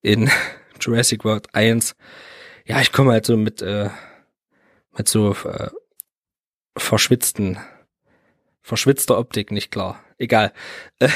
in 0.01 0.29
Jurassic 0.79 1.25
World 1.25 1.53
1. 1.53 1.95
Ja, 2.65 2.81
ich 2.81 2.91
komme 2.91 3.11
halt 3.11 3.25
so 3.25 3.35
mit, 3.35 3.61
äh, 3.61 3.89
mit 4.97 5.07
so 5.07 5.33
äh, 5.33 5.69
verschwitzten, 6.77 7.57
verschwitzter 8.61 9.17
Optik 9.17 9.51
nicht 9.51 9.71
klar. 9.71 10.03
Egal. 10.17 10.53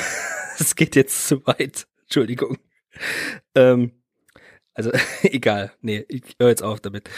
Es 0.59 0.75
geht 0.75 0.95
jetzt 0.95 1.27
zu 1.27 1.43
weit. 1.47 1.87
Entschuldigung. 2.03 2.59
Ähm, 3.55 4.02
also 4.73 4.91
egal, 5.23 5.71
nee, 5.81 6.05
ich 6.07 6.35
höre 6.39 6.49
jetzt 6.49 6.63
auf 6.63 6.79
damit. 6.79 7.09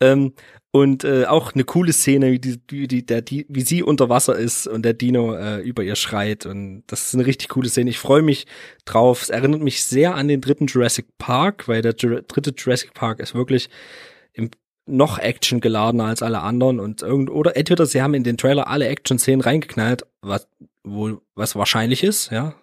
Ähm, 0.00 0.34
und 0.70 1.04
äh, 1.04 1.26
auch 1.26 1.54
eine 1.54 1.62
coole 1.62 1.92
Szene, 1.92 2.32
wie 2.32 2.40
die, 2.40 2.60
wie 2.68 2.88
die, 2.88 3.06
der, 3.06 3.22
die, 3.22 3.46
wie 3.48 3.60
sie 3.60 3.84
unter 3.84 4.08
Wasser 4.08 4.36
ist 4.36 4.66
und 4.66 4.82
der 4.84 4.92
Dino 4.92 5.34
äh, 5.34 5.60
über 5.60 5.84
ihr 5.84 5.94
schreit. 5.94 6.46
Und 6.46 6.82
das 6.88 7.06
ist 7.06 7.14
eine 7.14 7.26
richtig 7.26 7.50
coole 7.50 7.68
Szene. 7.68 7.90
Ich 7.90 8.00
freue 8.00 8.22
mich 8.22 8.46
drauf. 8.84 9.22
Es 9.22 9.30
erinnert 9.30 9.60
mich 9.60 9.84
sehr 9.84 10.16
an 10.16 10.26
den 10.26 10.40
dritten 10.40 10.66
Jurassic 10.66 11.06
Park, 11.16 11.68
weil 11.68 11.80
der 11.80 11.92
dritte 11.92 12.52
Jurassic 12.56 12.92
Park 12.92 13.20
ist 13.20 13.36
wirklich 13.36 13.68
im, 14.32 14.50
noch 14.86 15.20
Action 15.20 15.60
geladener 15.60 16.06
als 16.06 16.22
alle 16.22 16.40
anderen 16.40 16.80
und 16.80 17.02
irgend 17.02 17.30
oder 17.30 17.56
entweder 17.56 17.86
sie 17.86 18.02
haben 18.02 18.14
in 18.14 18.24
den 18.24 18.36
Trailer 18.36 18.66
alle 18.66 18.88
Action-Szenen 18.88 19.40
reingeknallt, 19.40 20.04
was 20.22 20.48
wohl 20.82 21.20
was 21.36 21.54
wahrscheinlich 21.54 22.02
ist, 22.02 22.32
ja. 22.32 22.54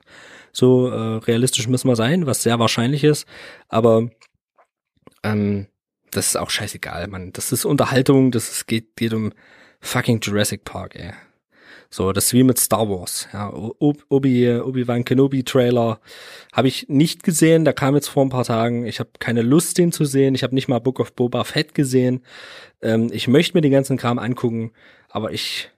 So 0.52 0.90
äh, 0.90 1.18
realistisch 1.20 1.68
müssen 1.70 1.88
wir 1.88 1.96
sein, 1.96 2.26
was 2.26 2.44
sehr 2.44 2.60
wahrscheinlich 2.60 3.06
ist. 3.06 3.26
Aber 3.70 4.10
ähm, 5.24 5.68
das 6.12 6.28
ist 6.28 6.36
auch 6.36 6.50
scheißegal, 6.50 7.08
man. 7.08 7.32
Das 7.34 7.52
ist 7.52 7.66
Unterhaltung, 7.66 8.32
das 8.32 8.50
ist, 8.50 8.68
geht, 8.68 8.96
geht 8.96 9.14
um 9.14 9.32
fucking 9.80 10.20
Jurassic 10.22 10.64
Park, 10.64 10.96
ey. 10.96 11.14
So, 11.94 12.14
das 12.14 12.28
ist 12.28 12.34
wie 12.34 12.44
mit 12.44 12.58
Star 12.58 12.90
Wars. 12.90 13.28
Ja, 13.34 13.52
Obi, 13.54 14.50
Obi-Wan 14.50 15.04
Kenobi 15.04 15.44
Trailer 15.44 16.00
habe 16.54 16.70
ich 16.70 16.88
nicht 16.88 17.24
gesehen, 17.24 17.66
der 17.66 17.74
kam 17.74 17.96
jetzt 17.96 18.08
vor 18.08 18.24
ein 18.24 18.30
paar 18.30 18.46
Tagen. 18.46 18.86
Ich 18.86 19.02
habe 19.02 19.10
keine 19.20 19.42
Lust, 19.42 19.78
den 19.78 19.92
zu 19.92 20.06
sehen. 20.06 20.34
Ich 20.34 20.44
habe 20.44 20.56
nicht 20.56 20.70
mal 20.70 20.80
Book 20.80 21.02
of 21.02 21.14
Boba 21.14 21.44
Fett 21.44 21.76
gesehen. 21.76 22.22
Ähm, 22.82 23.10
ich 23.12 23.28
möchte 23.28 23.58
mir 23.58 23.62
den 23.62 23.74
ganzen 23.74 23.98
Kram 23.98 24.20
angucken, 24.20 24.72
aber 25.10 25.34
ich 25.34 25.70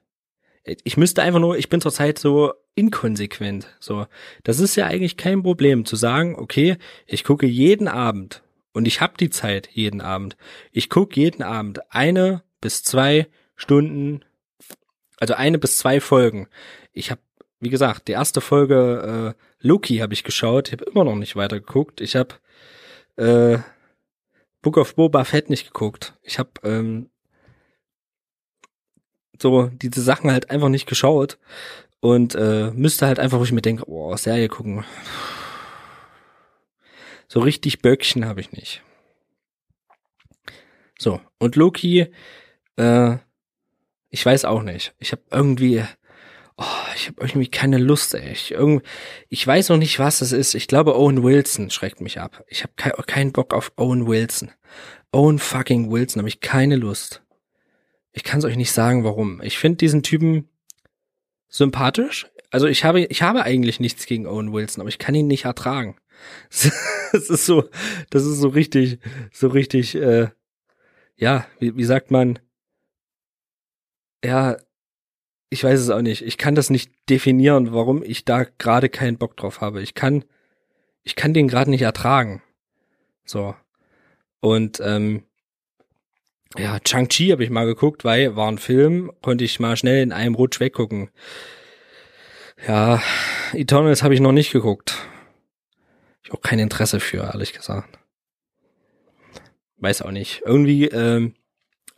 ich 0.84 0.96
müsste 0.96 1.22
einfach 1.22 1.40
nur, 1.40 1.58
ich 1.58 1.68
bin 1.68 1.80
zurzeit 1.80 2.18
so 2.18 2.54
inkonsequent. 2.74 3.66
So, 3.80 4.06
das 4.44 4.60
ist 4.60 4.76
ja 4.76 4.86
eigentlich 4.86 5.16
kein 5.16 5.42
Problem 5.42 5.84
zu 5.84 5.96
sagen, 5.96 6.36
okay, 6.36 6.76
ich 7.06 7.24
gucke 7.24 7.46
jeden 7.46 7.88
Abend 7.88 8.43
und 8.74 8.86
ich 8.86 9.00
habe 9.00 9.14
die 9.18 9.30
Zeit 9.30 9.68
jeden 9.72 10.00
Abend. 10.00 10.36
Ich 10.72 10.90
gucke 10.90 11.18
jeden 11.18 11.42
Abend 11.42 11.80
eine 11.94 12.42
bis 12.60 12.82
zwei 12.82 13.28
Stunden, 13.54 14.24
also 15.18 15.34
eine 15.34 15.58
bis 15.58 15.78
zwei 15.78 16.00
Folgen. 16.00 16.48
Ich 16.92 17.10
habe, 17.10 17.20
wie 17.60 17.70
gesagt, 17.70 18.08
die 18.08 18.12
erste 18.12 18.40
Folge 18.40 19.34
äh, 19.36 19.42
Loki 19.66 19.98
habe 19.98 20.12
ich 20.12 20.24
geschaut. 20.24 20.68
Ich 20.68 20.72
habe 20.72 20.84
immer 20.84 21.04
noch 21.04 21.14
nicht 21.14 21.36
weiter 21.36 21.60
geguckt. 21.60 22.00
Ich 22.00 22.16
habe 22.16 22.34
äh, 23.16 23.58
Book 24.60 24.76
of 24.76 24.96
Boba 24.96 25.24
Fett 25.24 25.50
nicht 25.50 25.66
geguckt. 25.66 26.14
Ich 26.22 26.40
habe 26.40 26.50
ähm, 26.64 27.10
so 29.40 29.68
diese 29.68 30.02
Sachen 30.02 30.32
halt 30.32 30.50
einfach 30.50 30.68
nicht 30.68 30.86
geschaut 30.86 31.38
und 32.00 32.34
äh, 32.34 32.72
müsste 32.72 33.06
halt 33.06 33.20
einfach, 33.20 33.38
wo 33.38 33.44
ich 33.44 33.52
mir 33.52 33.62
denke, 33.62 33.88
oh, 33.88 34.16
Serie 34.16 34.48
gucken 34.48 34.84
so 37.34 37.40
richtig 37.40 37.82
Böckchen 37.82 38.26
habe 38.26 38.40
ich 38.40 38.52
nicht. 38.52 38.80
So, 40.96 41.20
und 41.38 41.56
Loki, 41.56 42.06
äh, 42.76 43.16
ich 44.10 44.24
weiß 44.24 44.44
auch 44.44 44.62
nicht. 44.62 44.94
Ich 45.00 45.10
habe 45.10 45.22
irgendwie, 45.32 45.82
oh, 46.56 46.64
ich 46.94 47.08
habe 47.08 47.22
irgendwie 47.22 47.48
keine 47.48 47.78
Lust, 47.78 48.14
ey. 48.14 48.30
Ich, 48.30 48.52
irgendwie, 48.52 48.86
ich 49.30 49.44
weiß 49.44 49.70
noch 49.70 49.78
nicht, 49.78 49.98
was 49.98 50.20
es 50.20 50.30
ist. 50.30 50.54
Ich 50.54 50.68
glaube, 50.68 50.96
Owen 50.96 51.24
Wilson 51.24 51.70
schreckt 51.70 52.00
mich 52.00 52.20
ab. 52.20 52.44
Ich 52.46 52.62
habe 52.62 52.72
ke 52.76 52.92
keinen 53.04 53.32
Bock 53.32 53.52
auf 53.52 53.72
Owen 53.78 54.06
Wilson. 54.06 54.52
Owen 55.10 55.40
fucking 55.40 55.90
Wilson, 55.90 56.20
habe 56.20 56.28
ich 56.28 56.38
keine 56.38 56.76
Lust. 56.76 57.24
Ich 58.12 58.22
kann 58.22 58.38
es 58.38 58.44
euch 58.44 58.56
nicht 58.56 58.70
sagen, 58.70 59.02
warum. 59.02 59.42
Ich 59.42 59.58
finde 59.58 59.78
diesen 59.78 60.04
Typen 60.04 60.48
sympathisch. 61.48 62.28
Also 62.52 62.68
ich 62.68 62.84
habe, 62.84 63.00
ich 63.00 63.22
habe 63.22 63.42
eigentlich 63.42 63.80
nichts 63.80 64.06
gegen 64.06 64.28
Owen 64.28 64.52
Wilson, 64.52 64.82
aber 64.82 64.88
ich 64.88 65.00
kann 65.00 65.16
ihn 65.16 65.26
nicht 65.26 65.46
ertragen. 65.46 65.96
das 67.12 67.30
ist 67.30 67.46
so, 67.46 67.68
das 68.10 68.24
ist 68.24 68.38
so 68.38 68.48
richtig, 68.48 68.98
so 69.32 69.48
richtig, 69.48 69.94
äh, 69.94 70.28
ja, 71.16 71.46
wie, 71.58 71.76
wie 71.76 71.84
sagt 71.84 72.10
man, 72.10 72.38
ja, 74.24 74.56
ich 75.50 75.62
weiß 75.62 75.80
es 75.80 75.90
auch 75.90 76.02
nicht. 76.02 76.22
Ich 76.22 76.38
kann 76.38 76.54
das 76.54 76.70
nicht 76.70 76.92
definieren, 77.08 77.72
warum 77.72 78.02
ich 78.02 78.24
da 78.24 78.44
gerade 78.44 78.88
keinen 78.88 79.18
Bock 79.18 79.36
drauf 79.36 79.60
habe. 79.60 79.82
Ich 79.82 79.94
kann, 79.94 80.24
ich 81.02 81.14
kann 81.14 81.34
den 81.34 81.48
gerade 81.48 81.70
nicht 81.70 81.82
ertragen. 81.82 82.42
So. 83.24 83.54
Und 84.40 84.80
ähm, 84.80 85.24
ja, 86.56 86.78
Chang-Chi 86.80 87.28
habe 87.28 87.44
ich 87.44 87.50
mal 87.50 87.66
geguckt, 87.66 88.04
weil 88.04 88.36
war 88.36 88.48
ein 88.48 88.58
Film, 88.58 89.12
konnte 89.22 89.44
ich 89.44 89.60
mal 89.60 89.76
schnell 89.76 90.02
in 90.02 90.12
einem 90.12 90.34
Rutsch 90.34 90.60
weggucken. 90.60 91.10
Ja, 92.66 93.02
Eternals 93.52 94.02
habe 94.02 94.14
ich 94.14 94.20
noch 94.20 94.32
nicht 94.32 94.52
geguckt 94.52 94.96
ich 96.24 96.32
auch 96.32 96.40
kein 96.40 96.58
Interesse 96.58 97.00
für, 97.00 97.18
ehrlich 97.18 97.52
gesagt. 97.52 97.98
Weiß 99.76 100.02
auch 100.02 100.10
nicht. 100.10 100.42
Irgendwie 100.44 100.86
ähm, 100.86 101.34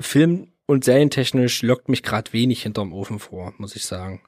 Film- 0.01 0.53
und 0.67 0.85
Serientechnisch 0.85 1.63
lockt 1.63 1.89
mich 1.89 2.03
gerade 2.03 2.33
wenig 2.33 2.63
hinterm 2.63 2.93
Ofen 2.93 3.21
vor, 3.21 3.55
muss 3.59 3.77
ich 3.77 3.87
sagen. 3.87 4.23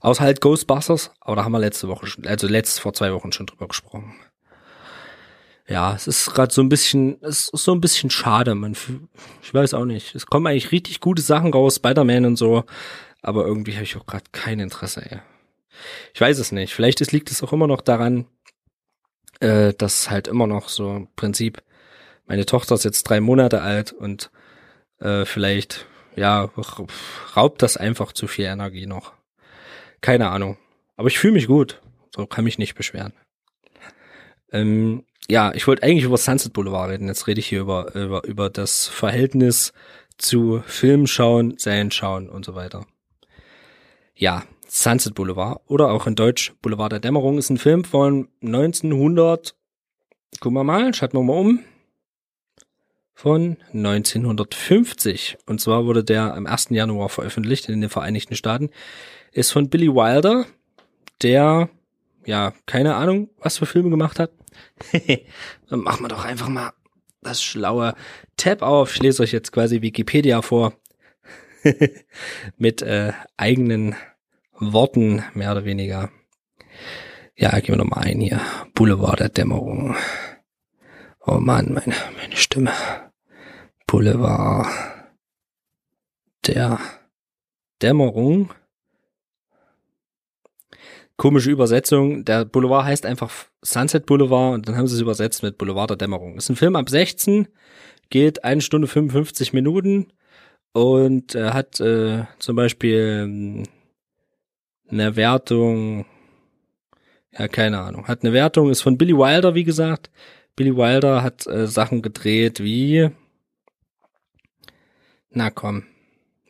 Außer 0.00 0.22
halt 0.22 0.40
Ghostbusters, 0.40 1.12
aber 1.20 1.36
da 1.36 1.44
haben 1.44 1.52
wir 1.52 1.60
letzte 1.60 1.88
Woche 1.88 2.06
schon, 2.06 2.26
also 2.26 2.46
letzt 2.46 2.80
vor 2.80 2.92
zwei 2.92 3.12
Wochen 3.14 3.32
schon 3.32 3.46
drüber 3.46 3.68
gesprochen. 3.68 4.14
Ja, 5.68 5.94
es 5.94 6.06
ist 6.06 6.34
gerade 6.34 6.52
so 6.52 6.60
ein 6.60 6.68
bisschen, 6.68 7.22
es 7.22 7.48
ist 7.48 7.64
so 7.64 7.72
ein 7.72 7.80
bisschen 7.80 8.10
schade, 8.10 8.54
man, 8.54 8.76
ich 9.42 9.54
weiß 9.54 9.74
auch 9.74 9.84
nicht. 9.84 10.14
Es 10.14 10.26
kommen 10.26 10.48
eigentlich 10.48 10.72
richtig 10.72 11.00
gute 11.00 11.22
Sachen 11.22 11.52
raus, 11.52 11.76
Spider-Man 11.76 12.26
und 12.26 12.36
so, 12.36 12.64
aber 13.22 13.46
irgendwie 13.46 13.74
habe 13.74 13.84
ich 13.84 13.96
auch 13.96 14.04
gerade 14.04 14.24
kein 14.32 14.58
Interesse, 14.58 15.08
ey. 15.08 15.20
Ich 16.12 16.20
weiß 16.20 16.38
es 16.38 16.52
nicht. 16.52 16.74
Vielleicht 16.74 17.00
liegt 17.12 17.30
es 17.30 17.42
auch 17.42 17.52
immer 17.52 17.66
noch 17.66 17.80
daran, 17.80 18.26
äh, 19.42 19.74
das 19.76 20.10
halt 20.10 20.28
immer 20.28 20.46
noch 20.46 20.68
so 20.68 20.90
im 20.96 21.08
Prinzip, 21.16 21.62
meine 22.26 22.46
Tochter 22.46 22.76
ist 22.76 22.84
jetzt 22.84 23.02
drei 23.04 23.20
Monate 23.20 23.60
alt 23.62 23.92
und 23.92 24.30
äh, 25.00 25.24
vielleicht, 25.24 25.86
ja, 26.14 26.50
raubt 27.36 27.62
das 27.62 27.76
einfach 27.76 28.12
zu 28.12 28.26
viel 28.26 28.46
Energie 28.46 28.86
noch. 28.86 29.12
Keine 30.00 30.30
Ahnung. 30.30 30.58
Aber 30.96 31.08
ich 31.08 31.18
fühle 31.18 31.34
mich 31.34 31.46
gut. 31.46 31.80
So 32.14 32.26
kann 32.26 32.44
mich 32.44 32.58
nicht 32.58 32.74
beschweren. 32.74 33.14
Ähm, 34.52 35.04
ja, 35.28 35.52
ich 35.54 35.66
wollte 35.66 35.82
eigentlich 35.82 36.04
über 36.04 36.18
Sunset 36.18 36.52
Boulevard 36.52 36.90
reden. 36.90 37.08
Jetzt 37.08 37.26
rede 37.26 37.40
ich 37.40 37.46
hier 37.46 37.60
über, 37.60 37.94
über, 37.94 38.24
über 38.24 38.50
das 38.50 38.86
Verhältnis 38.86 39.72
zu 40.18 40.62
Film 40.66 41.06
schauen, 41.06 41.56
Serien 41.58 41.90
schauen 41.90 42.28
und 42.28 42.44
so 42.44 42.54
weiter. 42.54 42.86
Ja, 44.14 44.44
Sunset 44.74 45.14
Boulevard 45.14 45.60
oder 45.66 45.90
auch 45.90 46.06
in 46.06 46.14
Deutsch 46.14 46.54
Boulevard 46.62 46.92
der 46.92 47.00
Dämmerung 47.00 47.36
ist 47.36 47.50
ein 47.50 47.58
Film 47.58 47.84
von 47.84 48.28
1900, 48.42 49.54
gucken 50.40 50.56
wir 50.56 50.64
mal, 50.64 50.94
schalten 50.94 51.18
wir 51.18 51.22
mal 51.22 51.36
um, 51.36 51.60
von 53.12 53.58
1950. 53.74 55.36
Und 55.44 55.60
zwar 55.60 55.84
wurde 55.84 56.02
der 56.02 56.32
am 56.34 56.46
1. 56.46 56.70
Januar 56.70 57.10
veröffentlicht 57.10 57.68
in 57.68 57.82
den 57.82 57.90
Vereinigten 57.90 58.34
Staaten. 58.34 58.70
Ist 59.30 59.52
von 59.52 59.68
Billy 59.68 59.88
Wilder, 59.88 60.46
der, 61.20 61.68
ja, 62.24 62.54
keine 62.64 62.94
Ahnung, 62.94 63.28
was 63.40 63.58
für 63.58 63.66
Filme 63.66 63.90
gemacht 63.90 64.18
hat. 64.18 64.30
Dann 65.68 65.80
machen 65.80 66.02
wir 66.02 66.08
doch 66.08 66.24
einfach 66.24 66.48
mal 66.48 66.72
das 67.20 67.42
schlaue 67.42 67.94
Tab 68.38 68.62
auf. 68.62 68.94
Ich 68.94 69.02
lese 69.02 69.22
euch 69.22 69.32
jetzt 69.32 69.52
quasi 69.52 69.82
Wikipedia 69.82 70.40
vor. 70.40 70.72
Mit 72.56 72.80
äh, 72.80 73.12
eigenen 73.36 73.94
Worten, 74.58 75.24
mehr 75.34 75.52
oder 75.52 75.64
weniger. 75.64 76.10
Ja, 77.36 77.58
gehen 77.58 77.74
wir 77.74 77.76
nochmal 77.76 78.04
ein 78.04 78.20
hier. 78.20 78.40
Boulevard 78.74 79.20
der 79.20 79.28
Dämmerung. 79.28 79.96
Oh 81.24 81.38
Mann, 81.38 81.72
meine, 81.72 81.94
meine 82.16 82.36
Stimme. 82.36 82.72
Boulevard 83.86 84.68
der 86.46 86.78
Dämmerung. 87.80 88.52
Komische 91.16 91.50
Übersetzung. 91.50 92.24
Der 92.24 92.44
Boulevard 92.44 92.84
heißt 92.84 93.06
einfach 93.06 93.32
Sunset 93.62 94.06
Boulevard 94.06 94.54
und 94.54 94.68
dann 94.68 94.76
haben 94.76 94.86
sie 94.86 94.96
es 94.96 95.00
übersetzt 95.00 95.42
mit 95.42 95.58
Boulevard 95.58 95.90
der 95.90 95.96
Dämmerung. 95.96 96.36
Ist 96.36 96.48
ein 96.48 96.56
Film 96.56 96.74
ab 96.76 96.88
16, 96.88 97.48
geht 98.10 98.44
eine 98.44 98.60
Stunde 98.60 98.88
55 98.88 99.52
Minuten 99.52 100.12
und 100.72 101.34
äh, 101.34 101.50
hat 101.50 101.80
äh, 101.80 102.24
zum 102.38 102.56
Beispiel 102.56 103.22
ähm, 103.24 103.62
eine 104.90 105.16
Wertung, 105.16 106.06
ja, 107.36 107.48
keine 107.48 107.80
Ahnung, 107.80 108.08
hat 108.08 108.22
eine 108.22 108.32
Wertung, 108.32 108.70
ist 108.70 108.82
von 108.82 108.98
Billy 108.98 109.16
Wilder, 109.16 109.54
wie 109.54 109.64
gesagt. 109.64 110.10
Billy 110.56 110.76
Wilder 110.76 111.22
hat 111.22 111.46
äh, 111.46 111.66
Sachen 111.66 112.02
gedreht 112.02 112.60
wie, 112.60 113.10
na 115.30 115.50
komm, 115.50 115.84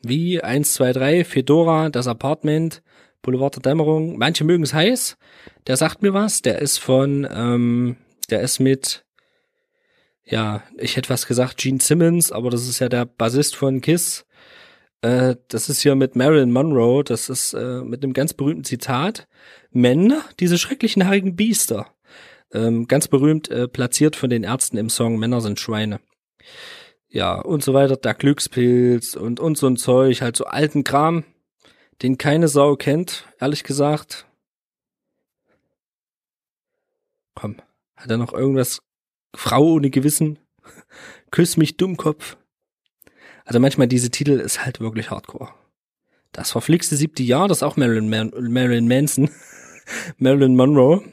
wie 0.01 0.41
1, 0.41 0.73
2, 0.73 0.93
3, 0.93 1.23
Fedora, 1.23 1.89
das 1.89 2.07
Apartment, 2.07 2.83
Boulevard 3.23 3.55
der 3.55 3.61
Dämmerung. 3.61 4.17
Manche 4.17 4.43
mögen 4.43 4.63
es 4.63 4.73
heiß. 4.73 5.17
Der 5.65 5.77
sagt 5.77 6.03
mir 6.03 6.13
was. 6.13 6.43
Der 6.43 6.59
ist 6.59 6.77
von, 6.77 7.27
ähm, 7.33 7.95
der 8.29 8.41
ist 8.41 8.59
mit, 8.59 9.05
ja, 10.25 10.61
ich 10.77 10.97
hätte 10.97 11.09
was 11.09 11.25
gesagt, 11.25 11.57
Gene 11.57 11.79
Simmons, 11.81 12.31
aber 12.31 12.51
das 12.51 12.67
ist 12.67 12.79
ja 12.79 12.89
der 12.89 13.05
Bassist 13.05 13.55
von 13.55 13.81
Kiss. 13.81 14.25
Äh, 15.03 15.35
das 15.49 15.67
ist 15.67 15.81
hier 15.81 15.95
mit 15.95 16.15
Marilyn 16.15 16.51
Monroe. 16.51 17.03
Das 17.03 17.29
ist 17.29 17.53
äh, 17.53 17.81
mit 17.81 18.03
einem 18.03 18.13
ganz 18.13 18.33
berühmten 18.33 18.63
Zitat. 18.63 19.27
Men, 19.71 20.13
diese 20.39 20.57
schrecklichen 20.57 21.05
haarigen 21.05 21.35
Biester. 21.35 21.87
Ähm, 22.53 22.87
ganz 22.87 23.09
berühmt 23.09 23.49
äh, 23.49 23.67
platziert 23.67 24.15
von 24.15 24.29
den 24.29 24.43
Ärzten 24.43 24.77
im 24.77 24.89
Song 24.89 25.19
Männer 25.19 25.41
sind 25.41 25.59
Schweine. 25.59 25.99
Ja, 27.09 27.39
und 27.39 27.63
so 27.63 27.73
weiter, 27.73 27.97
der 27.97 28.13
Glückspilz 28.13 29.15
und, 29.15 29.39
und 29.39 29.57
so 29.57 29.67
ein 29.67 29.77
Zeug, 29.77 30.21
halt 30.21 30.37
so 30.37 30.45
alten 30.45 30.83
Kram, 30.83 31.25
den 32.01 32.17
keine 32.17 32.47
Sau 32.47 32.75
kennt, 32.75 33.27
ehrlich 33.39 33.63
gesagt. 33.63 34.25
Komm, 37.35 37.57
hat 37.97 38.09
er 38.09 38.17
noch 38.17 38.33
irgendwas? 38.33 38.81
Frau 39.35 39.73
ohne 39.73 39.89
Gewissen? 39.89 40.39
Küss 41.31 41.57
mich, 41.57 41.77
Dummkopf. 41.77 42.37
Also 43.45 43.59
manchmal 43.59 43.87
diese 43.87 44.09
Titel 44.09 44.39
ist 44.39 44.65
halt 44.65 44.79
wirklich 44.79 45.11
hardcore. 45.11 45.49
Das 46.31 46.51
verflixte 46.51 46.95
siebte 46.95 47.23
Jahr, 47.23 47.47
das 47.47 47.59
ist 47.59 47.63
auch 47.63 47.77
Marilyn, 47.77 48.09
Man 48.09 48.31
Marilyn 48.51 48.87
Manson. 48.87 49.29
Marilyn 50.17 50.55
Monroe. 50.55 51.03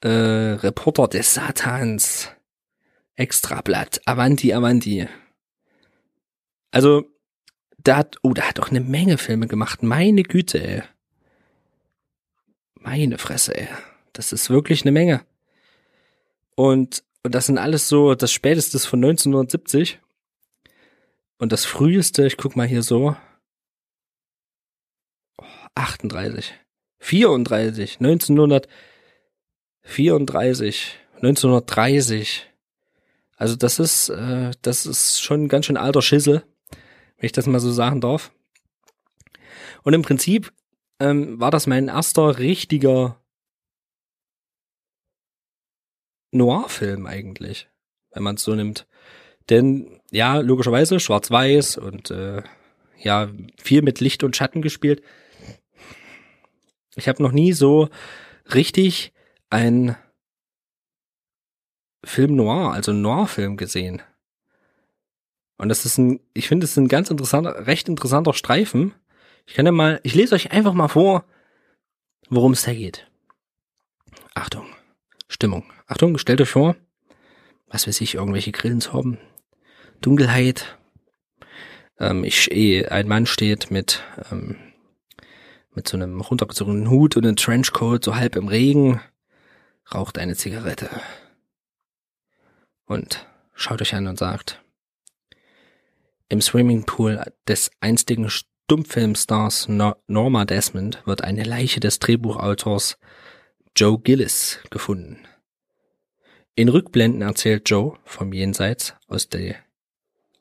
Äh, 0.00 0.08
Reporter 0.08 1.08
des 1.08 1.34
Satans. 1.34 2.30
Extrablatt. 3.16 4.00
Avanti, 4.06 4.52
Avanti. 4.52 5.08
Also, 6.70 7.04
da 7.82 7.96
hat, 7.96 8.16
oh, 8.22 8.32
da 8.32 8.42
hat 8.42 8.58
doch 8.58 8.70
eine 8.70 8.80
Menge 8.80 9.18
Filme 9.18 9.48
gemacht. 9.48 9.82
Meine 9.82 10.22
Güte, 10.22 10.62
ey. 10.62 10.82
Meine 12.74 13.18
Fresse, 13.18 13.56
ey. 13.56 13.68
Das 14.12 14.32
ist 14.32 14.50
wirklich 14.50 14.82
eine 14.82 14.92
Menge. 14.92 15.22
Und, 16.54 17.02
und 17.22 17.34
das 17.34 17.46
sind 17.46 17.58
alles 17.58 17.88
so 17.88 18.14
das 18.14 18.32
Späteste 18.32 18.78
von 18.78 18.98
1970. 18.98 20.00
Und 21.38 21.52
das 21.52 21.64
Früheste, 21.64 22.26
ich 22.26 22.36
guck 22.36 22.56
mal 22.56 22.66
hier 22.66 22.82
so. 22.82 23.16
38. 25.74 26.52
34. 26.98 28.00
1934. 28.00 30.98
1930. 31.16 32.50
Also 33.36 33.56
das 33.56 33.78
ist, 33.78 34.08
äh, 34.08 34.50
das 34.62 34.84
ist 34.84 35.22
schon 35.22 35.44
ein 35.44 35.48
ganz 35.48 35.66
schön 35.66 35.76
alter 35.76 36.02
Schissel, 36.02 36.42
wenn 36.70 37.26
ich 37.26 37.32
das 37.32 37.46
mal 37.46 37.60
so 37.60 37.70
sagen 37.72 38.00
darf. 38.00 38.32
Und 39.84 39.94
im 39.94 40.02
Prinzip 40.02 40.52
ähm, 40.98 41.38
war 41.40 41.52
das 41.52 41.68
mein 41.68 41.88
erster 41.88 42.38
richtiger 42.38 43.22
Noir-Film 46.32 47.06
eigentlich, 47.06 47.68
wenn 48.10 48.24
man 48.24 48.34
es 48.34 48.42
so 48.42 48.54
nimmt. 48.54 48.86
Denn 49.48 49.97
ja, 50.10 50.38
logischerweise 50.38 51.00
schwarz-weiß 51.00 51.78
und 51.78 52.10
äh, 52.10 52.42
ja, 52.98 53.28
viel 53.56 53.82
mit 53.82 54.00
Licht 54.00 54.24
und 54.24 54.36
Schatten 54.36 54.62
gespielt. 54.62 55.02
Ich 56.96 57.08
habe 57.08 57.22
noch 57.22 57.32
nie 57.32 57.52
so 57.52 57.88
richtig 58.52 59.12
ein 59.50 59.96
Film 62.04 62.36
Noir, 62.36 62.72
also 62.72 62.92
Noir-Film 62.92 63.56
gesehen. 63.56 64.02
Und 65.58 65.68
das 65.68 65.84
ist 65.84 65.98
ein, 65.98 66.20
ich 66.34 66.48
finde, 66.48 66.64
es 66.64 66.72
ist 66.72 66.76
ein 66.78 66.88
ganz 66.88 67.10
interessanter, 67.10 67.66
recht 67.66 67.88
interessanter 67.88 68.32
Streifen. 68.32 68.94
Ich 69.46 69.54
kann 69.54 69.66
ja 69.66 69.72
mal, 69.72 70.00
ich 70.04 70.14
lese 70.14 70.34
euch 70.34 70.52
einfach 70.52 70.72
mal 70.72 70.88
vor, 70.88 71.24
worum 72.28 72.52
es 72.52 72.62
da 72.62 72.72
geht. 72.72 73.10
Achtung, 74.34 74.66
Stimmung. 75.28 75.64
Achtung, 75.86 76.16
stellt 76.18 76.40
euch 76.40 76.50
vor, 76.50 76.76
was 77.68 77.86
weiß 77.86 78.00
ich, 78.00 78.14
irgendwelche 78.14 78.52
Grillens 78.52 78.92
haben, 78.92 79.18
Dunkelheit. 80.00 80.78
Ähm, 81.98 82.24
ich, 82.24 82.50
eh, 82.50 82.86
ein 82.86 83.08
Mann 83.08 83.26
steht 83.26 83.70
mit, 83.70 84.02
ähm, 84.30 84.56
mit 85.74 85.88
so 85.88 85.96
einem 85.96 86.20
runtergezogenen 86.20 86.90
Hut 86.90 87.16
und 87.16 87.24
einem 87.24 87.36
Trenchcoat, 87.36 88.04
so 88.04 88.16
halb 88.16 88.36
im 88.36 88.48
Regen, 88.48 89.00
raucht 89.92 90.18
eine 90.18 90.36
Zigarette 90.36 90.88
und 92.86 93.26
schaut 93.54 93.82
euch 93.82 93.94
an 93.94 94.06
und 94.06 94.18
sagt, 94.18 94.62
im 96.28 96.40
Swimmingpool 96.40 97.22
des 97.46 97.70
einstigen 97.80 98.28
Stummfilmstars 98.28 99.68
Norma 99.68 100.44
Desmond 100.44 101.02
wird 101.06 101.22
eine 101.22 101.44
Leiche 101.44 101.80
des 101.80 102.00
Drehbuchautors 102.00 102.98
Joe 103.74 103.98
Gillis 103.98 104.58
gefunden. 104.70 105.26
In 106.54 106.68
Rückblenden 106.68 107.22
erzählt 107.22 107.70
Joe 107.70 107.96
vom 108.04 108.32
Jenseits 108.32 108.94
aus, 109.06 109.28
die, 109.28 109.54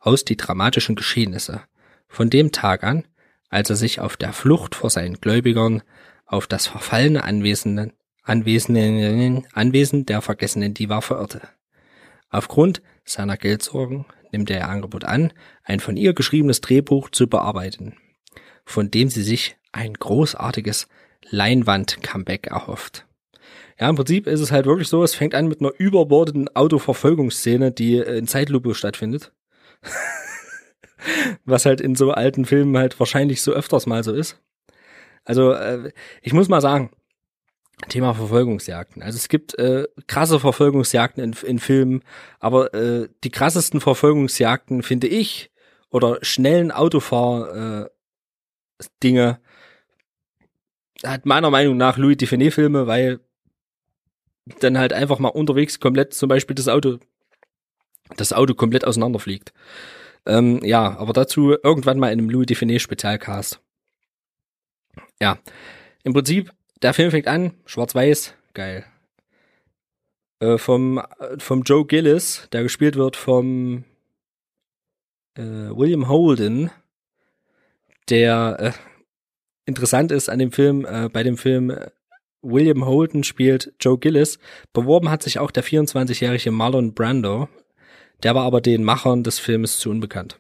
aus 0.08 0.24
die 0.24 0.38
dramatischen 0.38 0.96
Geschehnisse 0.96 1.64
von 2.08 2.30
dem 2.30 2.54
Tag 2.54 2.86
an, 2.86 3.04
als 3.50 3.70
er 3.70 3.76
sich 3.76 4.00
auf 4.00 4.16
der 4.16 4.32
Flucht 4.32 4.74
vor 4.74 4.90
seinen 4.90 5.20
Gläubigern 5.20 5.84
auf 6.26 6.48
das 6.48 6.66
verfallene 6.66 7.26
Anwesen, 7.26 7.92
Anwesen, 8.24 9.46
Anwesen 9.52 10.06
der 10.06 10.22
vergessenen 10.22 10.74
Diva 10.74 11.02
verirrte. 11.02 11.42
Aufgrund 12.30 12.82
seiner 13.04 13.36
Geldsorgen 13.36 14.06
nimmt 14.32 14.50
er 14.50 14.60
ihr 14.60 14.70
Angebot 14.70 15.04
an, 15.04 15.34
ein 15.66 15.82
von 15.82 15.98
ihr 15.98 16.14
geschriebenes 16.14 16.62
Drehbuch 16.62 17.10
zu 17.10 17.28
bearbeiten, 17.28 17.98
von 18.64 18.90
dem 18.90 19.10
sie 19.10 19.24
sich 19.24 19.58
ein 19.74 19.94
großartiges 19.94 20.88
Leinwand-Comeback 21.32 22.48
erhofft. 22.48 23.06
Ja, 23.78 23.90
im 23.90 23.98
Prinzip 23.98 24.26
ist 24.28 24.40
es 24.40 24.54
halt 24.54 24.68
wirklich 24.68 24.88
so, 24.88 25.04
es 25.04 25.16
fängt 25.16 25.36
an 25.36 25.50
mit 25.50 25.60
einer 25.60 25.74
überbordeten 25.78 26.48
Autoverfolgungsszene, 26.56 27.74
die 27.74 27.98
in 27.98 28.26
Zeitlupe 28.26 28.74
stattfindet. 28.74 29.34
Was 31.46 31.66
halt 31.66 31.82
in 31.82 31.96
so 31.96 32.12
alten 32.12 32.46
Filmen 32.46 32.78
halt 32.78 33.00
wahrscheinlich 33.00 33.42
so 33.42 33.52
öfters 33.52 33.86
mal 33.86 34.04
so 34.04 34.14
ist. 34.14 34.40
Also, 35.24 35.52
äh, 35.52 35.92
ich 36.22 36.34
muss 36.34 36.50
mal 36.50 36.62
sagen, 36.62 36.92
Thema 37.90 38.14
Verfolgungsjagden. 38.16 39.04
Also 39.04 39.18
es 39.18 39.30
gibt 39.30 39.58
äh, 39.60 39.88
krasse 40.08 40.40
Verfolgungsjagden 40.40 41.24
in, 41.24 41.34
in 41.48 41.60
Filmen, 41.60 42.02
aber 42.40 42.74
äh, 42.74 43.08
die 43.24 43.30
krassesten 43.30 43.82
Verfolgungsjagden 43.82 44.82
finde 44.82 45.08
ich 45.08 45.52
oder 45.92 46.18
schnellen 46.24 46.72
Autofahr 46.72 47.84
äh, 47.84 47.90
Dinge 49.04 49.40
hat 51.04 51.28
meiner 51.28 51.52
Meinung 51.52 51.78
nach 51.78 51.98
Louis 51.98 52.18
Define 52.18 52.50
Filme, 52.50 52.88
weil 52.88 53.20
dann 54.60 54.78
halt 54.78 54.94
einfach 54.94 55.20
mal 55.20 55.30
unterwegs 55.30 55.80
komplett 55.80 56.14
zum 56.14 56.30
Beispiel 56.30 56.56
das 56.56 56.68
Auto 56.68 56.98
das 58.16 58.34
Auto 58.34 58.54
komplett 58.54 58.86
auseinanderfliegt. 58.86 59.54
Ähm, 60.26 60.60
ja, 60.64 60.98
aber 60.98 61.14
dazu 61.14 61.56
irgendwann 61.64 62.00
mal 62.00 62.12
in 62.12 62.20
einem 62.20 62.30
Louis 62.30 62.46
Define 62.48 62.80
Spezialcast. 62.80 63.62
Ja, 65.22 65.38
im 66.04 66.14
Prinzip 66.14 66.52
der 66.82 66.94
Film 66.94 67.12
fängt 67.12 67.28
an, 67.28 67.54
schwarz-weiß, 67.66 68.34
geil. 68.54 68.86
Äh, 70.40 70.58
vom, 70.58 71.02
vom 71.40 71.64
Joe 71.64 71.86
Gillis, 71.86 72.48
der 72.52 72.64
gespielt 72.64 72.96
wird 72.96 73.16
vom 73.16 73.84
äh, 75.36 75.42
William 75.42 76.08
Holden, 76.08 76.70
der 78.10 78.58
äh, 78.60 78.72
interessant 79.66 80.12
ist 80.12 80.30
an 80.30 80.40
dem 80.40 80.52
Film, 80.52 80.86
äh, 80.86 81.10
bei 81.10 81.24
dem 81.24 81.38
Film 81.38 81.72
äh, 81.72 81.90
William 82.42 82.86
Holden 82.86 83.24
spielt 83.24 83.74
Joe 83.80 83.98
Gillis. 83.98 84.40
Beworben 84.74 85.10
hat 85.10 85.24
sich 85.24 85.40
auch 85.40 85.52
der 85.52 85.64
24-jährige 85.64 86.52
Marlon 86.52 86.94
Brando. 86.94 87.50
Der 88.24 88.36
war 88.36 88.46
aber 88.46 88.62
den 88.62 88.84
Machern 88.84 89.24
des 89.24 89.40
Filmes 89.40 89.80
zu 89.80 89.90
unbekannt. 89.90 90.40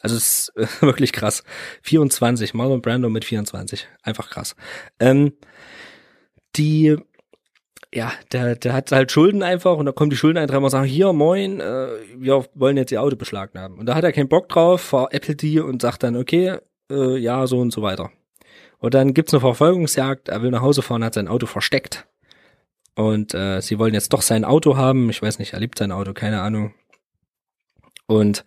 Also 0.00 0.16
es 0.16 0.50
ist 0.56 0.56
äh, 0.56 0.66
wirklich 0.86 1.12
krass. 1.12 1.42
24, 1.82 2.54
Marlon 2.54 2.82
Brando 2.82 3.08
mit 3.08 3.24
24. 3.24 3.88
Einfach 4.02 4.30
krass. 4.30 4.54
Ähm, 5.00 5.32
die, 6.56 6.96
ja, 7.92 8.12
der, 8.32 8.56
der 8.56 8.72
hat 8.72 8.92
halt 8.92 9.10
Schulden 9.12 9.42
einfach 9.42 9.76
und 9.76 9.86
da 9.86 9.92
kommen 9.92 10.10
die 10.10 10.16
Schuldeneintreiber 10.16 10.64
und 10.64 10.70
sagen, 10.70 10.86
hier, 10.86 11.12
moin, 11.12 11.60
äh, 11.60 11.88
wir 12.16 12.46
wollen 12.54 12.76
jetzt 12.76 12.92
ihr 12.92 13.02
Auto 13.02 13.16
beschlagnahmen. 13.16 13.78
Und 13.78 13.86
da 13.86 13.94
hat 13.94 14.04
er 14.04 14.12
keinen 14.12 14.28
Bock 14.28 14.48
drauf, 14.48 14.80
veräppelt 14.80 15.42
die 15.42 15.60
und 15.60 15.82
sagt 15.82 16.02
dann, 16.02 16.16
okay, 16.16 16.58
äh, 16.90 17.16
ja, 17.16 17.46
so 17.46 17.58
und 17.58 17.72
so 17.72 17.82
weiter. 17.82 18.10
Und 18.78 18.94
dann 18.94 19.12
gibt's 19.14 19.34
eine 19.34 19.40
Verfolgungsjagd, 19.40 20.28
er 20.28 20.42
will 20.42 20.50
nach 20.50 20.62
Hause 20.62 20.82
fahren, 20.82 21.04
hat 21.04 21.14
sein 21.14 21.28
Auto 21.28 21.46
versteckt. 21.46 22.06
Und 22.94 23.34
äh, 23.34 23.60
sie 23.60 23.78
wollen 23.78 23.94
jetzt 23.94 24.12
doch 24.12 24.22
sein 24.22 24.44
Auto 24.44 24.76
haben. 24.76 25.08
Ich 25.10 25.22
weiß 25.22 25.38
nicht, 25.38 25.52
er 25.52 25.60
liebt 25.60 25.78
sein 25.78 25.92
Auto, 25.92 26.12
keine 26.14 26.40
Ahnung. 26.40 26.74
Und 28.08 28.44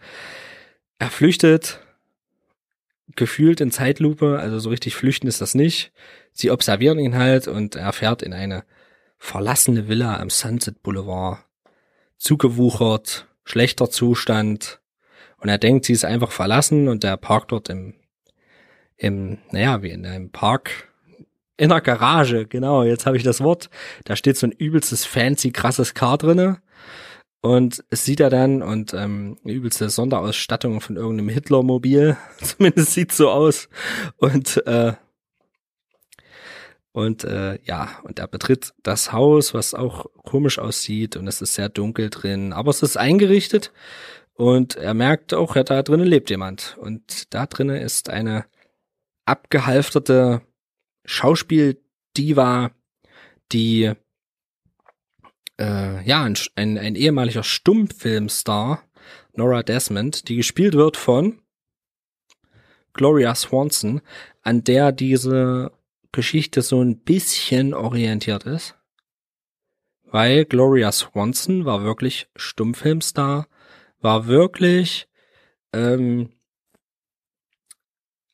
er 0.98 1.12
flüchtet 1.12 1.80
gefühlt 3.16 3.62
in 3.62 3.72
Zeitlupe, 3.72 4.40
also 4.40 4.60
so 4.60 4.70
richtig 4.70 4.96
flüchten 4.96 5.28
ist 5.28 5.40
das 5.40 5.54
nicht. 5.54 5.94
Sie 6.34 6.50
observieren 6.50 6.98
ihn 7.00 7.16
halt 7.16 7.48
und 7.48 7.76
er 7.76 7.94
fährt 7.94 8.24
in 8.24 8.34
eine 8.34 8.64
verlassene 9.18 9.88
Villa 9.88 10.20
am 10.20 10.30
Sunset 10.30 10.82
Boulevard. 10.82 11.46
Zugewuchert, 12.18 13.28
schlechter 13.44 13.90
Zustand. 13.90 14.82
Und 15.38 15.50
er 15.50 15.58
denkt, 15.58 15.86
sie 15.86 15.94
ist 15.94 16.06
einfach 16.06 16.32
verlassen 16.32 16.88
und 16.88 17.04
er 17.04 17.18
parkt 17.18 17.52
dort 17.52 17.70
im, 17.70 17.94
im, 18.98 19.38
naja, 19.52 19.84
wie 19.84 19.92
in 19.92 20.06
einem 20.06 20.32
Park, 20.32 20.90
In 21.58 21.70
der 21.70 21.82
Garage, 21.82 22.48
genau, 22.48 22.84
jetzt 22.84 23.06
habe 23.06 23.18
ich 23.18 23.24
das 23.24 23.42
Wort. 23.42 23.70
Da 24.06 24.16
steht 24.16 24.38
so 24.38 24.48
ein 24.48 24.52
übelstes 24.52 25.06
fancy, 25.06 25.52
krasses 25.52 25.94
Car 25.94 26.18
drinne. 26.18 26.62
Und 27.42 27.84
es 27.90 28.06
sieht 28.06 28.20
er 28.20 28.30
dann 28.30 28.62
und 28.62 28.94
ähm, 28.94 29.38
übelste 29.44 29.90
Sonderausstattung 29.90 30.80
von 30.80 30.96
irgendeinem 30.96 31.30
Hitlermobil. 31.30 32.16
Zumindest 32.38 32.94
sieht 32.94 33.12
so 33.12 33.30
aus. 33.30 33.68
Und 34.18 34.66
äh, 34.68 34.94
und 36.94 37.24
äh, 37.24 37.58
ja, 37.64 38.00
und 38.04 38.20
er 38.20 38.28
betritt 38.28 38.74
das 38.84 39.14
Haus, 39.14 39.54
was 39.54 39.74
auch 39.74 40.08
komisch 40.24 40.60
aussieht 40.60 41.16
und 41.16 41.26
es 41.26 41.42
ist 41.42 41.54
sehr 41.54 41.70
dunkel 41.70 42.10
drin, 42.10 42.52
aber 42.52 42.70
es 42.70 42.84
ist 42.84 42.98
eingerichtet 42.98 43.72
und 44.34 44.76
er 44.76 44.94
merkt 44.94 45.34
auch, 45.34 45.56
ja, 45.56 45.64
da 45.64 45.84
drinnen 45.84 46.08
lebt 46.08 46.30
jemand. 46.30 46.76
Und 46.80 47.34
da 47.34 47.46
drinnen 47.46 47.78
ist 47.78 48.10
eine 48.10 48.46
abgehalfterte 49.26 50.42
Schauspieldiva, 51.06 52.72
die 53.52 53.92
äh, 55.62 56.04
ja, 56.04 56.24
ein, 56.24 56.36
ein, 56.56 56.78
ein 56.78 56.96
ehemaliger 56.96 57.44
Stummfilmstar, 57.44 58.84
Nora 59.34 59.64
Desmond, 59.64 60.28
die 60.28 60.36
gespielt 60.36 60.74
wird 60.74 60.98
von 60.98 61.42
Gloria 62.94 63.36
Swanson, 63.36 64.02
an 64.42 64.64
der 64.64 64.92
diese 64.92 65.72
Geschichte 66.12 66.62
so 66.62 66.82
ein 66.82 67.00
bisschen 67.00 67.74
orientiert 67.74 68.46
ist. 68.46 68.76
Weil 70.04 70.44
Gloria 70.46 70.92
Swanson 70.92 71.64
war 71.64 71.84
wirklich 71.84 72.28
Stummfilmstar, 72.36 73.48
war 74.02 74.28
wirklich 74.28 75.08
ähm, 75.72 76.32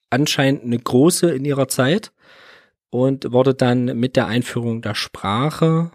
anscheinend 0.09 0.63
eine 0.63 0.80
große 0.80 1.30
in 1.30 1.45
ihrer 1.45 1.67
Zeit 1.67 2.13
und 2.89 3.32
wurde 3.32 3.53
dann 3.53 3.86
mit 3.99 4.15
der 4.15 4.25
Einführung 4.28 4.82
der 4.82 4.95
Sprache, 4.95 5.91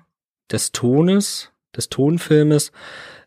des 0.51 0.73
Tones, 0.73 1.51
des 1.77 1.89
Tonfilmes 1.89 2.73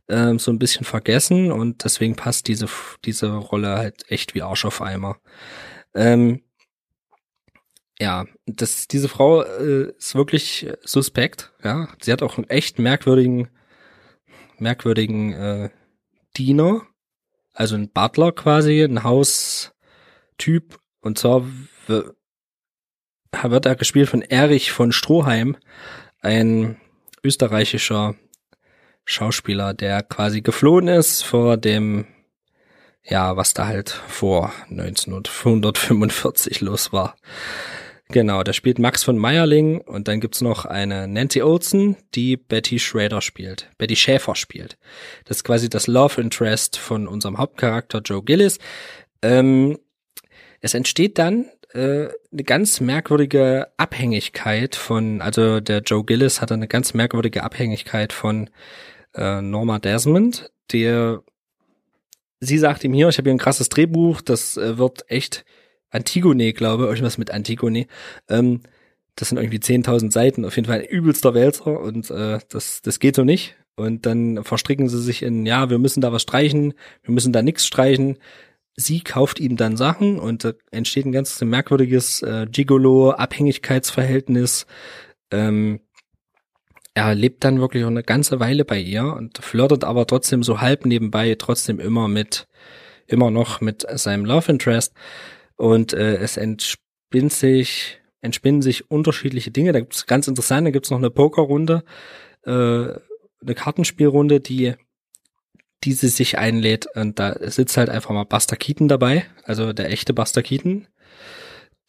ähm, 0.07 0.39
so 0.39 0.51
ein 0.51 0.59
bisschen 0.59 0.85
vergessen 0.85 1.51
und 1.51 1.83
deswegen 1.83 2.15
passt 2.15 2.47
diese 2.47 2.67
diese 3.05 3.33
Rolle 3.33 3.77
halt 3.77 4.05
echt 4.09 4.35
wie 4.35 4.41
Arsch 4.41 4.65
auf 4.65 4.81
Eimer. 4.81 5.17
Ähm, 5.93 6.41
ja, 7.99 8.25
das, 8.45 8.87
diese 8.87 9.07
Frau 9.07 9.43
äh, 9.43 9.93
ist 9.97 10.15
wirklich 10.15 10.67
suspekt, 10.83 11.53
ja. 11.63 11.87
Sie 12.01 12.11
hat 12.11 12.21
auch 12.21 12.37
einen 12.37 12.49
echt 12.49 12.77
merkwürdigen, 12.77 13.49
merkwürdigen 14.59 15.33
äh, 15.33 15.69
Diener, 16.35 16.81
also 17.53 17.75
ein 17.75 17.89
Butler 17.91 18.33
quasi, 18.33 18.83
ein 18.83 19.03
Haustyp. 19.03 20.77
Und 20.99 21.17
zwar 21.17 21.45
wird 21.87 23.65
er 23.65 23.75
gespielt 23.75 24.09
von 24.09 24.21
Erich 24.21 24.71
von 24.71 24.91
Stroheim, 24.91 25.57
ein 26.19 26.77
österreichischer 27.25 28.15
Schauspieler, 29.03 29.73
der 29.73 30.03
quasi 30.03 30.41
geflohen 30.41 30.87
ist 30.87 31.23
vor 31.23 31.57
dem, 31.57 32.05
ja, 33.03 33.35
was 33.35 33.53
da 33.53 33.67
halt 33.67 33.89
vor 33.89 34.53
1945 34.69 36.61
los 36.61 36.93
war. 36.93 37.15
Genau, 38.09 38.43
da 38.43 38.53
spielt 38.53 38.77
Max 38.77 39.03
von 39.03 39.17
Meyerling 39.17 39.81
und 39.81 40.07
dann 40.07 40.19
gibt's 40.19 40.41
noch 40.41 40.65
eine 40.65 41.07
Nancy 41.07 41.41
Olsen, 41.41 41.97
die 42.13 42.37
Betty 42.37 42.77
Schrader 42.77 43.21
spielt, 43.21 43.71
Betty 43.79 43.95
Schäfer 43.95 44.35
spielt. 44.35 44.77
Das 45.25 45.37
ist 45.37 45.43
quasi 45.43 45.69
das 45.69 45.87
Love 45.87 46.21
Interest 46.21 46.77
von 46.77 47.07
unserem 47.07 47.39
Hauptcharakter 47.39 48.01
Joe 48.05 48.23
Gillis. 48.23 48.59
Ähm, 49.23 49.79
es 50.61 50.75
entsteht 50.75 51.17
dann 51.17 51.45
äh, 51.75 52.09
eine 52.31 52.43
ganz 52.43 52.79
merkwürdige 52.79 53.67
Abhängigkeit 53.77 54.75
von, 54.75 55.21
also 55.21 55.59
der 55.59 55.79
Joe 55.79 56.03
Gillis 56.03 56.41
hatte 56.41 56.53
eine 56.53 56.67
ganz 56.67 56.93
merkwürdige 56.93 57.43
Abhängigkeit 57.43 58.13
von 58.13 58.49
äh, 59.13 59.41
Norma 59.41 59.79
Desmond, 59.79 60.51
der 60.71 61.21
sie 62.39 62.57
sagt 62.57 62.83
ihm 62.83 62.93
hier, 62.93 63.09
ich 63.09 63.17
habe 63.17 63.29
hier 63.29 63.35
ein 63.35 63.39
krasses 63.39 63.69
Drehbuch, 63.69 64.21
das 64.21 64.57
äh, 64.57 64.77
wird 64.77 65.09
echt 65.09 65.45
Antigone, 65.89 66.53
glaube 66.53 66.83
ich, 66.83 66.89
irgendwas 66.89 67.17
mit 67.17 67.31
Antigone. 67.31 67.87
Ähm, 68.29 68.61
das 69.15 69.29
sind 69.29 69.37
irgendwie 69.37 69.59
10.000 69.59 70.11
Seiten, 70.11 70.45
auf 70.45 70.55
jeden 70.55 70.67
Fall 70.67 70.79
ein 70.79 70.85
übelster 70.85 71.33
Wälzer 71.33 71.79
und 71.79 72.09
äh, 72.11 72.39
das, 72.49 72.81
das 72.81 72.99
geht 72.99 73.15
so 73.15 73.23
nicht. 73.23 73.55
Und 73.77 74.05
dann 74.05 74.43
verstricken 74.43 74.87
sie 74.87 75.01
sich 75.01 75.21
in, 75.21 75.45
ja, 75.45 75.69
wir 75.69 75.79
müssen 75.79 76.01
da 76.01 76.13
was 76.13 76.21
streichen, 76.21 76.73
wir 77.03 77.13
müssen 77.13 77.33
da 77.33 77.41
nichts 77.41 77.65
streichen. 77.65 78.17
Sie 78.77 79.01
kauft 79.01 79.39
ihm 79.39 79.55
dann 79.55 79.77
Sachen 79.77 80.19
und 80.19 80.43
da 80.43 80.51
entsteht 80.71 81.05
ein 81.05 81.13
ganz 81.13 81.41
merkwürdiges 81.41 82.21
äh, 82.21 82.45
Gigolo-Abhängigkeitsverhältnis. 82.49 84.65
Ähm, 85.31 85.79
er 86.93 87.15
lebt 87.15 87.43
dann 87.43 87.59
wirklich 87.59 87.83
eine 87.85 88.03
ganze 88.03 88.39
Weile 88.39 88.65
bei 88.65 88.79
ihr 88.79 89.03
und 89.03 89.37
flirtet 89.37 89.83
aber 89.83 90.07
trotzdem 90.07 90.43
so 90.43 90.61
halb 90.61 90.85
nebenbei, 90.85 91.35
trotzdem 91.35 91.79
immer 91.79 92.07
mit, 92.07 92.47
immer 93.05 93.31
noch 93.31 93.61
mit 93.61 93.85
seinem 93.95 94.25
Love 94.25 94.51
Interest. 94.51 94.93
Und 95.57 95.93
äh, 95.93 96.17
es 96.17 96.37
entspinnt 96.37 97.33
sich, 97.33 97.99
entspinnen 98.21 98.61
sich 98.61 98.89
unterschiedliche 98.89 99.51
Dinge. 99.51 99.73
Da 99.73 99.79
gibt's 99.79 100.05
ganz 100.05 100.27
interessant, 100.27 100.67
da 100.67 100.71
gibt's 100.71 100.89
noch 100.89 100.97
eine 100.97 101.11
Pokerrunde, 101.11 101.83
äh, 102.43 102.51
eine 102.51 103.55
Kartenspielrunde, 103.55 104.39
die 104.39 104.75
die 105.83 105.93
sie 105.93 106.07
sich 106.07 106.37
einlädt 106.37 106.87
und 106.95 107.19
da 107.19 107.35
sitzt 107.49 107.77
halt 107.77 107.89
einfach 107.89 108.11
mal 108.11 108.23
Buster 108.23 108.55
Keaton 108.55 108.87
dabei, 108.87 109.25
also 109.43 109.73
der 109.73 109.91
echte 109.91 110.13
Buster 110.13 110.41
Keaton. 110.41 110.87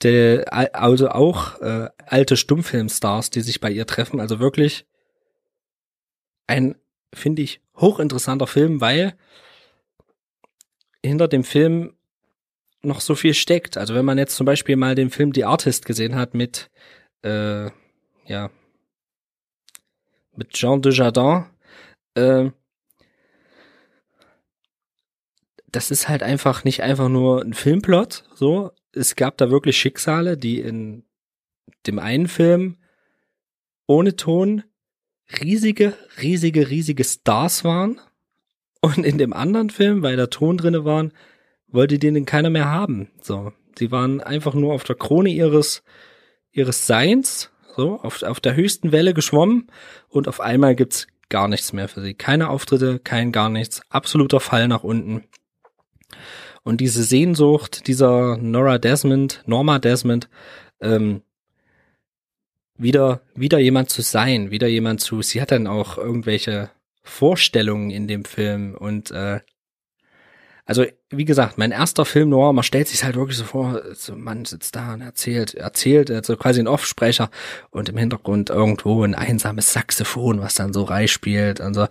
Der, 0.03 0.53
also 0.53 1.09
auch 1.09 1.59
äh, 1.63 1.89
alte 2.05 2.37
Stummfilmstars, 2.37 3.31
die 3.31 3.41
sich 3.41 3.61
bei 3.61 3.71
ihr 3.71 3.87
treffen, 3.87 4.21
also 4.21 4.41
wirklich 4.41 4.85
ein, 6.47 6.77
finde 7.15 7.41
ich, 7.41 7.63
hochinteressanter 7.77 8.47
Film, 8.47 8.83
weil 8.83 9.17
hinter 11.03 11.29
dem 11.29 11.45
Film 11.45 11.95
noch 12.83 13.01
so 13.01 13.15
viel 13.15 13.35
steckt. 13.35 13.77
Also 13.77 13.95
wenn 13.95 14.05
man 14.05 14.19
jetzt 14.19 14.37
zum 14.37 14.47
Beispiel 14.47 14.77
mal 14.77 14.95
den 14.95 15.11
Film 15.11 15.33
The 15.35 15.45
Artist 15.45 15.87
gesehen 15.87 16.15
hat 16.15 16.35
mit, 16.35 16.71
äh, 17.23 17.71
ja, 18.27 18.51
mit 20.37 20.51
Jean 20.51 20.83
Dujardin, 20.83 21.47
äh, 22.15 22.51
das 25.77 25.91
ist 25.91 26.09
halt 26.09 26.23
einfach 26.23 26.65
nicht 26.65 26.83
einfach 26.83 27.11
nur 27.11 27.43
ein 27.43 27.53
Filmplot, 27.53 28.25
so. 28.35 28.71
Es 28.93 29.15
gab 29.15 29.37
da 29.37 29.51
wirklich 29.51 29.77
Schicksale, 29.77 30.39
die 30.39 30.59
in 30.59 31.05
dem 31.87 31.99
einen 31.99 32.29
Film 32.29 32.79
ohne 33.87 34.17
Ton 34.17 34.63
riesige, 35.39 35.93
riesige, 36.23 36.71
riesige 36.71 37.05
Stars 37.05 37.63
waren. 37.63 38.01
Und 38.81 39.05
in 39.05 39.19
dem 39.19 39.35
anderen 39.35 39.69
Film, 39.69 40.03
weil 40.03 40.17
da 40.17 40.29
Ton 40.29 40.57
drinne 40.57 40.87
waren, 40.87 41.13
wollte 41.69 41.99
den 41.99 42.25
keiner 42.25 42.49
mehr 42.49 42.71
haben. 42.71 43.11
So, 43.21 43.53
sie 43.79 43.91
waren 43.91 44.23
einfach 44.23 44.55
nur 44.55 44.73
auf 44.73 44.85
der 44.85 44.97
Krone 44.97 45.29
ihres 45.29 45.83
ihres 46.53 46.87
Seins, 46.87 47.51
so 47.77 48.01
auf, 48.01 48.23
auf 48.23 48.41
der 48.41 48.57
höchsten 48.57 48.93
Welle 48.93 49.13
geschwommen 49.13 49.67
und 50.09 50.27
auf 50.27 50.41
einmal 50.41 50.75
gibt's 50.75 51.07
gar 51.29 51.49
nichts 51.49 51.75
mehr 51.75 51.89
für 51.89 52.01
sie. 52.01 52.15
Keine 52.15 52.49
Auftritte, 52.49 52.99
kein 52.99 53.31
gar 53.31 53.51
nichts, 53.51 53.83
absoluter 53.91 54.41
Fall 54.41 54.69
nach 54.69 54.85
unten. 54.85 55.25
Und 56.63 56.81
diese 56.81 57.05
Sehnsucht 57.05 57.87
dieser 57.87 58.37
Nora 58.39 58.79
Desmond, 58.79 59.43
Norma 59.47 59.79
Desmond, 59.79 60.29
ähm, 60.81 61.23
wieder, 62.77 63.21
wieder 63.35 63.59
jemand 63.59 63.91
zu 63.91 64.03
sein, 64.03 64.51
wieder 64.51 64.67
jemand 64.67 65.01
zu, 65.01 65.23
sie 65.23 65.41
hat 65.41 65.53
dann 65.53 65.67
auch 65.67 65.97
irgendwelche 65.97 66.71
Vorstellungen 67.03 67.91
in 67.91 68.09
dem 68.09 68.25
Film 68.25 68.75
und 68.75 69.11
äh, 69.13 69.41
also, 70.69 70.85
wie 71.11 71.25
gesagt, 71.25 71.59
mein 71.59 71.71
erster 71.71 72.05
Film 72.05 72.31
noir, 72.31 72.53
man 72.53 72.65
stellt 72.65 72.89
sich 72.89 73.05
halt 73.05 73.15
wirklich 73.15 73.39
so 73.39 73.45
vor, 73.45 73.83
so 73.95 74.17
man 74.17 74.45
sitzt 74.45 74.75
da 74.75 74.95
und 74.95 75.01
erzählt, 75.01 75.55
erzählt, 75.55 76.11
also 76.11 76.37
quasi 76.37 76.59
ein 76.59 76.67
Offsprecher 76.67 77.31
und 77.71 77.89
im 77.89 77.97
Hintergrund 77.97 78.51
irgendwo 78.51 79.05
ein 79.05 79.15
einsames 79.15 79.73
Saxophon, 79.73 80.41
was 80.41 80.55
dann 80.55 80.73
so 80.73 80.83
reich 80.83 81.13
spielt 81.13 81.61
und 81.61 81.75
so. 81.75 81.87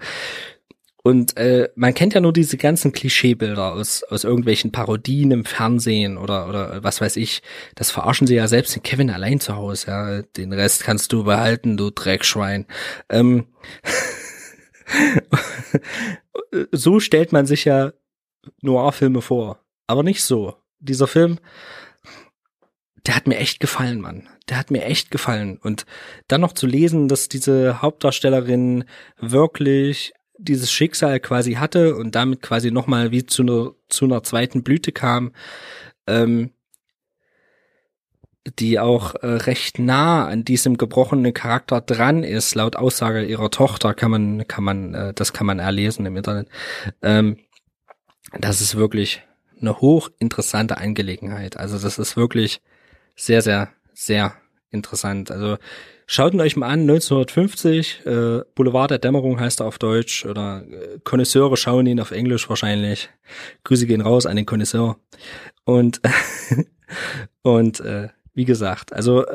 Und 1.05 1.37
äh, 1.37 1.69
man 1.75 1.93
kennt 1.93 2.15
ja 2.15 2.19
nur 2.19 2.33
diese 2.33 2.57
ganzen 2.57 2.91
Klischeebilder 2.91 3.73
aus, 3.73 4.01
aus 4.01 4.23
irgendwelchen 4.23 4.71
Parodien 4.71 5.29
im 5.29 5.45
Fernsehen 5.45 6.17
oder, 6.17 6.49
oder 6.49 6.83
was 6.83 6.99
weiß 6.99 7.17
ich. 7.17 7.43
Das 7.75 7.91
verarschen 7.91 8.25
sie 8.25 8.33
ja 8.33 8.47
selbst 8.47 8.75
in 8.75 8.81
Kevin 8.81 9.11
allein 9.11 9.39
zu 9.39 9.55
Hause. 9.55 9.85
Ja. 9.91 10.21
Den 10.23 10.51
Rest 10.51 10.83
kannst 10.83 11.13
du 11.13 11.23
behalten, 11.23 11.77
du 11.77 11.91
Dreckschwein. 11.91 12.65
Ähm 13.07 13.45
so 16.71 16.99
stellt 16.99 17.31
man 17.31 17.45
sich 17.45 17.65
ja 17.65 17.93
Noir-Filme 18.63 19.21
vor. 19.21 19.59
Aber 19.85 20.01
nicht 20.01 20.23
so. 20.23 20.55
Dieser 20.79 21.05
Film, 21.05 21.37
der 23.05 23.15
hat 23.15 23.27
mir 23.27 23.37
echt 23.37 23.59
gefallen, 23.59 24.01
Mann. 24.01 24.27
Der 24.49 24.57
hat 24.57 24.71
mir 24.71 24.83
echt 24.83 25.11
gefallen. 25.11 25.59
Und 25.61 25.85
dann 26.27 26.41
noch 26.41 26.53
zu 26.53 26.65
lesen, 26.65 27.09
dass 27.09 27.29
diese 27.29 27.83
Hauptdarstellerin 27.83 28.85
wirklich 29.19 30.15
dieses 30.37 30.71
Schicksal 30.71 31.19
quasi 31.19 31.53
hatte 31.53 31.95
und 31.95 32.15
damit 32.15 32.41
quasi 32.41 32.71
nochmal 32.71 33.11
wie 33.11 33.25
zu 33.25 33.43
einer, 33.43 33.71
zu 33.89 34.05
einer 34.05 34.23
zweiten 34.23 34.63
Blüte 34.63 34.91
kam, 34.91 35.31
ähm, 36.07 36.51
die 38.59 38.79
auch 38.79 39.15
äh, 39.15 39.27
recht 39.27 39.79
nah 39.79 40.27
an 40.27 40.45
diesem 40.45 40.77
gebrochenen 40.77 41.33
Charakter 41.33 41.81
dran 41.81 42.23
ist, 42.23 42.53
laut 42.53 42.75
Aussage 42.75 43.23
ihrer 43.23 43.49
Tochter 43.49 43.93
kann 43.93 44.11
man, 44.11 44.47
kann 44.47 44.63
man, 44.63 44.93
äh, 44.93 45.13
das 45.13 45.33
kann 45.33 45.47
man 45.47 45.59
erlesen 45.59 46.05
im 46.05 46.15
Internet. 46.15 46.47
Ähm, 47.01 47.37
das 48.39 48.61
ist 48.61 48.75
wirklich 48.75 49.23
eine 49.59 49.79
hochinteressante 49.79 50.77
Angelegenheit. 50.77 51.57
Also 51.57 51.79
das 51.79 51.97
ist 51.97 52.17
wirklich 52.17 52.61
sehr, 53.15 53.41
sehr, 53.41 53.69
sehr 53.93 54.35
interessant. 54.69 55.31
Also 55.31 55.57
schaut 56.07 56.33
ihn 56.33 56.41
euch 56.41 56.55
mal 56.55 56.67
an, 56.67 56.81
1950, 56.81 58.05
äh, 58.05 58.41
Boulevard 58.55 58.91
der 58.91 58.99
Dämmerung 58.99 59.39
heißt 59.39 59.61
er 59.61 59.67
auf 59.67 59.77
Deutsch 59.77 60.25
oder 60.25 60.63
äh, 60.69 60.99
Connoisseure 61.03 61.57
schauen 61.57 61.87
ihn 61.87 61.99
auf 61.99 62.11
Englisch 62.11 62.49
wahrscheinlich. 62.49 63.09
Grüße 63.63 63.87
gehen 63.87 64.01
raus 64.01 64.25
an 64.25 64.35
den 64.35 64.45
Connoisseur. 64.45 64.97
Und, 65.63 66.01
und 67.41 67.79
äh, 67.79 68.09
wie 68.33 68.45
gesagt, 68.45 68.93
also 68.93 69.25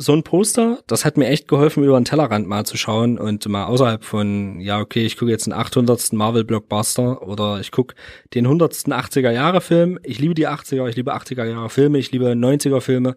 so 0.00 0.14
ein 0.14 0.22
Poster, 0.22 0.78
das 0.86 1.04
hat 1.04 1.18
mir 1.18 1.28
echt 1.28 1.46
geholfen, 1.46 1.84
über 1.84 1.98
den 2.00 2.06
Tellerrand 2.06 2.48
mal 2.48 2.64
zu 2.64 2.76
schauen 2.78 3.18
und 3.18 3.46
mal 3.48 3.66
außerhalb 3.66 4.02
von, 4.02 4.58
ja, 4.60 4.80
okay, 4.80 5.04
ich 5.04 5.16
gucke 5.18 5.30
jetzt 5.30 5.46
einen 5.46 5.60
800. 5.60 6.12
Marvel-Blockbuster 6.12 7.26
oder 7.26 7.60
ich 7.60 7.70
gucke 7.70 7.94
den 8.34 8.46
100. 8.46 8.72
80er-Jahre-Film. 8.72 9.98
Ich 10.02 10.18
liebe 10.18 10.34
die 10.34 10.48
80er, 10.48 10.88
ich 10.88 10.96
liebe 10.96 11.14
80er-Jahre-Filme, 11.14 11.98
ich 11.98 12.12
liebe 12.12 12.28
90er-Filme. 12.28 13.16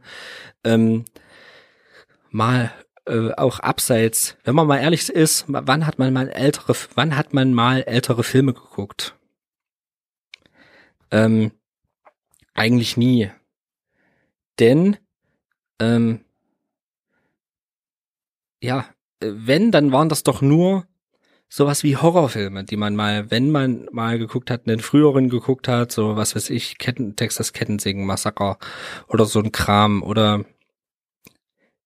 Ähm, 0.66 1.06
mal 2.34 2.72
äh, 3.06 3.32
auch 3.34 3.60
abseits, 3.60 4.38
wenn 4.44 4.56
man 4.56 4.68
mal 4.68 4.80
ehrlich 4.80 5.10
ist, 5.10 5.46
wann 5.48 5.86
hat 5.86 6.00
man 6.00 6.14
mal 6.14 6.30
ältere, 6.30 6.76
wann 6.96 7.16
hat 7.16 7.34
man 7.34 7.54
mal 7.54 7.82
ältere 7.84 8.24
Filme 8.24 8.54
geguckt? 8.54 9.16
Ähm, 11.12 11.52
eigentlich 12.54 12.98
nie. 12.98 13.30
Denn 14.60 14.98
ähm, 15.80 16.22
ja, 18.62 18.86
äh, 19.20 19.32
wenn, 19.34 19.72
dann 19.72 19.92
waren 19.92 20.10
das 20.10 20.24
doch 20.24 20.42
nur 20.42 20.88
sowas 21.50 21.84
wie 21.84 21.98
Horrorfilme, 21.98 22.64
die 22.64 22.78
man 22.78 22.96
mal, 22.96 23.30
wenn 23.30 23.52
man 23.52 23.88
mal 23.92 24.18
geguckt 24.18 24.50
hat, 24.50 24.68
einen 24.68 24.80
früheren 24.80 25.30
geguckt 25.30 25.68
hat, 25.68 25.92
so 25.92 26.16
was 26.16 26.36
weiß 26.36 26.50
ich, 26.50 26.80
Ketten, 26.80 27.16
Texas 27.16 27.54
Kettensägen 27.54 28.06
Massaker 28.08 28.58
oder 29.08 29.26
so 29.26 29.40
ein 29.40 29.52
Kram 29.52 30.02
oder 30.02 30.46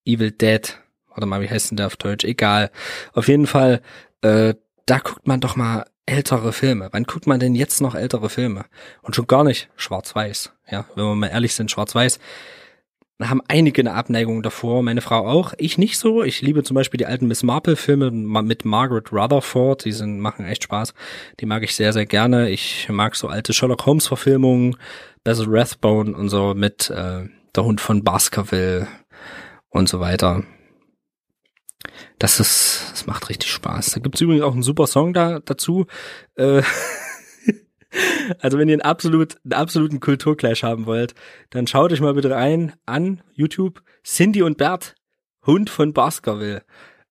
Evil 0.08 0.32
Dead 0.32 0.80
oder 1.16 1.26
mal, 1.26 1.42
wie 1.42 1.50
heißt 1.50 1.72
denn 1.72 1.78
der 1.78 1.88
auf 1.88 1.96
Deutsch? 1.96 2.24
Egal. 2.24 2.72
Auf 3.14 3.28
jeden 3.28 3.48
Fall, 3.48 3.82
äh, 4.22 4.54
da 4.86 5.00
guckt 5.00 5.28
man 5.28 5.40
doch 5.40 5.56
mal 5.56 5.86
ältere 6.06 6.54
Filme. 6.54 6.90
Wann 6.92 7.04
guckt 7.04 7.28
man 7.28 7.40
denn 7.40 7.56
jetzt 7.56 7.82
noch 7.82 7.96
ältere 7.96 8.30
Filme? 8.30 8.66
Und 9.02 9.16
schon 9.16 9.28
gar 9.28 9.44
nicht 9.44 9.70
schwarz-weiß. 9.76 10.54
Ja, 10.72 10.86
wenn 10.96 11.06
wir 11.06 11.16
mal 11.16 11.28
ehrlich 11.28 11.54
sind, 11.54 11.72
schwarz-weiß 11.72 12.20
haben 13.20 13.42
einige 13.48 13.82
eine 13.82 13.94
Abneigung 13.94 14.44
davor, 14.44 14.84
meine 14.84 15.02
Frau 15.02 15.28
auch. 15.28 15.54
Ich 15.58 15.78
nicht 15.78 15.98
so. 15.98 16.24
Ich 16.24 16.42
liebe 16.42 16.64
zum 16.64 16.76
Beispiel 16.76 17.00
die 17.00 17.08
alten 17.08 17.28
Miss 17.28 17.42
Marple-Filme 17.42 18.12
mit 18.12 18.64
Margaret 18.64 19.12
Rutherford. 19.12 19.86
Die 19.86 19.92
sind, 19.92 20.20
machen 20.20 20.46
echt 20.46 20.64
Spaß. 20.64 20.94
Die 21.40 21.48
mag 21.48 21.64
ich 21.64 21.76
sehr, 21.76 21.94
sehr 21.94 22.06
gerne. 22.06 22.50
Ich 22.50 22.88
mag 22.90 23.16
so 23.16 23.28
alte 23.28 23.54
Sherlock 23.54 23.86
Holmes-Verfilmungen, 23.86 24.78
Basil 25.24 25.48
Rathbone 25.50 26.16
und 26.16 26.30
so 26.30 26.54
mit 26.54 26.92
äh, 26.92 27.24
Der 27.56 27.64
Hund 27.64 27.82
von 27.82 28.04
Baskerville 28.04 28.88
und 29.70 29.90
so 29.90 30.00
weiter. 30.00 30.44
Das 32.20 32.40
ist, 32.40 32.88
das 32.92 33.06
macht 33.06 33.30
richtig 33.30 33.52
Spaß. 33.52 33.92
Da 33.92 34.00
gibt's 34.00 34.22
übrigens 34.22 34.44
auch 34.44 34.54
einen 34.54 34.64
super 34.64 34.88
Song 34.88 35.14
da 35.14 35.40
dazu. 35.40 35.86
Äh, 36.36 36.64
Also 38.40 38.58
wenn 38.58 38.68
ihr 38.68 38.74
einen, 38.74 38.82
absolut, 38.82 39.38
einen 39.44 39.54
absoluten 39.54 40.00
Kulturclash 40.00 40.64
haben 40.64 40.86
wollt, 40.86 41.16
dann 41.50 41.68
schaut 41.68 41.92
euch 41.92 42.02
mal 42.02 42.14
bitte 42.14 42.32
rein 42.32 42.74
an 42.86 43.22
YouTube 43.34 43.82
Cindy 44.04 44.42
und 44.42 44.58
Bert, 44.58 44.96
Hund 45.46 45.70
von 45.70 45.94
Baskerville. 45.94 46.64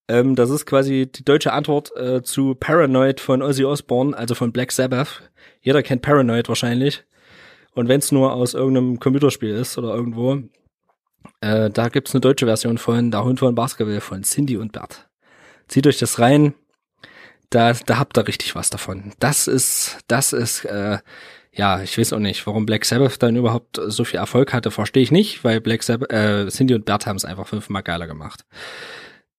Ähm, 0.09 0.37
das 0.37 0.51
ist 0.51 0.67
quasi 0.67 1.11
die 1.11 1.25
deutsche 1.25 1.53
Antwort 1.53 1.97
äh, 1.97 2.23
zu 2.23 2.55
Paranoid 2.55 3.21
von 3.21 3.43
Ozzy 3.43 3.65
Osbourne, 3.65 4.17
also 4.17 4.35
von 4.35 4.53
Black 4.53 4.73
Sabbath. 4.73 5.31
Jeder 5.61 5.83
kennt 5.83 6.03
Paranoid 6.03 6.49
wahrscheinlich. 6.49 7.05
Und 7.73 7.89
wenn 7.89 7.99
es 7.99 8.13
nur 8.13 8.33
aus 8.33 8.55
irgendeinem 8.55 9.01
Computerspiel 9.01 9.51
ist 9.51 9.77
oder 9.79 9.95
irgendwo, 9.95 10.39
äh, 11.41 11.71
da 11.71 11.89
gibt's 11.89 12.15
eine 12.15 12.21
deutsche 12.21 12.47
Version 12.47 12.79
von 12.79 13.11
Der 13.11 13.25
Hund 13.25 13.39
von 13.39 13.55
Baskerville 13.55 14.01
von 14.01 14.23
Cindy 14.23 14.57
und 14.57 14.73
Bert. 14.73 15.09
Zieht 15.69 15.87
euch 15.87 15.99
das 15.99 16.19
rein, 16.19 16.55
da, 17.51 17.73
da 17.73 17.99
habt 17.99 18.19
ihr 18.19 18.27
richtig 18.27 18.55
was 18.55 18.71
davon. 18.71 19.13
Das 19.19 19.47
ist, 19.47 19.99
das 20.09 20.33
ist, 20.33 20.65
äh, 20.65 20.99
ja, 21.53 21.83
ich 21.83 21.97
weiß 21.97 22.13
auch 22.13 22.19
nicht, 22.19 22.47
warum 22.47 22.67
Black 22.67 22.85
Sabbath 22.85 23.23
dann 23.23 23.37
überhaupt 23.37 23.81
so 23.87 24.05
viel 24.05 24.19
Erfolg 24.19 24.53
hatte, 24.53 24.71
verstehe 24.71 25.03
ich 25.03 25.13
nicht, 25.13 25.45
weil 25.45 25.61
Black 25.61 25.83
Sabbath, 25.83 26.13
äh, 26.13 26.49
Cindy 26.49 26.75
und 26.75 26.85
Bert 26.85 27.07
haben 27.07 27.17
es 27.17 27.25
einfach 27.25 27.47
fünfmal 27.47 27.83
geiler 27.83 28.07
gemacht. 28.07 28.45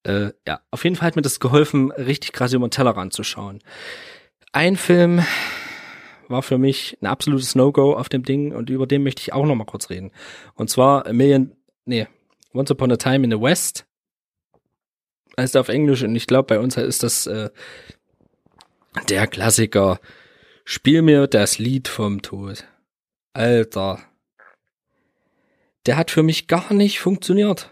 Äh, 0.03 0.31
ja, 0.47 0.61
auf 0.71 0.83
jeden 0.83 0.95
Fall 0.95 1.07
hat 1.07 1.15
mir 1.15 1.21
das 1.21 1.39
geholfen, 1.39 1.91
richtig 1.91 2.31
krass 2.31 2.53
über 2.53 2.67
den 2.67 2.71
Tellerrand 2.71 3.13
zu 3.13 3.23
schauen. 3.23 3.59
Ein 4.53 4.77
Film 4.77 5.23
war 6.29 6.41
für 6.41 6.57
mich 6.57 6.97
ein 7.01 7.07
absolutes 7.07 7.55
No-Go 7.55 7.93
auf 7.93 8.09
dem 8.09 8.23
Ding 8.23 8.53
und 8.53 8.69
über 8.69 8.87
den 8.87 9.03
möchte 9.03 9.21
ich 9.21 9.33
auch 9.33 9.45
noch 9.45 9.55
mal 9.55 9.65
kurz 9.65 9.89
reden. 9.89 10.11
Und 10.55 10.69
zwar 10.69 11.05
A 11.05 11.13
Million, 11.13 11.57
nee, 11.88 12.07
Once 12.53 12.71
Upon 12.71 12.91
a 12.91 12.97
Time 12.97 13.23
in 13.23 13.31
the 13.31 13.41
West 13.41 13.88
heißt 15.39 15.55
auf 15.55 15.69
Englisch 15.69 16.03
und 16.03 16.15
ich 16.15 16.27
glaube 16.27 16.47
bei 16.47 16.59
uns 16.59 16.77
ist 16.77 17.03
das 17.03 17.27
äh, 17.27 17.49
der 19.09 19.27
Klassiker. 19.27 19.99
Spiel 20.65 21.01
mir 21.01 21.27
das 21.27 21.59
Lied 21.59 21.88
vom 21.88 22.21
Tod. 22.21 22.65
Alter. 23.33 24.01
Der 25.85 25.95
hat 25.95 26.11
für 26.11 26.23
mich 26.23 26.47
gar 26.47 26.73
nicht 26.73 26.99
funktioniert. 26.99 27.71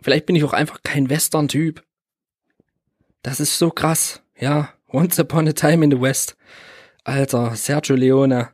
Vielleicht 0.00 0.26
bin 0.26 0.36
ich 0.36 0.44
auch 0.44 0.52
einfach 0.52 0.82
kein 0.82 1.08
Western-Typ. 1.08 1.82
Das 3.22 3.40
ist 3.40 3.58
so 3.58 3.70
krass. 3.70 4.22
Ja, 4.38 4.74
Once 4.92 5.18
Upon 5.18 5.48
a 5.48 5.52
Time 5.52 5.84
in 5.84 5.90
the 5.90 6.00
West. 6.00 6.36
Alter, 7.04 7.56
Sergio 7.56 7.96
Leone. 7.96 8.50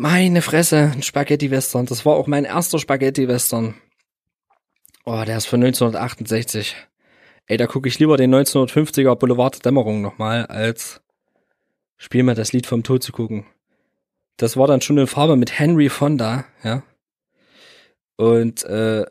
Meine 0.00 0.42
Fresse, 0.42 0.92
ein 0.94 1.02
Spaghetti-Western. 1.02 1.86
Das 1.86 2.06
war 2.06 2.14
auch 2.14 2.28
mein 2.28 2.44
erster 2.44 2.78
Spaghetti-Western. 2.78 3.74
Oh, 5.04 5.24
der 5.26 5.38
ist 5.38 5.46
von 5.46 5.60
1968. 5.60 6.76
Ey, 7.46 7.56
da 7.56 7.66
gucke 7.66 7.88
ich 7.88 7.98
lieber 7.98 8.16
den 8.16 8.32
1950er 8.32 9.16
Boulevard 9.16 9.66
Dämmerung 9.66 10.00
nochmal, 10.00 10.46
als 10.46 11.00
Spiel 11.96 12.22
mal 12.22 12.36
das 12.36 12.52
Lied 12.52 12.68
vom 12.68 12.84
Tod 12.84 13.02
zu 13.02 13.10
gucken. 13.10 13.44
Das 14.36 14.56
war 14.56 14.68
dann 14.68 14.82
schon 14.82 14.98
in 14.98 15.08
Farbe 15.08 15.34
mit 15.34 15.58
Henry 15.58 15.88
Fonda, 15.88 16.44
ja. 16.62 16.84
Und, 18.14 18.62
äh, 18.66 19.04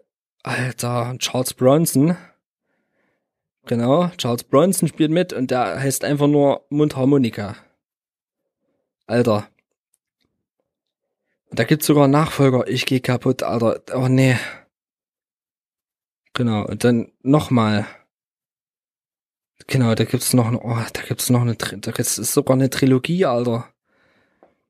Alter, 0.44 1.16
Charles 1.20 1.54
Bronson. 1.54 2.16
Genau, 3.66 4.08
Charles 4.18 4.46
Bronson 4.46 4.88
spielt 4.88 5.12
mit 5.12 5.34
und 5.34 5.52
der 5.52 5.82
heißt 5.82 6.06
einfach 6.06 6.28
nur 6.28 6.66
Mundharmonika. 6.70 7.58
Alter. 9.06 9.50
Da 11.52 11.64
gibt's 11.64 11.88
sogar 11.88 12.08
Nachfolger. 12.08 12.68
Ich 12.68 12.86
geh 12.86 13.00
kaputt, 13.00 13.44
Alter. 13.44 13.82
Oh 13.96 14.08
nee. 14.08 14.38
Genau, 16.34 16.66
und 16.66 16.84
dann 16.84 17.12
nochmal. 17.24 17.88
Genau, 19.66 19.96
da 19.96 20.04
gibt's 20.06 20.34
noch, 20.34 20.52
oh, 20.52 20.78
da 20.94 21.02
gibt's 21.02 21.30
noch 21.30 21.42
eine, 21.42 21.56
da 21.56 21.92
ist 21.92 22.16
sogar 22.16 22.56
eine 22.56 22.70
Trilogie, 22.70 23.26
Alter. 23.26 23.68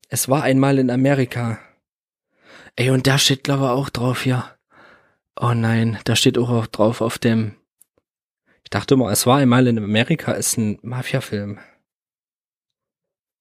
Es 0.08 0.28
war 0.28 0.42
einmal 0.42 0.78
in 0.78 0.90
Amerika. 0.90 1.58
Ey, 2.74 2.90
und 2.90 3.06
da 3.06 3.18
steht, 3.18 3.44
glaube 3.44 3.64
ich, 3.64 3.70
auch 3.70 3.90
drauf 3.90 4.22
hier. 4.22 4.44
Oh 5.40 5.52
nein, 5.52 5.98
da 6.04 6.16
steht 6.16 6.38
auch 6.38 6.66
drauf 6.68 7.00
auf 7.00 7.18
dem. 7.18 7.54
Ich 8.64 8.70
dachte 8.70 8.94
immer, 8.94 9.10
es 9.10 9.26
war 9.26 9.38
einmal 9.38 9.66
in 9.66 9.78
Amerika, 9.78 10.32
ist 10.32 10.56
ein 10.56 10.78
Mafia-Film. 10.82 11.58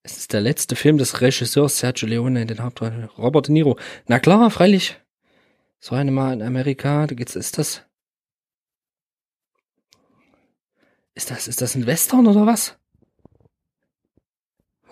Es 0.08 0.16
ist 0.16 0.32
der 0.32 0.40
letzte 0.40 0.78
Film 0.78 0.98
des 0.98 1.20
Regisseurs 1.20 1.80
Sergio 1.80 2.08
Leone 2.08 2.42
in 2.42 2.48
den 2.48 2.64
Hauptrollen. 2.64 3.10
Robert 3.18 3.50
De 3.50 3.52
Niro. 3.52 3.78
Na 4.06 4.20
klar, 4.20 4.50
freilich. 4.50 4.96
Es 5.82 5.92
war 5.92 6.00
einmal 6.00 6.32
in 6.32 6.42
Amerika, 6.42 7.06
da 7.08 7.14
geht's, 7.14 7.36
ist 7.36 7.58
das? 7.58 7.84
Ist 11.14 11.30
das, 11.30 11.50
ist 11.50 11.62
das 11.62 11.76
ein 11.76 11.86
Western 11.88 12.26
oder 12.26 12.46
was? 12.46 12.78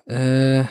Äh. 0.05 0.65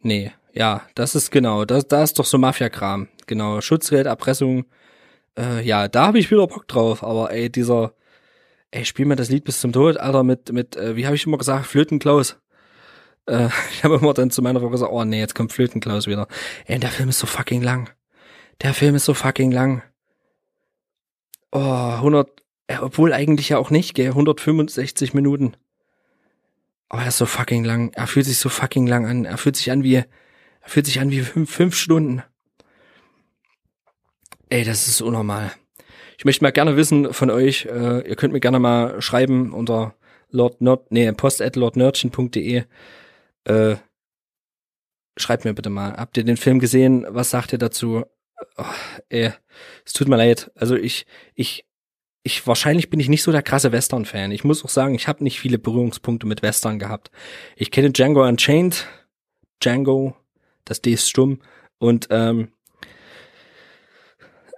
Nee, 0.00 0.32
ja, 0.52 0.84
das 0.96 1.14
ist 1.14 1.30
genau, 1.30 1.64
das, 1.64 1.86
da 1.86 2.02
ist 2.02 2.18
doch 2.18 2.24
so 2.24 2.38
Mafia-Kram. 2.38 3.06
Genau, 3.28 3.60
Schutzgeld, 3.60 4.06
Erpressung. 4.06 4.64
Äh, 5.38 5.64
ja, 5.64 5.86
da 5.86 6.08
habe 6.08 6.18
ich 6.18 6.28
wieder 6.32 6.48
Bock 6.48 6.66
drauf, 6.66 7.04
aber 7.04 7.30
ey, 7.30 7.50
dieser, 7.50 7.94
ey, 8.70 8.84
spiel 8.84 9.06
mir 9.06 9.16
das 9.16 9.28
Lied 9.28 9.44
bis 9.44 9.60
zum 9.60 9.72
Tod, 9.72 9.96
Alter, 9.96 10.22
mit, 10.22 10.52
mit, 10.52 10.76
äh, 10.76 10.96
wie 10.96 11.06
habe 11.06 11.16
ich 11.16 11.26
immer 11.26 11.38
gesagt, 11.38 11.66
Flötenklaus. 11.66 12.40
Äh, 13.26 13.48
ich 13.72 13.84
habe 13.84 13.96
immer 13.96 14.14
dann 14.14 14.30
zu 14.30 14.42
meiner 14.42 14.60
Frau 14.60 14.70
gesagt, 14.70 14.92
oh 14.92 15.04
nee, 15.04 15.20
jetzt 15.20 15.34
kommt 15.34 15.52
Flötenklaus 15.52 16.06
wieder. 16.06 16.28
Ey, 16.66 16.78
der 16.78 16.90
Film 16.90 17.08
ist 17.08 17.18
so 17.18 17.26
fucking 17.26 17.62
lang. 17.62 17.90
Der 18.62 18.74
Film 18.74 18.94
ist 18.94 19.06
so 19.06 19.14
fucking 19.14 19.52
lang 19.52 19.82
oh, 21.52 21.58
100, 21.58 22.28
äh, 22.66 22.78
obwohl 22.78 23.12
eigentlich 23.12 23.50
ja 23.50 23.58
auch 23.58 23.70
nicht, 23.70 23.94
gell, 23.94 24.08
165 24.08 25.14
Minuten. 25.14 25.56
Aber 26.88 27.02
er 27.02 27.08
ist 27.08 27.18
so 27.18 27.26
fucking 27.26 27.64
lang. 27.64 27.92
Er 27.94 28.06
fühlt 28.06 28.26
sich 28.26 28.38
so 28.38 28.48
fucking 28.48 28.86
lang 28.86 29.06
an. 29.06 29.24
Er 29.24 29.38
fühlt 29.38 29.56
sich 29.56 29.70
an 29.70 29.84
wie, 29.84 29.96
Er 29.96 30.06
fühlt 30.68 30.86
sich 30.86 31.00
an 31.00 31.10
wie 31.10 31.20
fünf, 31.20 31.50
fünf 31.50 31.76
Stunden. 31.76 32.22
Ey, 34.48 34.64
das 34.64 34.88
ist 34.88 35.00
unnormal. 35.00 35.52
Ich 36.20 36.26
möchte 36.26 36.44
mal 36.44 36.50
gerne 36.50 36.76
wissen 36.76 37.14
von 37.14 37.30
euch, 37.30 37.64
äh, 37.64 38.06
ihr 38.06 38.14
könnt 38.14 38.34
mir 38.34 38.40
gerne 38.40 38.58
mal 38.58 39.00
schreiben 39.00 39.54
unter 39.54 39.94
Lord 40.28 40.60
Nerd, 40.60 40.92
nee, 40.92 41.10
post 41.12 41.40
at 41.40 41.56
lordnerdchen.de. 41.56 42.64
Äh, 43.44 43.76
schreibt 45.16 45.46
mir 45.46 45.54
bitte 45.54 45.70
mal, 45.70 45.94
habt 45.94 46.18
ihr 46.18 46.24
den 46.24 46.36
Film 46.36 46.58
gesehen? 46.58 47.06
Was 47.08 47.30
sagt 47.30 47.54
ihr 47.54 47.58
dazu? 47.58 48.04
Oh, 48.58 48.64
ey, 49.08 49.32
es 49.86 49.94
tut 49.94 50.08
mir 50.08 50.18
leid. 50.18 50.50
Also 50.56 50.76
ich, 50.76 51.06
ich, 51.34 51.64
ich 52.22 52.46
wahrscheinlich 52.46 52.90
bin 52.90 53.00
ich 53.00 53.08
nicht 53.08 53.22
so 53.22 53.32
der 53.32 53.40
krasse 53.42 53.72
Western-Fan. 53.72 54.30
Ich 54.30 54.44
muss 54.44 54.62
auch 54.62 54.68
sagen, 54.68 54.94
ich 54.94 55.08
habe 55.08 55.24
nicht 55.24 55.40
viele 55.40 55.58
Berührungspunkte 55.58 56.26
mit 56.26 56.42
Western 56.42 56.78
gehabt. 56.78 57.10
Ich 57.56 57.70
kenne 57.70 57.92
Django 57.92 58.28
Unchained, 58.28 58.86
Django, 59.64 60.14
das 60.66 60.82
D 60.82 60.92
ist 60.92 61.08
stumm 61.08 61.40
und 61.78 62.08
ähm, 62.10 62.52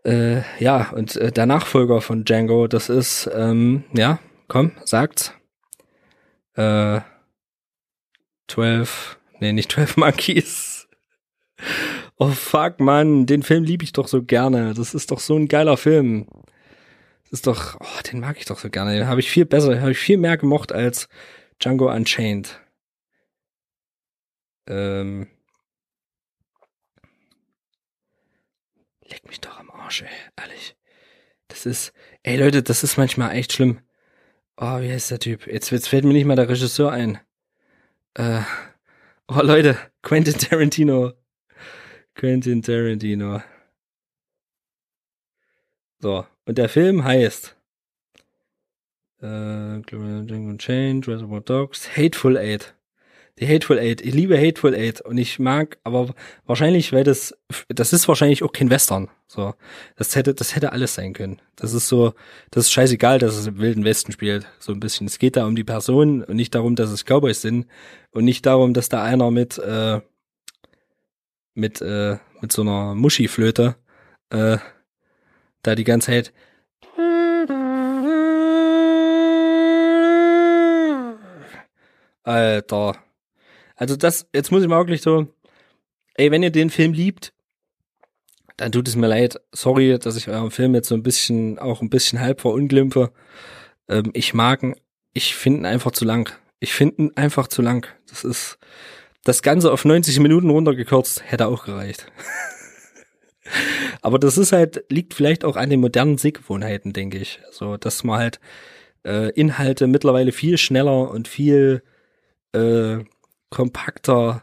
äh, 0.05 0.43
ja 0.59 0.91
und 0.91 1.17
äh, 1.17 1.33
der 1.33 1.47
Nachfolger 1.47 2.01
von 2.01 2.25
Django, 2.25 2.67
das 2.67 2.89
ist 2.89 3.31
ähm, 3.35 3.85
ja, 3.93 4.19
komm, 4.49 4.73
sagt's. 4.85 5.33
Äh, 6.55 7.01
12, 8.49 9.19
nee, 9.41 9.53
nicht 9.53 9.73
12 9.73 9.97
Monkeys. 9.97 10.89
Oh 12.19 12.29
fuck, 12.29 12.81
Mann, 12.81 13.27
den 13.27 13.43
Film 13.43 13.65
liebe 13.65 13.85
ich 13.85 13.93
doch 13.93 14.09
so 14.09 14.23
gerne. 14.23 14.75
Das 14.75 14.95
ist 14.95 15.11
doch 15.11 15.21
so 15.21 15.37
ein 15.37 15.49
geiler 15.49 15.77
Film. 15.77 16.27
Das 17.25 17.33
ist 17.33 17.47
doch, 17.47 17.79
oh, 17.81 18.03
den 18.11 18.21
mag 18.21 18.37
ich 18.39 18.45
doch 18.45 18.59
so 18.59 18.69
gerne. 18.69 18.95
Den 18.95 19.07
habe 19.07 19.21
ich 19.21 19.31
viel 19.31 19.47
besser, 19.47 19.81
habe 19.81 19.93
ich 19.93 19.99
viel 19.99 20.19
mehr 20.19 20.37
gemocht 20.37 20.73
als 20.73 21.09
Django 21.61 21.91
Unchained. 21.91 22.61
Ähm. 24.69 25.29
Leck 29.09 29.27
mich 29.27 29.41
doch 29.41 29.62
Arsch, 29.93 30.03
ey, 30.03 30.09
ehrlich. 30.43 30.75
Das 31.49 31.67
ist, 31.67 31.93
ey 32.23 32.39
Leute, 32.39 32.63
das 32.63 32.83
ist 32.83 32.97
manchmal 32.97 33.37
echt 33.37 33.53
schlimm. 33.53 33.81
Oh, 34.57 34.81
wie 34.81 34.91
heißt 34.91 35.11
der 35.11 35.19
Typ? 35.19 35.47
Jetzt, 35.47 35.71
jetzt 35.71 35.89
fällt 35.89 36.05
mir 36.05 36.15
nicht 36.15 36.25
mal 36.25 36.35
der 36.35 36.49
Regisseur 36.49 36.91
ein. 36.91 37.19
Äh, 38.15 38.41
oh 39.29 39.41
Leute, 39.43 39.77
Quentin 40.03 40.39
Tarantino. 40.39 41.13
Quentin 42.15 42.63
Tarantino. 42.63 43.43
So, 45.99 46.27
und 46.47 46.57
der 46.57 46.71
Film 46.71 47.05
heißt 47.05 47.55
äh, 49.21 49.83
Change, 50.57 51.07
Reservoir 51.07 51.43
Dogs, 51.43 51.99
Hateful 51.99 52.39
Eight. 52.39 52.75
Die 53.39 53.49
Hateful 53.49 53.79
Eight. 53.79 54.03
Ich 54.03 54.15
liebe 54.15 54.39
Hateful 54.39 54.75
Eight 54.75 55.01
und 55.01 55.17
ich 55.17 55.39
mag, 55.39 55.79
aber 55.85 56.15
wahrscheinlich, 56.45 56.93
weil 56.93 57.03
das, 57.03 57.35
das 57.69 57.93
ist 57.93 58.07
wahrscheinlich 58.07 58.43
auch 58.43 58.53
kein 58.53 58.69
Western. 58.69 59.09
So, 59.27 59.55
das 59.97 60.15
hätte, 60.15 60.35
das 60.35 60.55
hätte 60.55 60.73
alles 60.73 60.95
sein 60.95 61.15
können. 61.15 61.41
Das 61.57 61.73
ist 61.73 61.89
so, 61.89 62.13
das 62.51 62.67
ist 62.67 62.73
scheißegal, 62.73 63.19
dass 63.19 63.37
es 63.37 63.47
im 63.47 63.59
Wilden 63.59 63.85
Westen 63.85 64.13
spielt. 64.13 64.47
So 64.59 64.73
ein 64.73 64.81
bisschen. 64.81 65.07
Es 65.07 65.19
geht 65.19 65.37
da 65.37 65.47
um 65.47 65.57
die 65.57 65.65
Person 65.65 66.23
und 66.23 66.37
nicht 66.37 66.55
darum, 66.55 66.77
dass 66.77 66.91
es 66.91 67.05
Cowboys 67.05 67.41
sind 67.41 67.67
und 68.11 68.25
nicht 68.25 68.45
darum, 68.45 68.75
dass 68.75 68.91
da 68.91 69.03
einer 69.03 69.31
mit, 69.31 69.57
äh, 69.59 70.01
mit, 71.55 71.81
äh, 71.81 72.19
mit 72.43 72.53
so 72.53 72.63
einer 72.63 72.95
Muschi-Flöte, 72.95 73.77
äh, 74.31 74.59
da 75.63 75.75
die 75.75 75.85
ganze 75.85 76.07
Zeit 76.09 76.33
Alter. 82.25 83.12
Also 83.77 83.97
das, 83.97 84.27
jetzt 84.35 84.51
muss 84.51 84.63
ich 84.63 84.69
mal 84.69 84.79
wirklich 84.79 85.03
so, 85.03 85.29
ey, 86.15 86.31
wenn 86.31 86.43
ihr 86.43 86.51
den 86.51 86.71
Film 86.71 86.93
liebt, 86.93 87.33
dann 88.57 88.73
tut 88.73 88.89
es 88.89 88.97
mir 88.97 89.09
leid. 89.09 89.41
Sorry, 89.53 89.99
dass 89.99 90.17
ich 90.17 90.29
euren 90.29 90.51
Film 90.51 90.75
jetzt 90.75 90.89
so 90.89 90.95
ein 90.95 91.03
bisschen, 91.03 91.59
auch 91.59 91.83
ein 91.83 91.91
bisschen 91.91 92.21
halb 92.21 92.41
verunglimpfe. 92.41 93.13
Ähm, 93.89 94.11
ich 94.15 94.35
mag 94.35 94.63
ihn, 94.63 94.77
ich 95.15 95.35
finde 95.35 95.61
ihn 95.61 95.67
einfach 95.67 95.93
zu 95.93 96.05
lang. 96.05 96.33
Ich 96.61 96.73
finde 96.73 97.03
ihn 97.03 97.13
einfach 97.17 97.49
zu 97.49 97.63
lang. 97.63 97.87
Das 98.09 98.25
ist, 98.25 98.59
das 99.25 99.43
Ganze 99.43 99.73
auf 99.73 99.85
90 99.85 100.19
Minuten 100.21 100.51
runtergekürzt, 100.51 101.23
hätte 101.25 101.47
auch 101.47 101.65
gereicht. 101.65 102.07
Aber 104.03 104.19
das 104.19 104.39
ist 104.39 104.53
halt, 104.53 104.85
liegt 104.89 105.15
vielleicht 105.15 105.45
auch 105.45 105.57
an 105.57 105.71
den 105.71 105.81
modernen 105.81 106.19
Sehgewohnheiten, 106.19 106.93
denke 106.93 107.19
ich. 107.19 107.41
So, 107.51 107.77
dass 107.77 108.05
man 108.05 108.19
halt 108.19 108.41
äh, 109.05 109.31
Inhalte 109.31 109.87
mittlerweile 109.87 110.33
viel 110.33 110.59
schneller 110.59 111.11
und 111.11 111.29
viel 111.29 111.83
äh, 112.53 112.99
kompakter 113.53 114.43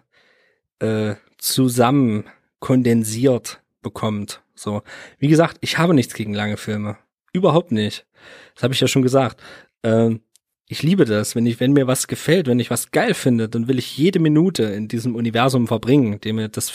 äh, 0.80 1.16
zusammen 1.38 2.26
kondensiert 2.60 3.62
bekommt. 3.82 4.42
So, 4.56 4.84
wie 5.18 5.28
gesagt, 5.28 5.58
ich 5.62 5.78
habe 5.78 5.94
nichts 5.94 6.14
gegen 6.14 6.34
lange 6.34 6.58
Filme. 6.58 6.98
Überhaupt 7.34 7.72
nicht. 7.72 8.06
Das 8.54 8.64
habe 8.64 8.74
ich 8.74 8.80
ja 8.80 8.88
schon 8.88 9.02
gesagt. 9.02 9.42
Ähm, 9.84 10.22
ich 10.68 10.84
liebe 10.84 11.06
das, 11.06 11.36
wenn 11.36 11.48
ich, 11.48 11.60
wenn 11.60 11.74
mir 11.74 11.88
was 11.88 12.08
gefällt, 12.08 12.48
wenn 12.48 12.60
ich 12.60 12.70
was 12.70 12.92
geil 12.92 13.16
finde, 13.16 13.50
dann 13.50 13.68
will 13.68 13.80
ich 13.80 13.98
jede 13.98 14.20
Minute 14.20 14.64
in 14.64 14.88
diesem 14.88 15.16
Universum 15.16 15.68
verbringen, 15.68 16.22
dem 16.22 16.36
mir 16.36 16.48
das, 16.48 16.72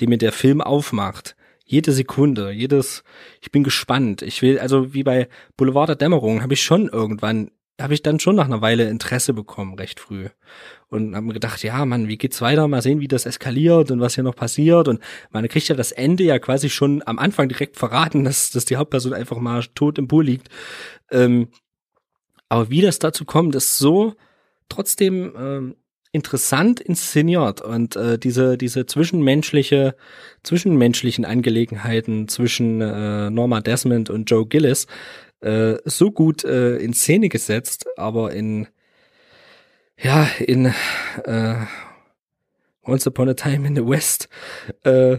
dem 0.00 0.10
mir 0.10 0.18
der 0.18 0.32
Film 0.32 0.60
aufmacht. 0.60 1.36
Jede 1.64 1.92
Sekunde, 1.92 2.50
jedes, 2.50 3.04
ich 3.40 3.52
bin 3.52 3.62
gespannt. 3.62 4.22
Ich 4.22 4.42
will, 4.42 4.58
also 4.58 4.92
wie 4.94 5.04
bei 5.04 5.28
Boulevard 5.56 5.88
der 5.88 5.96
Dämmerung, 5.96 6.42
habe 6.42 6.54
ich 6.54 6.62
schon 6.62 6.88
irgendwann 6.88 7.50
habe 7.80 7.94
ich 7.94 8.02
dann 8.02 8.20
schon 8.20 8.36
nach 8.36 8.46
einer 8.46 8.62
Weile 8.62 8.88
Interesse 8.88 9.34
bekommen, 9.34 9.74
recht 9.74 10.00
früh. 10.00 10.28
Und 10.88 11.14
habe 11.14 11.26
mir 11.26 11.34
gedacht, 11.34 11.62
ja, 11.62 11.84
Mann, 11.84 12.08
wie 12.08 12.16
geht's 12.16 12.40
weiter? 12.40 12.68
Mal 12.68 12.80
sehen, 12.80 13.00
wie 13.00 13.08
das 13.08 13.26
eskaliert 13.26 13.90
und 13.90 14.00
was 14.00 14.14
hier 14.14 14.24
noch 14.24 14.36
passiert. 14.36 14.88
Und 14.88 15.00
man 15.30 15.46
kriegt 15.48 15.68
ja 15.68 15.74
das 15.74 15.92
Ende 15.92 16.24
ja 16.24 16.38
quasi 16.38 16.70
schon 16.70 17.02
am 17.06 17.18
Anfang 17.18 17.48
direkt 17.48 17.76
verraten, 17.76 18.24
dass, 18.24 18.50
dass 18.50 18.64
die 18.64 18.76
Hauptperson 18.76 19.12
einfach 19.12 19.38
mal 19.38 19.62
tot 19.74 19.98
im 19.98 20.08
Pool 20.08 20.24
liegt. 20.24 20.48
Ähm, 21.10 21.48
aber 22.48 22.70
wie 22.70 22.80
das 22.80 22.98
dazu 22.98 23.24
kommt, 23.24 23.54
ist 23.54 23.76
so 23.76 24.14
trotzdem 24.68 25.34
ähm, 25.36 25.76
interessant 26.12 26.80
inszeniert 26.80 27.60
und 27.60 27.94
äh, 27.94 28.18
diese 28.18 28.56
diese 28.56 28.86
zwischenmenschliche 28.86 29.96
zwischenmenschlichen 30.42 31.26
Angelegenheiten 31.26 32.26
zwischen 32.28 32.80
äh, 32.80 33.28
Norma 33.28 33.60
Desmond 33.60 34.08
und 34.08 34.30
Joe 34.30 34.46
Gillis 34.46 34.86
äh, 35.40 35.76
so 35.84 36.10
gut 36.10 36.44
äh, 36.44 36.76
in 36.76 36.92
Szene 36.94 37.28
gesetzt, 37.28 37.86
aber 37.96 38.32
in 38.32 38.68
ja 39.98 40.28
in 40.38 40.66
äh, 41.24 41.54
Once 42.84 43.06
Upon 43.06 43.28
a 43.28 43.34
Time 43.34 43.66
in 43.66 43.76
the 43.76 43.86
West 43.86 44.28
äh, 44.84 45.18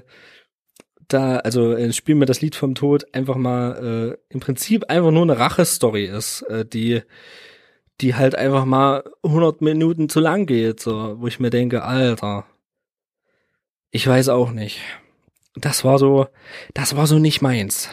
da, 1.08 1.38
also 1.38 1.74
äh, 1.74 1.94
spielen 1.94 2.20
wir 2.20 2.26
das 2.26 2.42
Lied 2.42 2.56
vom 2.56 2.76
Tod 2.76 3.14
einfach 3.14 3.36
mal 3.36 4.18
äh, 4.30 4.34
im 4.34 4.40
Prinzip 4.40 4.90
einfach 4.90 5.12
nur 5.12 5.24
eine 5.24 5.40
Rache-Story 5.40 6.06
ist, 6.06 6.42
äh, 6.44 6.66
die 6.66 7.02
die 8.02 8.14
halt 8.14 8.36
einfach 8.36 8.66
mal 8.66 9.04
100 9.24 9.62
Minuten 9.62 10.08
zu 10.08 10.20
lang 10.20 10.46
geht, 10.46 10.80
so, 10.80 11.20
wo 11.20 11.26
ich 11.26 11.40
mir 11.40 11.50
denke, 11.50 11.84
Alter, 11.84 12.46
ich 13.90 14.06
weiß 14.06 14.30
auch 14.30 14.52
nicht. 14.52 14.82
Das 15.56 15.84
war 15.84 15.98
so, 15.98 16.28
das 16.76 16.96
war 16.96 17.08
so 17.08 17.18
nicht 17.18 17.42
meins 17.42 17.90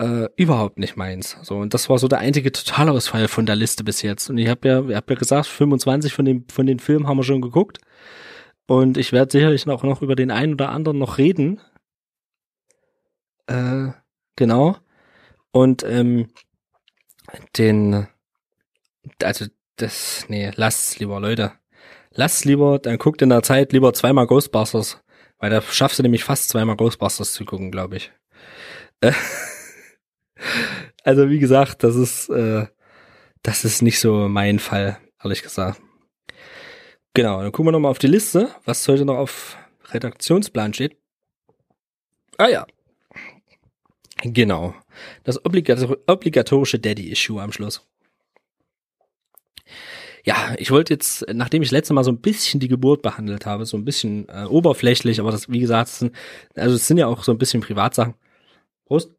äh, 0.00 0.28
überhaupt 0.36 0.78
nicht 0.78 0.96
meins. 0.96 1.36
So 1.42 1.56
und 1.58 1.74
das 1.74 1.88
war 1.90 1.98
so 1.98 2.08
der 2.08 2.20
einzige 2.20 2.52
Totalausfall 2.52 3.28
von 3.28 3.46
der 3.46 3.56
Liste 3.56 3.84
bis 3.84 4.02
jetzt. 4.02 4.30
Und 4.30 4.38
ich 4.38 4.48
habe 4.48 4.68
ja, 4.68 4.76
habe 4.76 4.92
ja 4.92 5.18
gesagt, 5.18 5.46
25 5.46 6.12
von 6.14 6.24
den 6.24 6.46
von 6.50 6.66
den 6.66 6.80
Filmen 6.80 7.06
haben 7.06 7.18
wir 7.18 7.24
schon 7.24 7.42
geguckt. 7.42 7.78
Und 8.66 8.96
ich 8.98 9.12
werde 9.12 9.32
sicherlich 9.32 9.66
noch 9.66 9.82
noch 9.82 10.02
über 10.02 10.16
den 10.16 10.30
einen 10.30 10.54
oder 10.54 10.70
anderen 10.70 10.98
noch 10.98 11.18
reden. 11.18 11.60
Äh, 13.46 13.88
genau. 14.36 14.76
Und 15.52 15.82
ähm, 15.84 16.28
den, 17.58 18.06
also 19.22 19.46
das, 19.76 20.26
nee, 20.28 20.50
lasst 20.54 20.98
lieber, 21.00 21.20
Leute. 21.20 21.52
Lasst 22.12 22.44
lieber, 22.44 22.78
dann 22.78 22.98
guckt 22.98 23.22
in 23.22 23.28
der 23.28 23.42
Zeit 23.42 23.72
lieber 23.72 23.92
zweimal 23.92 24.26
Ghostbusters. 24.26 25.02
Weil 25.38 25.50
da 25.50 25.62
schaffst 25.62 25.98
du 25.98 26.02
nämlich 26.02 26.24
fast 26.24 26.48
zweimal 26.48 26.76
Ghostbusters 26.76 27.32
zu 27.32 27.44
gucken, 27.44 27.70
glaube 27.70 27.96
ich. 27.96 28.12
Äh, 29.00 29.12
also 31.04 31.28
wie 31.30 31.38
gesagt, 31.38 31.82
das 31.84 31.96
ist, 31.96 32.28
äh, 32.30 32.66
das 33.42 33.64
ist 33.64 33.82
nicht 33.82 34.00
so 34.00 34.28
mein 34.28 34.58
Fall, 34.58 34.98
ehrlich 35.22 35.42
gesagt. 35.42 35.80
Genau, 37.14 37.42
dann 37.42 37.52
gucken 37.52 37.68
wir 37.68 37.72
nochmal 37.72 37.90
auf 37.90 37.98
die 37.98 38.06
Liste, 38.06 38.54
was 38.64 38.86
heute 38.86 39.04
noch 39.04 39.16
auf 39.16 39.56
Redaktionsplan 39.92 40.74
steht. 40.74 40.96
Ah 42.38 42.48
ja. 42.48 42.66
Genau. 44.22 44.74
Das 45.24 45.44
obligator 45.44 45.96
obligatorische 46.06 46.78
Daddy-Issue 46.78 47.40
am 47.40 47.52
Schluss. 47.52 47.86
Ja, 50.24 50.54
ich 50.58 50.70
wollte 50.70 50.92
jetzt, 50.92 51.24
nachdem 51.32 51.62
ich 51.62 51.68
das 51.68 51.72
letzte 51.72 51.94
Mal 51.94 52.04
so 52.04 52.12
ein 52.12 52.20
bisschen 52.20 52.60
die 52.60 52.68
Geburt 52.68 53.02
behandelt 53.02 53.46
habe, 53.46 53.64
so 53.64 53.76
ein 53.76 53.84
bisschen 53.84 54.28
äh, 54.28 54.44
oberflächlich, 54.44 55.18
aber 55.18 55.30
das, 55.30 55.48
wie 55.48 55.60
gesagt, 55.60 55.88
sind, 55.88 56.14
also 56.54 56.76
es 56.76 56.86
sind 56.86 56.98
ja 56.98 57.06
auch 57.06 57.24
so 57.24 57.32
ein 57.32 57.38
bisschen 57.38 57.62
Privatsachen. 57.62 58.14
Prost. 58.84 59.14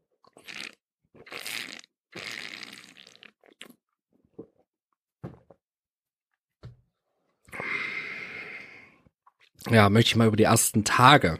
Ja, 9.69 9.89
möchte 9.89 10.09
ich 10.09 10.15
mal 10.15 10.27
über 10.27 10.37
die 10.37 10.43
ersten 10.43 10.83
Tage 10.83 11.39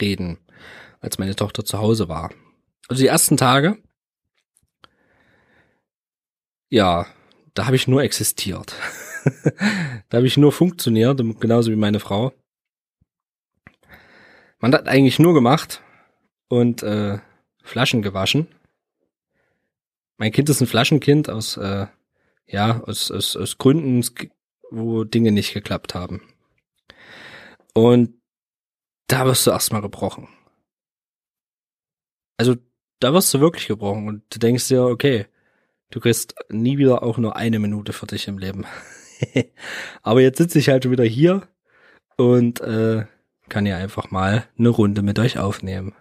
reden, 0.00 0.38
als 1.00 1.18
meine 1.18 1.36
Tochter 1.36 1.64
zu 1.64 1.78
Hause 1.78 2.08
war. 2.08 2.30
Also 2.88 3.02
die 3.02 3.08
ersten 3.08 3.36
Tage, 3.36 3.78
ja, 6.68 7.06
da 7.54 7.66
habe 7.66 7.76
ich 7.76 7.88
nur 7.88 8.02
existiert. 8.02 8.74
da 10.08 10.16
habe 10.16 10.26
ich 10.26 10.36
nur 10.36 10.52
funktioniert, 10.52 11.20
genauso 11.40 11.70
wie 11.70 11.76
meine 11.76 12.00
Frau. 12.00 12.32
Man 14.60 14.74
hat 14.74 14.88
eigentlich 14.88 15.18
nur 15.18 15.34
gemacht 15.34 15.82
und 16.48 16.82
äh, 16.82 17.18
Flaschen 17.70 18.02
gewaschen. 18.02 18.48
Mein 20.16 20.32
Kind 20.32 20.48
ist 20.48 20.60
ein 20.60 20.66
Flaschenkind 20.66 21.30
aus, 21.30 21.56
äh, 21.56 21.86
ja, 22.46 22.80
aus, 22.82 23.12
aus, 23.12 23.36
aus 23.36 23.58
Gründen, 23.58 24.04
wo 24.70 25.04
Dinge 25.04 25.30
nicht 25.30 25.54
geklappt 25.54 25.94
haben. 25.94 26.20
Und 27.72 28.20
da 29.06 29.24
wirst 29.24 29.46
du 29.46 29.52
erstmal 29.52 29.82
gebrochen. 29.82 30.28
Also 32.36 32.56
da 32.98 33.14
wirst 33.14 33.32
du 33.34 33.40
wirklich 33.40 33.68
gebrochen 33.68 34.08
und 34.08 34.24
du 34.30 34.40
denkst 34.40 34.66
dir, 34.66 34.82
okay, 34.82 35.26
du 35.90 36.00
kriegst 36.00 36.34
nie 36.48 36.76
wieder 36.76 37.04
auch 37.04 37.18
nur 37.18 37.36
eine 37.36 37.60
Minute 37.60 37.92
für 37.92 38.06
dich 38.06 38.26
im 38.26 38.38
Leben. 38.38 38.66
Aber 40.02 40.20
jetzt 40.20 40.38
sitze 40.38 40.58
ich 40.58 40.68
halt 40.70 40.90
wieder 40.90 41.04
hier 41.04 41.46
und 42.16 42.60
äh, 42.62 43.06
kann 43.48 43.64
ja 43.64 43.76
einfach 43.76 44.10
mal 44.10 44.48
eine 44.58 44.70
Runde 44.70 45.02
mit 45.02 45.20
euch 45.20 45.38
aufnehmen. 45.38 45.94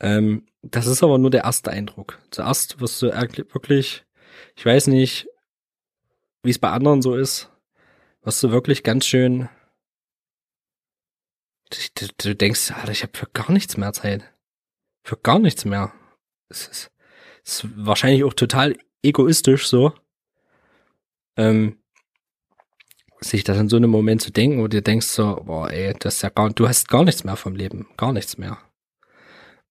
Ähm, 0.00 0.47
das 0.62 0.86
ist 0.86 1.02
aber 1.02 1.18
nur 1.18 1.30
der 1.30 1.44
erste 1.44 1.70
Eindruck. 1.70 2.18
Zuerst 2.30 2.80
wirst 2.80 3.00
du 3.02 3.08
wirklich, 3.08 4.04
ich 4.56 4.66
weiß 4.66 4.88
nicht, 4.88 5.28
wie 6.42 6.50
es 6.50 6.58
bei 6.58 6.70
anderen 6.70 7.02
so 7.02 7.14
ist, 7.14 7.50
wirst 8.22 8.42
du 8.42 8.50
wirklich 8.50 8.82
ganz 8.82 9.06
schön 9.06 9.48
Du, 11.70 12.06
du 12.16 12.34
denkst, 12.34 12.70
Alter, 12.70 12.92
ich 12.92 13.02
habe 13.02 13.16
für 13.16 13.26
gar 13.26 13.52
nichts 13.52 13.76
mehr 13.76 13.92
Zeit. 13.92 14.32
Für 15.04 15.16
gar 15.16 15.38
nichts 15.38 15.64
mehr. 15.64 15.92
Es 16.48 16.66
ist, 16.66 16.90
ist 17.44 17.66
wahrscheinlich 17.76 18.24
auch 18.24 18.34
total 18.34 18.76
egoistisch 19.02 19.68
so. 19.68 19.92
Ähm, 21.36 21.78
sich 23.20 23.44
das 23.44 23.58
in 23.58 23.68
so 23.68 23.76
einem 23.76 23.90
Moment 23.90 24.22
zu 24.22 24.30
denken, 24.30 24.62
wo 24.62 24.68
du 24.68 24.80
denkst 24.80 25.08
so, 25.08 25.42
boah, 25.44 25.70
ey, 25.70 25.92
das 25.98 26.16
ist 26.16 26.22
ja 26.22 26.30
gar, 26.30 26.50
du 26.50 26.68
hast 26.68 26.88
gar 26.88 27.04
nichts 27.04 27.24
mehr 27.24 27.36
vom 27.36 27.54
Leben, 27.54 27.88
gar 27.96 28.12
nichts 28.12 28.38
mehr. 28.38 28.58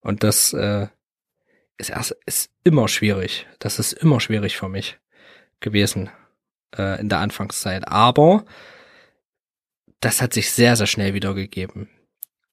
Und 0.00 0.22
das 0.22 0.52
äh, 0.52 0.88
ist 1.76 1.90
erst 1.90 2.16
ist 2.26 2.50
immer 2.64 2.88
schwierig. 2.88 3.46
Das 3.58 3.78
ist 3.78 3.92
immer 3.92 4.20
schwierig 4.20 4.56
für 4.56 4.68
mich 4.68 4.98
gewesen 5.60 6.10
äh, 6.76 7.00
in 7.00 7.08
der 7.08 7.20
Anfangszeit. 7.20 7.88
Aber 7.88 8.44
das 10.00 10.22
hat 10.22 10.32
sich 10.32 10.50
sehr, 10.50 10.76
sehr 10.76 10.86
schnell 10.86 11.14
wieder 11.14 11.34
gegeben. 11.34 11.88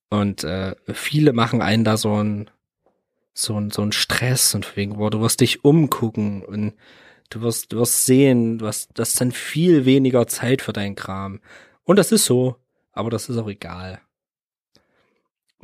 Und 0.10 0.44
äh, 0.44 0.76
viele 0.94 1.34
machen 1.34 1.62
einen 1.62 1.84
da 1.84 1.98
so 1.98 2.24
ein 2.24 2.50
so 3.34 3.70
so 3.70 3.82
ein 3.82 3.92
Stress 3.92 4.56
und 4.56 4.78
wegen, 4.78 4.98
boah, 4.98 5.12
du 5.12 5.20
wirst 5.20 5.42
dich 5.42 5.66
umgucken 5.66 6.44
und 6.44 6.74
du 7.30 7.42
wirst 7.42 7.74
du 7.74 7.78
wirst 7.78 8.06
sehen, 8.06 8.60
du 8.60 8.68
hast 8.68 8.92
das 8.94 9.14
dann 9.14 9.32
viel 9.32 9.86
weniger 9.86 10.28
Zeit 10.28 10.62
für 10.62 10.74
deinen 10.74 10.96
Kram. 10.96 11.42
Und 11.84 11.98
das 11.98 12.12
ist 12.12 12.26
so, 12.26 12.56
aber 12.94 13.10
das 13.10 13.30
ist 13.30 13.38
auch 13.38 13.50
egal. 13.50 14.02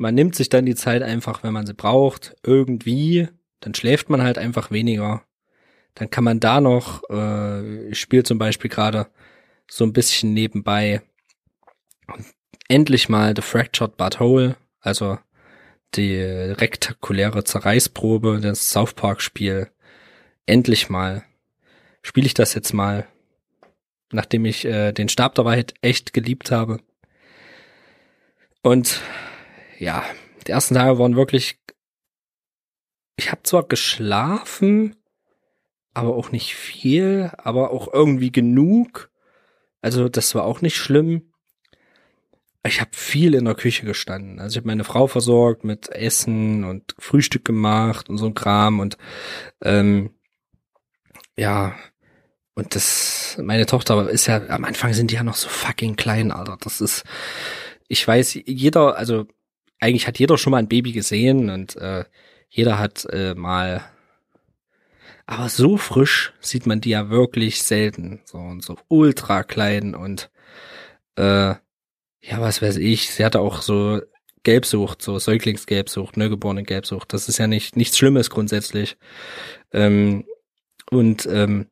Man 0.02 0.16
nimmt 0.16 0.34
sich 0.34 0.48
dann 0.48 0.66
die 0.66 0.74
Zeit 0.74 1.00
einfach, 1.00 1.44
wenn 1.44 1.52
man 1.52 1.64
sie 1.64 1.74
braucht, 1.74 2.34
irgendwie, 2.42 3.28
dann 3.60 3.72
schläft 3.72 4.10
man 4.10 4.20
halt 4.20 4.36
einfach 4.36 4.72
weniger. 4.72 5.22
Dann 5.94 6.10
kann 6.10 6.24
man 6.24 6.40
da 6.40 6.60
noch, 6.60 7.08
äh, 7.08 7.86
ich 7.86 8.00
spiele 8.00 8.24
zum 8.24 8.36
Beispiel 8.36 8.68
gerade 8.68 9.06
so 9.70 9.84
ein 9.84 9.92
bisschen 9.92 10.34
nebenbei 10.34 11.02
endlich 12.66 13.08
mal 13.08 13.32
The 13.36 13.42
Fractured 13.42 13.96
But 13.96 14.18
Whole, 14.18 14.56
also 14.80 15.20
die 15.94 16.16
rektakuläre 16.16 17.44
Zerreißprobe, 17.44 18.40
das 18.42 18.70
South 18.70 18.94
Park 18.94 19.20
Spiel. 19.20 19.70
Endlich 20.46 20.90
mal 20.90 21.22
spiele 22.02 22.26
ich 22.26 22.34
das 22.34 22.54
jetzt 22.54 22.72
mal, 22.72 23.06
nachdem 24.10 24.46
ich 24.46 24.64
äh, 24.64 24.90
den 24.90 25.08
Stab 25.08 25.38
Wahrheit 25.38 25.74
echt 25.80 26.12
geliebt 26.12 26.50
habe. 26.50 26.80
Und 28.62 29.00
ja, 29.82 30.04
die 30.46 30.52
ersten 30.52 30.74
Tage 30.74 30.98
waren 30.98 31.16
wirklich. 31.16 31.58
Ich 33.16 33.30
habe 33.30 33.42
zwar 33.42 33.64
geschlafen, 33.68 34.96
aber 35.94 36.16
auch 36.16 36.32
nicht 36.32 36.54
viel, 36.54 37.30
aber 37.36 37.70
auch 37.70 37.92
irgendwie 37.92 38.32
genug. 38.32 39.10
Also 39.80 40.08
das 40.08 40.34
war 40.34 40.44
auch 40.44 40.62
nicht 40.62 40.76
schlimm 40.76 41.32
ich 42.64 42.80
habe 42.80 42.90
viel 42.92 43.34
in 43.34 43.44
der 43.44 43.54
Küche 43.54 43.86
gestanden. 43.86 44.38
Also 44.38 44.54
ich 44.54 44.56
habe 44.58 44.68
meine 44.68 44.84
Frau 44.84 45.06
versorgt 45.06 45.64
mit 45.64 45.88
Essen 45.90 46.64
und 46.64 46.94
Frühstück 46.98 47.44
gemacht 47.44 48.08
und 48.08 48.18
so 48.18 48.26
ein 48.26 48.34
Kram 48.34 48.80
und 48.80 48.96
ähm, 49.62 50.10
ja, 51.36 51.74
und 52.54 52.74
das, 52.74 53.38
meine 53.42 53.66
Tochter 53.66 54.08
ist 54.10 54.26
ja, 54.26 54.46
am 54.48 54.64
Anfang 54.64 54.92
sind 54.92 55.10
die 55.10 55.14
ja 55.14 55.22
noch 55.24 55.36
so 55.36 55.48
fucking 55.48 55.96
klein, 55.96 56.30
Alter. 56.30 56.58
Das 56.60 56.80
ist, 56.82 57.04
ich 57.88 58.06
weiß, 58.06 58.34
jeder, 58.44 58.96
also 58.96 59.26
eigentlich 59.82 60.06
hat 60.06 60.18
jeder 60.18 60.38
schon 60.38 60.52
mal 60.52 60.58
ein 60.58 60.68
Baby 60.68 60.92
gesehen 60.92 61.50
und 61.50 61.76
äh, 61.76 62.04
jeder 62.48 62.78
hat 62.78 63.04
äh, 63.10 63.34
mal, 63.34 63.82
aber 65.26 65.48
so 65.48 65.76
frisch 65.76 66.32
sieht 66.40 66.66
man 66.66 66.80
die 66.80 66.90
ja 66.90 67.10
wirklich 67.10 67.62
selten. 67.62 68.20
So 68.24 68.38
und 68.38 68.62
so 68.62 68.76
ultra 68.88 69.42
klein 69.42 69.94
und 69.94 70.30
äh, 71.16 71.54
ja, 72.24 72.40
was 72.40 72.62
weiß 72.62 72.76
ich, 72.76 73.10
sie 73.10 73.24
hatte 73.24 73.40
auch 73.40 73.62
so 73.62 74.00
Gelbsucht, 74.44 75.02
so 75.02 75.18
Säuglingsgelbsucht, 75.18 76.16
neugeborene 76.16 76.62
Gelbsucht. 76.62 77.12
Das 77.12 77.28
ist 77.28 77.38
ja 77.38 77.48
nicht 77.48 77.76
nichts 77.76 77.98
Schlimmes 77.98 78.30
grundsätzlich. 78.30 78.96
Ähm, 79.72 80.24
und 80.90 81.26
ähm, 81.26 81.66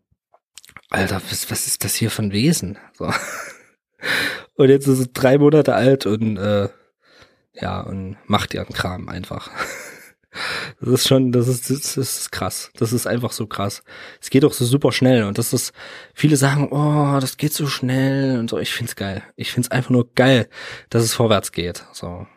Alter, 0.88 1.22
was, 1.30 1.50
was 1.50 1.66
ist 1.68 1.84
das 1.84 1.94
hier 1.94 2.10
ein 2.18 2.32
Wesen? 2.32 2.78
So. 2.94 3.12
Und 4.54 4.68
jetzt 4.68 4.86
ist 4.88 4.98
sie 4.98 5.12
drei 5.12 5.38
Monate 5.38 5.74
alt 5.74 6.04
und 6.04 6.36
äh, 6.36 6.68
ja, 7.54 7.80
und 7.80 8.16
macht 8.26 8.54
ihren 8.54 8.72
Kram 8.72 9.08
einfach. 9.08 9.50
Das 10.80 10.88
ist 10.88 11.08
schon, 11.08 11.32
das 11.32 11.48
ist, 11.48 11.70
das 11.70 11.96
ist 11.96 12.30
krass. 12.30 12.70
Das 12.76 12.92
ist 12.92 13.08
einfach 13.08 13.32
so 13.32 13.48
krass. 13.48 13.82
Es 14.20 14.30
geht 14.30 14.44
auch 14.44 14.52
so 14.52 14.64
super 14.64 14.92
schnell 14.92 15.24
und 15.24 15.38
das 15.38 15.52
ist, 15.52 15.72
viele 16.14 16.36
sagen, 16.36 16.68
oh, 16.70 17.18
das 17.20 17.36
geht 17.36 17.52
so 17.52 17.66
schnell 17.66 18.38
und 18.38 18.48
so. 18.48 18.58
Ich 18.58 18.72
find's 18.72 18.94
geil. 18.94 19.24
Ich 19.34 19.50
find's 19.50 19.72
einfach 19.72 19.90
nur 19.90 20.12
geil, 20.14 20.48
dass 20.88 21.02
es 21.02 21.14
vorwärts 21.14 21.50
geht. 21.50 21.84
So. 21.92 22.28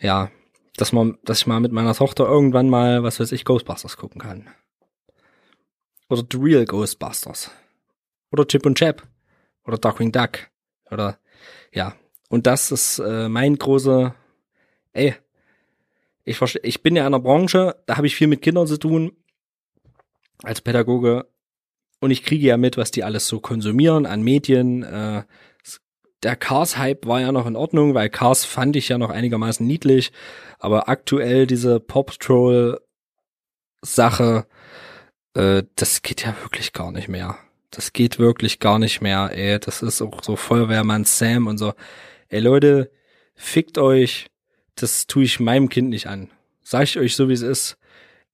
Ja, 0.00 0.30
dass 0.76 0.92
man, 0.92 1.18
dass 1.24 1.40
ich 1.40 1.46
mal 1.46 1.60
mit 1.60 1.72
meiner 1.72 1.94
Tochter 1.94 2.24
irgendwann 2.24 2.68
mal, 2.68 3.02
was 3.02 3.20
weiß 3.20 3.32
ich, 3.32 3.44
Ghostbusters 3.44 3.96
gucken 3.96 4.20
kann. 4.20 4.48
Oder 6.08 6.22
The 6.30 6.38
Real 6.38 6.64
Ghostbusters. 6.64 7.50
Oder 8.30 8.46
Chip 8.46 8.66
und 8.66 8.78
Chap. 8.78 9.02
Oder 9.64 9.78
Darkwing 9.78 10.12
Duck. 10.12 10.38
Oder, 10.90 11.18
ja. 11.72 11.94
Und 12.28 12.46
das 12.46 12.72
ist 12.72 12.98
äh, 12.98 13.28
mein 13.28 13.56
großer, 13.56 14.14
ey, 14.92 15.14
ich, 16.24 16.40
ich 16.62 16.82
bin 16.82 16.96
ja 16.96 17.02
in 17.02 17.14
einer 17.14 17.20
Branche, 17.20 17.76
da 17.86 17.96
habe 17.96 18.08
ich 18.08 18.16
viel 18.16 18.26
mit 18.26 18.42
Kindern 18.42 18.66
zu 18.66 18.78
tun, 18.78 19.12
als 20.42 20.60
Pädagoge. 20.60 21.26
Und 22.00 22.10
ich 22.10 22.24
kriege 22.24 22.46
ja 22.46 22.56
mit, 22.56 22.76
was 22.76 22.90
die 22.90 23.04
alles 23.04 23.28
so 23.28 23.40
konsumieren 23.40 24.06
an 24.06 24.22
Medien. 24.22 24.82
Äh, 24.82 25.22
der 26.22 26.36
Cars-Hype 26.36 27.06
war 27.06 27.20
ja 27.20 27.30
noch 27.30 27.46
in 27.46 27.56
Ordnung, 27.56 27.94
weil 27.94 28.10
Cars 28.10 28.44
fand 28.44 28.76
ich 28.76 28.88
ja 28.88 28.98
noch 28.98 29.10
einigermaßen 29.10 29.66
niedlich. 29.66 30.12
Aber 30.58 30.88
aktuell 30.88 31.46
diese 31.46 31.78
Pop 31.78 32.08
Patrol-Sache, 32.08 32.80
äh, 35.34 35.62
das 35.76 36.02
geht 36.02 36.24
ja 36.24 36.34
wirklich 36.42 36.72
gar 36.72 36.90
nicht 36.90 37.08
mehr. 37.08 37.38
Das 37.70 37.92
geht 37.92 38.18
wirklich 38.18 38.58
gar 38.58 38.78
nicht 38.78 39.00
mehr, 39.00 39.30
ey. 39.32 39.60
Das 39.60 39.82
ist 39.82 40.02
auch 40.02 40.22
so 40.22 40.36
Feuerwehrmann 40.36 41.04
Sam 41.04 41.46
und 41.46 41.58
so. 41.58 41.74
Ey 42.28 42.40
Leute, 42.40 42.90
fickt 43.34 43.78
euch 43.78 44.28
das 44.76 45.06
tue 45.06 45.24
ich 45.24 45.40
meinem 45.40 45.68
Kind 45.68 45.88
nicht 45.88 46.06
an. 46.06 46.30
Sag 46.62 46.84
ich 46.84 46.98
euch 46.98 47.16
so, 47.16 47.28
wie 47.28 47.32
es 47.32 47.42
ist. 47.42 47.78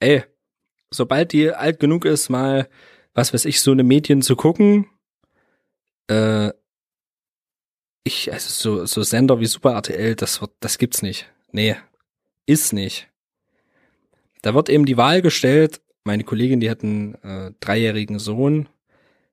Ey, 0.01 0.25
sobald 0.91 1.33
die 1.33 1.53
alt 1.53 1.81
genug 1.81 2.05
ist, 2.05 2.29
mal, 2.29 2.69
was 3.15 3.33
weiß 3.33 3.45
ich, 3.47 3.61
so 3.61 3.71
eine 3.71 3.85
Medien 3.85 4.23
zu 4.23 4.37
gucken, 4.37 4.89
äh, 6.09 6.51
ich, 8.05 8.33
also 8.33 8.49
so, 8.51 8.87
so 8.87 9.03
Sender 9.03 9.39
wie 9.39 9.47
Super 9.47 9.73
RTL, 9.75 10.17
das 10.17 10.41
wird, 10.41 10.51
das 10.59 10.79
gibt's 10.79 11.03
nicht. 11.03 11.31
Nee, 11.53 11.77
ist 12.47 12.73
nicht. 12.73 13.09
Da 14.43 14.55
wird 14.55 14.69
eben 14.69 14.87
die 14.87 14.97
Wahl 14.97 15.23
gestellt, 15.23 15.81
meine 16.03 16.25
Kollegin, 16.25 16.59
die 16.59 16.69
hat 16.69 16.83
einen 16.83 17.15
äh, 17.23 17.53
dreijährigen 17.61 18.19
Sohn, 18.19 18.69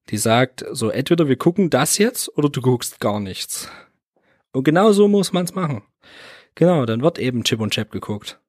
die 0.09 0.17
sagt, 0.17 0.63
so 0.71 0.89
entweder 0.89 1.27
wir 1.27 1.37
gucken 1.37 1.71
das 1.71 1.97
jetzt 1.97 2.37
oder 2.37 2.49
du 2.49 2.61
guckst 2.61 2.99
gar 2.99 3.19
nichts. 3.19 3.69
Und 4.51 4.63
genau 4.63 4.91
so 4.91 5.07
muss 5.07 5.31
man's 5.31 5.53
machen. 5.53 5.83
Genau, 6.55 6.85
dann 6.85 7.01
wird 7.01 7.19
eben 7.19 7.43
Chip 7.43 7.59
und 7.59 7.73
Chap 7.73 7.91
geguckt. 7.91 8.39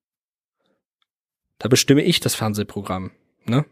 Da 1.59 1.69
bestimme 1.69 2.03
ich 2.03 2.21
das 2.21 2.35
Fernsehprogramm, 2.35 3.11
ne? 3.45 3.67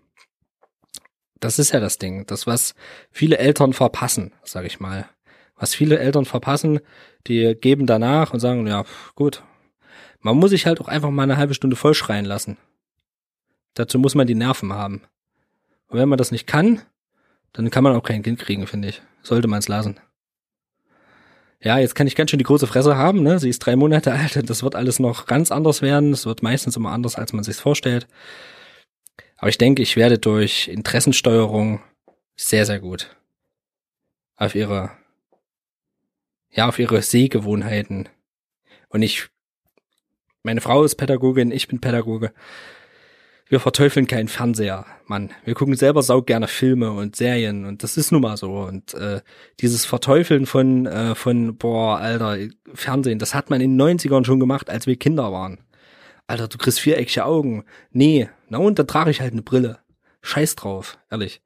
Das 1.40 1.58
ist 1.58 1.72
ja 1.72 1.80
das 1.80 1.98
Ding, 1.98 2.26
das 2.26 2.46
was 2.46 2.74
viele 3.10 3.38
Eltern 3.38 3.72
verpassen, 3.72 4.32
sag 4.42 4.64
ich 4.66 4.80
mal. 4.80 5.08
Was 5.56 5.74
viele 5.74 5.98
Eltern 5.98 6.24
verpassen, 6.24 6.80
die 7.26 7.54
geben 7.54 7.86
danach 7.86 8.32
und 8.32 8.40
sagen, 8.40 8.66
ja, 8.66 8.84
gut. 9.14 9.42
Man 10.20 10.36
muss 10.36 10.50
sich 10.50 10.66
halt 10.66 10.80
auch 10.80 10.88
einfach 10.88 11.10
mal 11.10 11.22
eine 11.22 11.36
halbe 11.36 11.54
Stunde 11.54 11.76
vollschreien 11.76 12.24
lassen. 12.24 12.58
Dazu 13.74 13.98
muss 13.98 14.14
man 14.14 14.26
die 14.26 14.34
Nerven 14.34 14.72
haben. 14.72 15.02
Und 15.86 15.98
wenn 15.98 16.08
man 16.08 16.18
das 16.18 16.32
nicht 16.32 16.46
kann, 16.46 16.82
dann 17.52 17.70
kann 17.70 17.84
man 17.84 17.94
auch 17.94 18.02
kein 18.02 18.22
Kind 18.22 18.38
kriegen, 18.40 18.66
finde 18.66 18.88
ich. 18.88 19.02
Sollte 19.22 19.48
man 19.48 19.60
es 19.60 19.68
lassen. 19.68 19.98
Ja, 21.60 21.78
jetzt 21.78 21.96
kann 21.96 22.06
ich 22.06 22.14
ganz 22.14 22.30
schön 22.30 22.38
die 22.38 22.44
große 22.44 22.68
Fresse 22.68 22.96
haben, 22.96 23.22
ne? 23.22 23.40
Sie 23.40 23.48
ist 23.48 23.58
drei 23.60 23.74
Monate 23.74 24.12
alt, 24.14 24.48
das 24.48 24.62
wird 24.62 24.74
alles 24.74 24.98
noch 24.98 25.26
ganz 25.26 25.50
anders 25.50 25.82
werden. 25.82 26.12
Es 26.12 26.26
wird 26.26 26.42
meistens 26.42 26.76
immer 26.76 26.92
anders, 26.92 27.16
als 27.16 27.32
man 27.32 27.44
sich 27.44 27.56
vorstellt. 27.56 28.06
Aber 29.36 29.48
ich 29.48 29.58
denke, 29.58 29.82
ich 29.82 29.96
werde 29.96 30.18
durch 30.18 30.68
Interessensteuerung 30.68 31.80
sehr, 32.36 32.66
sehr 32.66 32.80
gut 32.80 33.16
auf 34.36 34.54
ihre, 34.54 34.92
ja, 36.50 36.68
auf 36.68 36.78
ihre 36.78 37.02
Sehgewohnheiten. 37.02 38.08
Und 38.88 39.02
ich, 39.02 39.28
meine 40.44 40.60
Frau 40.60 40.84
ist 40.84 40.94
Pädagogin, 40.94 41.50
ich 41.50 41.68
bin 41.68 41.80
Pädagoge 41.80 42.32
wir 43.48 43.60
verteufeln 43.60 44.06
keinen 44.06 44.28
Fernseher, 44.28 44.84
Mann. 45.06 45.30
Wir 45.44 45.54
gucken 45.54 45.74
selber 45.74 46.02
sau 46.02 46.20
gerne 46.20 46.48
Filme 46.48 46.92
und 46.92 47.16
Serien 47.16 47.64
und 47.64 47.82
das 47.82 47.96
ist 47.96 48.12
nun 48.12 48.20
mal 48.20 48.36
so. 48.36 48.52
Und 48.52 48.94
äh, 48.94 49.22
dieses 49.60 49.86
Verteufeln 49.86 50.44
von, 50.46 50.86
äh, 50.86 51.14
von, 51.14 51.56
boah, 51.56 51.98
Alter, 51.98 52.36
Fernsehen, 52.74 53.18
das 53.18 53.34
hat 53.34 53.48
man 53.48 53.60
in 53.60 53.76
den 53.76 53.98
90ern 53.98 54.24
schon 54.24 54.40
gemacht, 54.40 54.68
als 54.68 54.86
wir 54.86 54.96
Kinder 54.96 55.32
waren. 55.32 55.60
Alter, 56.26 56.48
du 56.48 56.58
kriegst 56.58 56.80
viereckige 56.80 57.24
Augen. 57.24 57.64
Nee, 57.90 58.28
na 58.48 58.58
und 58.58 58.78
dann 58.78 58.86
trage 58.86 59.10
ich 59.10 59.22
halt 59.22 59.32
eine 59.32 59.42
Brille. 59.42 59.78
Scheiß 60.20 60.56
drauf, 60.56 60.98
ehrlich. 61.10 61.40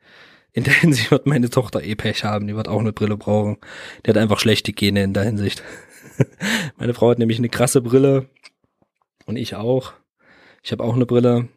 In 0.52 0.64
der 0.64 0.74
Hinsicht 0.74 1.10
wird 1.10 1.26
meine 1.26 1.50
Tochter 1.50 1.82
eh 1.82 1.94
Pech 1.94 2.24
haben, 2.24 2.46
die 2.46 2.56
wird 2.56 2.68
auch 2.68 2.80
eine 2.80 2.92
Brille 2.92 3.16
brauchen. 3.16 3.58
Die 4.04 4.10
hat 4.10 4.18
einfach 4.18 4.40
schlechte 4.40 4.72
Gene 4.72 5.04
in 5.04 5.14
der 5.14 5.22
Hinsicht. 5.22 5.62
meine 6.76 6.94
Frau 6.94 7.10
hat 7.10 7.18
nämlich 7.18 7.38
eine 7.38 7.48
krasse 7.48 7.80
Brille 7.80 8.28
und 9.24 9.36
ich 9.36 9.54
auch. 9.54 9.92
Ich 10.62 10.72
habe 10.72 10.82
auch 10.82 10.94
eine 10.94 11.06
Brille 11.06 11.48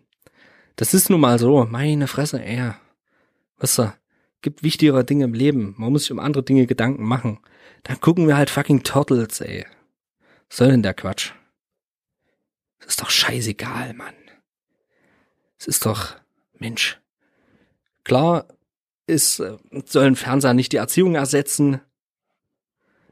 das 0.76 0.94
ist 0.94 1.10
nun 1.10 1.22
mal 1.22 1.40
so. 1.40 1.66
Meine 1.66 2.08
Fresse, 2.08 2.44
ey. 2.44 2.74
Weißt 3.58 3.80
du, 3.80 3.94
gibt 4.42 4.64
wichtigere 4.64 5.04
Dinge 5.06 5.26
im 5.26 5.34
Leben. 5.34 5.76
Man 5.78 5.92
muss 5.92 6.04
sich 6.04 6.12
um 6.12 6.20
andere 6.20 6.44
Dinge 6.44 6.68
Gedanken 6.68 7.04
machen. 7.04 7.40
Dann 7.84 8.00
gucken 8.00 8.28
wir 8.28 8.38
halt 8.38 8.50
fucking 8.50 8.84
Turtles, 8.84 9.42
ey. 9.42 9.66
Was 10.50 10.58
soll 10.58 10.70
denn 10.70 10.84
der 10.84 10.94
Quatsch? 10.94 11.32
Das 12.80 12.90
ist 12.90 13.02
doch 13.02 13.10
scheißegal, 13.10 13.94
Mann. 13.94 14.14
Es 15.58 15.68
ist 15.68 15.86
doch, 15.86 16.16
Mensch. 16.60 17.00
Klar 18.04 18.48
ist, 19.08 19.40
äh, 19.40 19.58
soll 19.86 20.06
ein 20.06 20.16
Fernseher 20.16 20.54
nicht 20.54 20.72
die 20.72 20.78
Erziehung 20.78 21.16
ersetzen. 21.16 21.82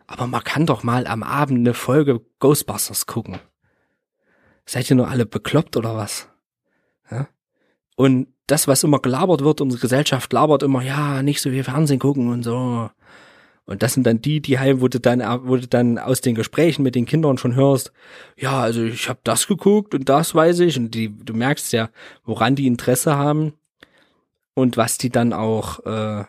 Aber 0.05 0.27
man 0.27 0.43
kann 0.43 0.65
doch 0.65 0.83
mal 0.83 1.07
am 1.07 1.23
Abend 1.23 1.59
eine 1.59 1.73
Folge 1.73 2.21
Ghostbusters 2.39 3.05
gucken. 3.05 3.39
Seid 4.65 4.89
ihr 4.89 4.95
nur 4.95 5.09
alle 5.09 5.25
bekloppt 5.25 5.77
oder 5.77 5.95
was? 5.95 6.29
Und 7.95 8.27
das, 8.47 8.67
was 8.67 8.83
immer 8.83 8.99
gelabert 8.99 9.43
wird, 9.43 9.61
unsere 9.61 9.81
Gesellschaft 9.81 10.31
labert 10.33 10.63
immer, 10.63 10.81
ja, 10.81 11.21
nicht 11.21 11.41
so 11.41 11.49
viel 11.49 11.63
Fernsehen 11.63 11.99
gucken 11.99 12.29
und 12.29 12.43
so. 12.43 12.89
Und 13.65 13.81
das 13.81 13.93
sind 13.93 14.05
dann 14.05 14.21
die, 14.21 14.41
die 14.41 14.59
heim, 14.59 14.81
wo 14.81 14.89
du 14.89 14.99
dann, 14.99 15.21
wo 15.47 15.55
du 15.55 15.67
dann 15.67 15.97
aus 15.97 16.19
den 16.19 16.35
Gesprächen 16.35 16.83
mit 16.83 16.95
den 16.95 17.05
Kindern 17.05 17.37
schon 17.37 17.55
hörst, 17.55 17.93
ja, 18.37 18.59
also 18.59 18.83
ich 18.83 19.07
habe 19.07 19.19
das 19.23 19.47
geguckt 19.47 19.95
und 19.95 20.09
das 20.09 20.35
weiß 20.35 20.59
ich. 20.59 20.77
Und 20.77 20.91
die, 20.91 21.15
du 21.17 21.33
merkst 21.33 21.71
ja, 21.71 21.89
woran 22.25 22.55
die 22.55 22.67
Interesse 22.67 23.15
haben 23.15 23.53
und 24.53 24.75
was 24.75 24.97
die 24.97 25.09
dann 25.09 25.31
auch, 25.31 25.79
äh, 25.85 26.25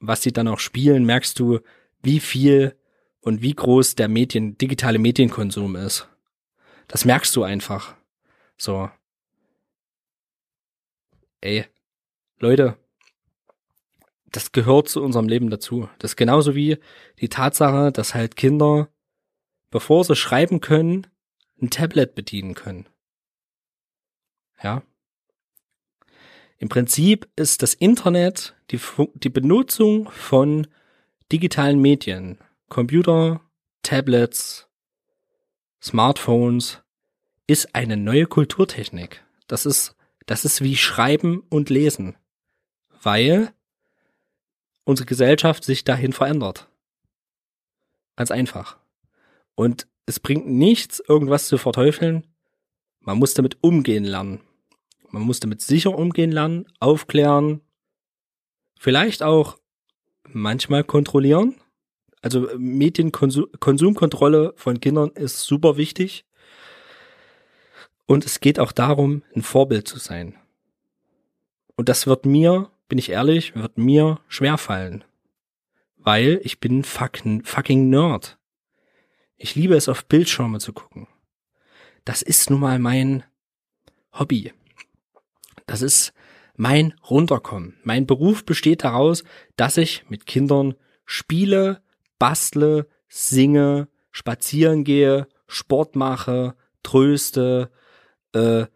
was 0.00 0.20
die 0.22 0.32
dann 0.32 0.48
auch 0.48 0.58
spielen, 0.58 1.04
merkst 1.04 1.38
du, 1.38 1.60
wie 2.02 2.18
viel 2.18 2.74
und 3.20 3.40
wie 3.40 3.54
groß 3.54 3.94
der 3.94 4.08
Medien, 4.08 4.58
digitale 4.58 4.98
Medienkonsum 4.98 5.76
ist. 5.76 6.08
Das 6.88 7.04
merkst 7.04 7.34
du 7.36 7.44
einfach. 7.44 7.94
So 8.56 8.90
ey, 11.44 11.66
Leute, 12.38 12.76
das 14.32 14.52
gehört 14.52 14.88
zu 14.88 15.02
unserem 15.02 15.28
Leben 15.28 15.50
dazu. 15.50 15.88
Das 15.98 16.12
ist 16.12 16.16
genauso 16.16 16.54
wie 16.54 16.78
die 17.20 17.28
Tatsache, 17.28 17.92
dass 17.92 18.14
halt 18.14 18.34
Kinder, 18.34 18.88
bevor 19.70 20.04
sie 20.04 20.16
schreiben 20.16 20.60
können, 20.60 21.06
ein 21.60 21.70
Tablet 21.70 22.14
bedienen 22.14 22.54
können. 22.54 22.88
Ja. 24.62 24.82
Im 26.58 26.68
Prinzip 26.68 27.28
ist 27.36 27.62
das 27.62 27.74
Internet, 27.74 28.54
die, 28.70 28.80
die 29.14 29.28
Benutzung 29.28 30.10
von 30.10 30.66
digitalen 31.30 31.80
Medien, 31.80 32.38
Computer, 32.70 33.40
Tablets, 33.82 34.68
Smartphones, 35.82 36.82
ist 37.46 37.74
eine 37.74 37.98
neue 37.98 38.26
Kulturtechnik. 38.26 39.22
Das 39.46 39.66
ist 39.66 39.94
das 40.26 40.44
ist 40.44 40.62
wie 40.62 40.76
Schreiben 40.76 41.42
und 41.48 41.70
Lesen, 41.70 42.16
weil 43.02 43.52
unsere 44.84 45.06
Gesellschaft 45.06 45.64
sich 45.64 45.84
dahin 45.84 46.12
verändert. 46.12 46.68
Ganz 48.16 48.30
einfach. 48.30 48.78
Und 49.54 49.86
es 50.06 50.20
bringt 50.20 50.46
nichts, 50.46 51.02
irgendwas 51.06 51.48
zu 51.48 51.58
verteufeln. 51.58 52.26
Man 53.00 53.18
muss 53.18 53.34
damit 53.34 53.58
umgehen 53.62 54.04
lernen. 54.04 54.40
Man 55.10 55.22
muss 55.22 55.40
damit 55.40 55.62
sicher 55.62 55.96
umgehen 55.96 56.32
lernen, 56.32 56.66
aufklären, 56.80 57.60
vielleicht 58.78 59.22
auch 59.22 59.58
manchmal 60.28 60.84
kontrollieren. 60.84 61.54
Also 62.20 62.48
Medienkonsumkontrolle 62.58 64.54
von 64.56 64.80
Kindern 64.80 65.10
ist 65.10 65.42
super 65.42 65.76
wichtig. 65.76 66.24
Und 68.06 68.24
es 68.24 68.40
geht 68.40 68.58
auch 68.58 68.72
darum, 68.72 69.22
ein 69.34 69.42
Vorbild 69.42 69.88
zu 69.88 69.98
sein. 69.98 70.36
Und 71.76 71.88
das 71.88 72.06
wird 72.06 72.26
mir, 72.26 72.70
bin 72.88 72.98
ich 72.98 73.10
ehrlich, 73.10 73.54
wird 73.54 73.78
mir 73.78 74.20
schwerfallen. 74.28 75.04
Weil 75.96 76.40
ich 76.42 76.60
bin 76.60 76.84
fucking, 76.84 77.44
fucking 77.44 77.88
Nerd. 77.88 78.38
Ich 79.36 79.54
liebe 79.54 79.74
es, 79.74 79.88
auf 79.88 80.04
Bildschirme 80.04 80.58
zu 80.58 80.72
gucken. 80.72 81.08
Das 82.04 82.22
ist 82.22 82.50
nun 82.50 82.60
mal 82.60 82.78
mein 82.78 83.24
Hobby. 84.12 84.52
Das 85.66 85.80
ist 85.82 86.12
mein 86.56 86.94
Runterkommen. 87.08 87.78
Mein 87.82 88.06
Beruf 88.06 88.44
besteht 88.44 88.84
daraus, 88.84 89.24
dass 89.56 89.76
ich 89.76 90.08
mit 90.08 90.26
Kindern 90.26 90.74
spiele, 91.04 91.82
bastle, 92.18 92.86
singe, 93.08 93.88
spazieren 94.10 94.84
gehe, 94.84 95.26
Sport 95.46 95.96
mache, 95.96 96.54
tröste, 96.82 97.70
äh, 98.34 98.66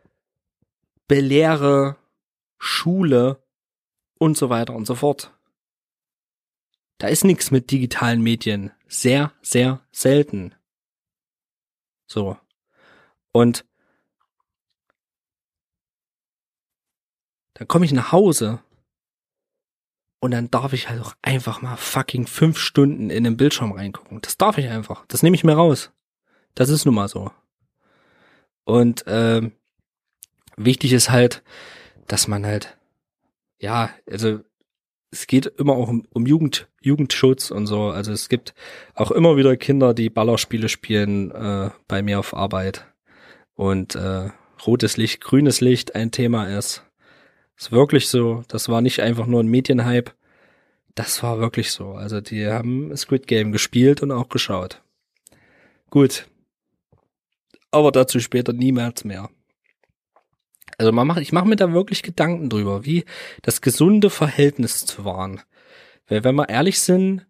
belehre, 1.07 1.97
Schule 2.59 3.43
und 4.19 4.37
so 4.37 4.51
weiter 4.51 4.75
und 4.75 4.87
so 4.87 4.95
fort. 4.95 5.33
Da 6.99 7.09
ist 7.09 7.25
nichts 7.25 7.51
mit 7.51 7.71
digitalen 7.71 8.23
Medien. 8.23 8.73
Sehr, 8.89 9.33
sehr 9.41 9.81
selten. 9.93 10.55
So. 12.07 12.37
Und 13.33 13.65
dann 17.55 17.69
komme 17.69 17.85
ich 17.85 17.93
nach 17.93 18.13
Hause 18.13 18.61
und 20.21 20.33
dann 20.33 20.51
darf 20.51 20.73
ich 20.73 20.89
halt 20.89 21.01
auch 21.01 21.15
einfach 21.23 21.63
mal 21.63 21.77
fucking 21.77 22.27
fünf 22.27 22.59
Stunden 22.59 23.11
in 23.11 23.25
den 23.25 23.37
Bildschirm 23.37 23.73
reingucken. 23.73 24.21
Das 24.21 24.37
darf 24.37 24.59
ich 24.59 24.69
einfach. 24.69 25.07
Das 25.07 25.23
nehme 25.23 25.37
ich 25.37 25.45
mir 25.45 25.55
raus. 25.55 25.93
Das 26.55 26.69
ist 26.69 26.85
nun 26.85 26.95
mal 26.95 27.09
so. 27.09 27.31
Und 28.69 29.05
ähm, 29.07 29.53
wichtig 30.59 30.93
ist 30.93 31.09
halt, 31.09 31.43
dass 32.07 32.29
man 32.29 32.45
halt, 32.45 32.77
ja, 33.59 33.89
also 34.07 34.41
es 35.11 35.27
geht 35.27 35.47
immer 35.47 35.73
auch 35.73 35.89
um, 35.89 36.07
um 36.13 36.27
Jugend, 36.27 36.69
Jugendschutz 36.83 37.51
und 37.51 37.67
so. 37.67 37.85
Also 37.85 38.13
es 38.13 38.29
gibt 38.29 38.53
auch 38.95 39.11
immer 39.11 39.39
wieder 39.39 39.57
Kinder, 39.57 39.95
die 39.95 40.11
Ballerspiele 40.11 40.69
spielen 40.69 41.31
äh, 41.31 41.71
bei 41.89 42.03
mir 42.03 42.19
auf 42.19 42.35
Arbeit. 42.35 42.85
Und 43.55 43.95
äh, 43.95 44.29
rotes 44.67 44.99
Licht, 44.99 45.23
grünes 45.23 45.63
Licht 45.63 45.95
ein 45.95 46.11
Thema 46.11 46.45
ist. 46.59 46.85
Ist 47.57 47.73
wirklich 47.73 48.11
so. 48.11 48.45
Das 48.49 48.69
war 48.69 48.83
nicht 48.83 49.01
einfach 49.01 49.25
nur 49.25 49.43
ein 49.43 49.49
Medienhype. 49.49 50.13
Das 50.95 51.23
war 51.23 51.39
wirklich 51.39 51.71
so. 51.71 51.93
Also 51.93 52.21
die 52.21 52.47
haben 52.47 52.95
Squid 52.95 53.27
Game 53.27 53.51
gespielt 53.51 54.03
und 54.03 54.13
auch 54.13 54.29
geschaut. 54.29 54.83
Gut, 55.89 56.27
aber 57.71 57.93
dazu 57.93 58.21
später 58.21 58.53
niemals 58.53 59.05
mehr. 59.05 59.31
Also 60.79 60.93
man 60.93 61.07
macht, 61.07 61.21
ich 61.21 61.33
mache 61.33 61.49
mir 61.49 61.57
da 61.57 61.73
wirklich 61.73 62.03
Gedanken 62.03 62.51
drüber, 62.51 62.85
wie 62.85 63.05
das 63.43 63.61
gesunde 63.61 64.11
Verhältnis 64.11 64.87
zu 64.87 65.05
wahren. 65.05 65.43
Weil 66.07 66.25
wenn 66.25 66.37
wir 66.37 66.49
ehrlich 66.49 66.81
sind, 66.81 67.27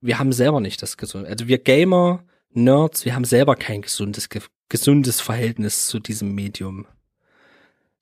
wir 0.00 0.18
haben 0.18 0.32
selber 0.32 0.60
nicht 0.60 0.82
das 0.82 0.96
gesunde, 0.96 1.28
also 1.28 1.48
wir 1.48 1.58
Gamer, 1.58 2.24
Nerds, 2.50 3.04
wir 3.04 3.14
haben 3.14 3.24
selber 3.24 3.56
kein 3.56 3.82
gesundes, 3.82 4.28
gesundes 4.68 5.20
Verhältnis 5.20 5.88
zu 5.88 5.98
diesem 5.98 6.34
Medium. 6.34 6.86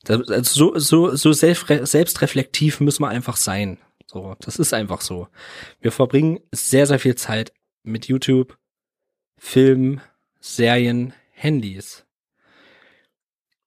Also 0.06 0.42
so, 0.42 0.78
so, 0.78 1.16
so 1.16 1.32
selbstreflektiv 1.32 2.80
müssen 2.80 3.02
wir 3.02 3.08
einfach 3.08 3.36
sein. 3.36 3.78
So, 4.06 4.36
das 4.40 4.58
ist 4.58 4.74
einfach 4.74 5.00
so. 5.00 5.28
Wir 5.80 5.92
verbringen 5.92 6.40
sehr, 6.50 6.86
sehr 6.86 6.98
viel 6.98 7.14
Zeit 7.14 7.52
mit 7.82 8.08
YouTube, 8.08 8.58
Film, 9.38 10.00
Serien, 10.40 11.14
Handys. 11.42 12.06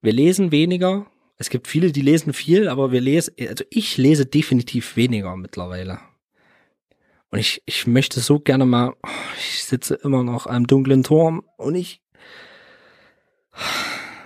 Wir 0.02 0.14
lesen 0.14 0.52
weniger. 0.52 1.08
Es 1.38 1.50
gibt 1.50 1.68
viele, 1.68 1.92
die 1.92 2.02
lesen 2.02 2.32
viel, 2.32 2.70
aber 2.70 2.92
wir 2.92 3.02
lesen, 3.02 3.34
also 3.40 3.66
ich 3.70 3.98
lese 3.98 4.26
definitiv 4.26 4.96
weniger 4.96 5.36
mittlerweile. 5.36 6.00
Und 7.30 7.40
ich, 7.40 7.62
ich 7.66 7.86
möchte 7.86 8.22
so 8.22 8.40
gerne 8.40 8.66
mal, 8.66 8.94
ich 9.38 9.66
sitze 9.66 9.96
immer 9.96 10.24
noch 10.24 10.48
am 10.48 10.68
dunklen 10.68 11.04
Turm 11.04 11.44
und 11.58 11.76
ich, 11.76 12.02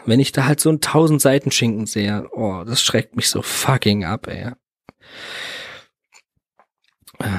wenn 0.06 0.20
ich 0.20 0.32
da 0.32 0.46
halt 0.46 0.60
so 0.60 0.70
einen 0.70 0.82
tausend 0.82 1.22
Seiten 1.22 1.50
Schinken 1.50 1.88
sehe, 1.88 2.30
oh, 2.34 2.64
das 2.66 2.84
schreckt 2.84 3.16
mich 3.16 3.30
so 3.30 3.42
fucking 3.42 4.06
ab, 4.06 4.28
ey. 4.28 4.52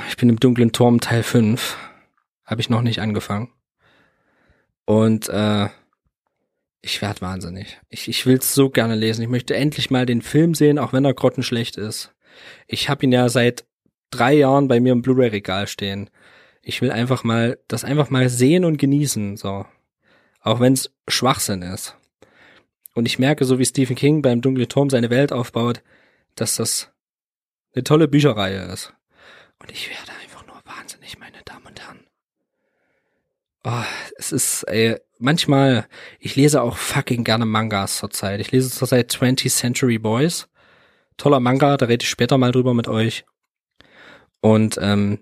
Ich 0.09 0.16
bin 0.16 0.28
im 0.28 0.41
dunklen 0.41 0.73
Turm 0.73 1.01
Teil 1.01 1.23
5. 1.23 1.78
Habe 2.45 2.61
ich 2.61 2.69
noch 2.69 2.82
nicht 2.82 3.01
angefangen. 3.01 3.53
Und 4.85 5.28
äh, 5.28 5.69
ich 6.82 7.02
werd 7.02 7.20
wahnsinnig. 7.20 7.78
Ich, 7.89 8.09
ich 8.09 8.27
will's 8.27 8.55
so 8.55 8.70
gerne 8.70 8.94
lesen. 8.94 9.23
Ich 9.23 9.28
möchte 9.28 9.55
endlich 9.55 9.90
mal 9.90 10.07
den 10.07 10.23
Film 10.23 10.55
sehen, 10.55 10.78
auch 10.78 10.93
wenn 10.93 11.05
er 11.05 11.15
grottenschlecht 11.15 11.77
ist. 11.77 12.15
Ich 12.66 12.89
habe 12.89 13.05
ihn 13.05 13.12
ja 13.12 13.28
seit 13.28 13.66
drei 14.11 14.32
Jahren 14.32 14.69
bei 14.69 14.81
mir 14.81 14.93
im 14.93 15.02
Blu-ray-Regal 15.02 15.66
stehen. 15.66 16.11
Ich 16.62 16.81
will 16.81 16.90
einfach 16.90 17.23
mal 17.24 17.59
das 17.69 17.85
einfach 17.85 18.11
mal 18.11 18.28
sehen 18.28 18.65
und 18.65 18.78
genießen, 18.78 19.36
so. 19.36 19.66
Auch 20.40 20.61
wenn's 20.61 20.90
Schwachsinn 21.07 21.62
ist. 21.62 21.97
Und 22.94 23.07
ich 23.07 23.19
merke, 23.19 23.44
so 23.44 23.59
wie 23.59 23.66
Stephen 23.66 23.97
King 23.97 24.23
beim 24.23 24.40
Dunkle 24.40 24.69
Turm 24.69 24.90
seine 24.90 25.11
Welt 25.11 25.32
aufbaut, 25.32 25.82
dass 26.35 26.57
das 26.57 26.90
eine 27.74 27.85
tolle 27.85 28.09
Bücherreihe 28.09 28.65
ist. 28.73 28.94
Und 29.61 29.70
ich 29.70 29.90
werde 29.90 30.12
einfach 30.23 30.47
nur 30.47 30.61
wahnsinnig, 30.65 31.19
meine 31.19 31.43
Damen 31.44 31.66
und 31.66 31.81
Herren. 31.81 32.07
Oh, 33.65 33.85
es 34.16 34.32
ist, 34.32 34.65
ey, 34.65 34.98
manchmal, 35.21 35.87
ich 36.19 36.37
lese 36.37 36.63
auch 36.63 36.77
fucking 36.77 37.25
gerne 37.25 37.47
Mangas 37.47 37.99
zurzeit. 37.99 38.41
Ich 38.41 38.51
lese 38.51 38.71
zurzeit 38.71 39.11
20th 39.11 39.51
Century 39.51 39.99
Boys. 39.99 40.49
Toller 41.17 41.41
Manga, 41.41 41.77
da 41.77 41.87
rede 41.87 42.03
ich 42.03 42.11
später 42.11 42.39
mal 42.39 42.53
drüber 42.53 42.75
mit 42.75 42.89
euch. 42.89 43.25
Und 44.41 44.79
ähm, 44.81 45.19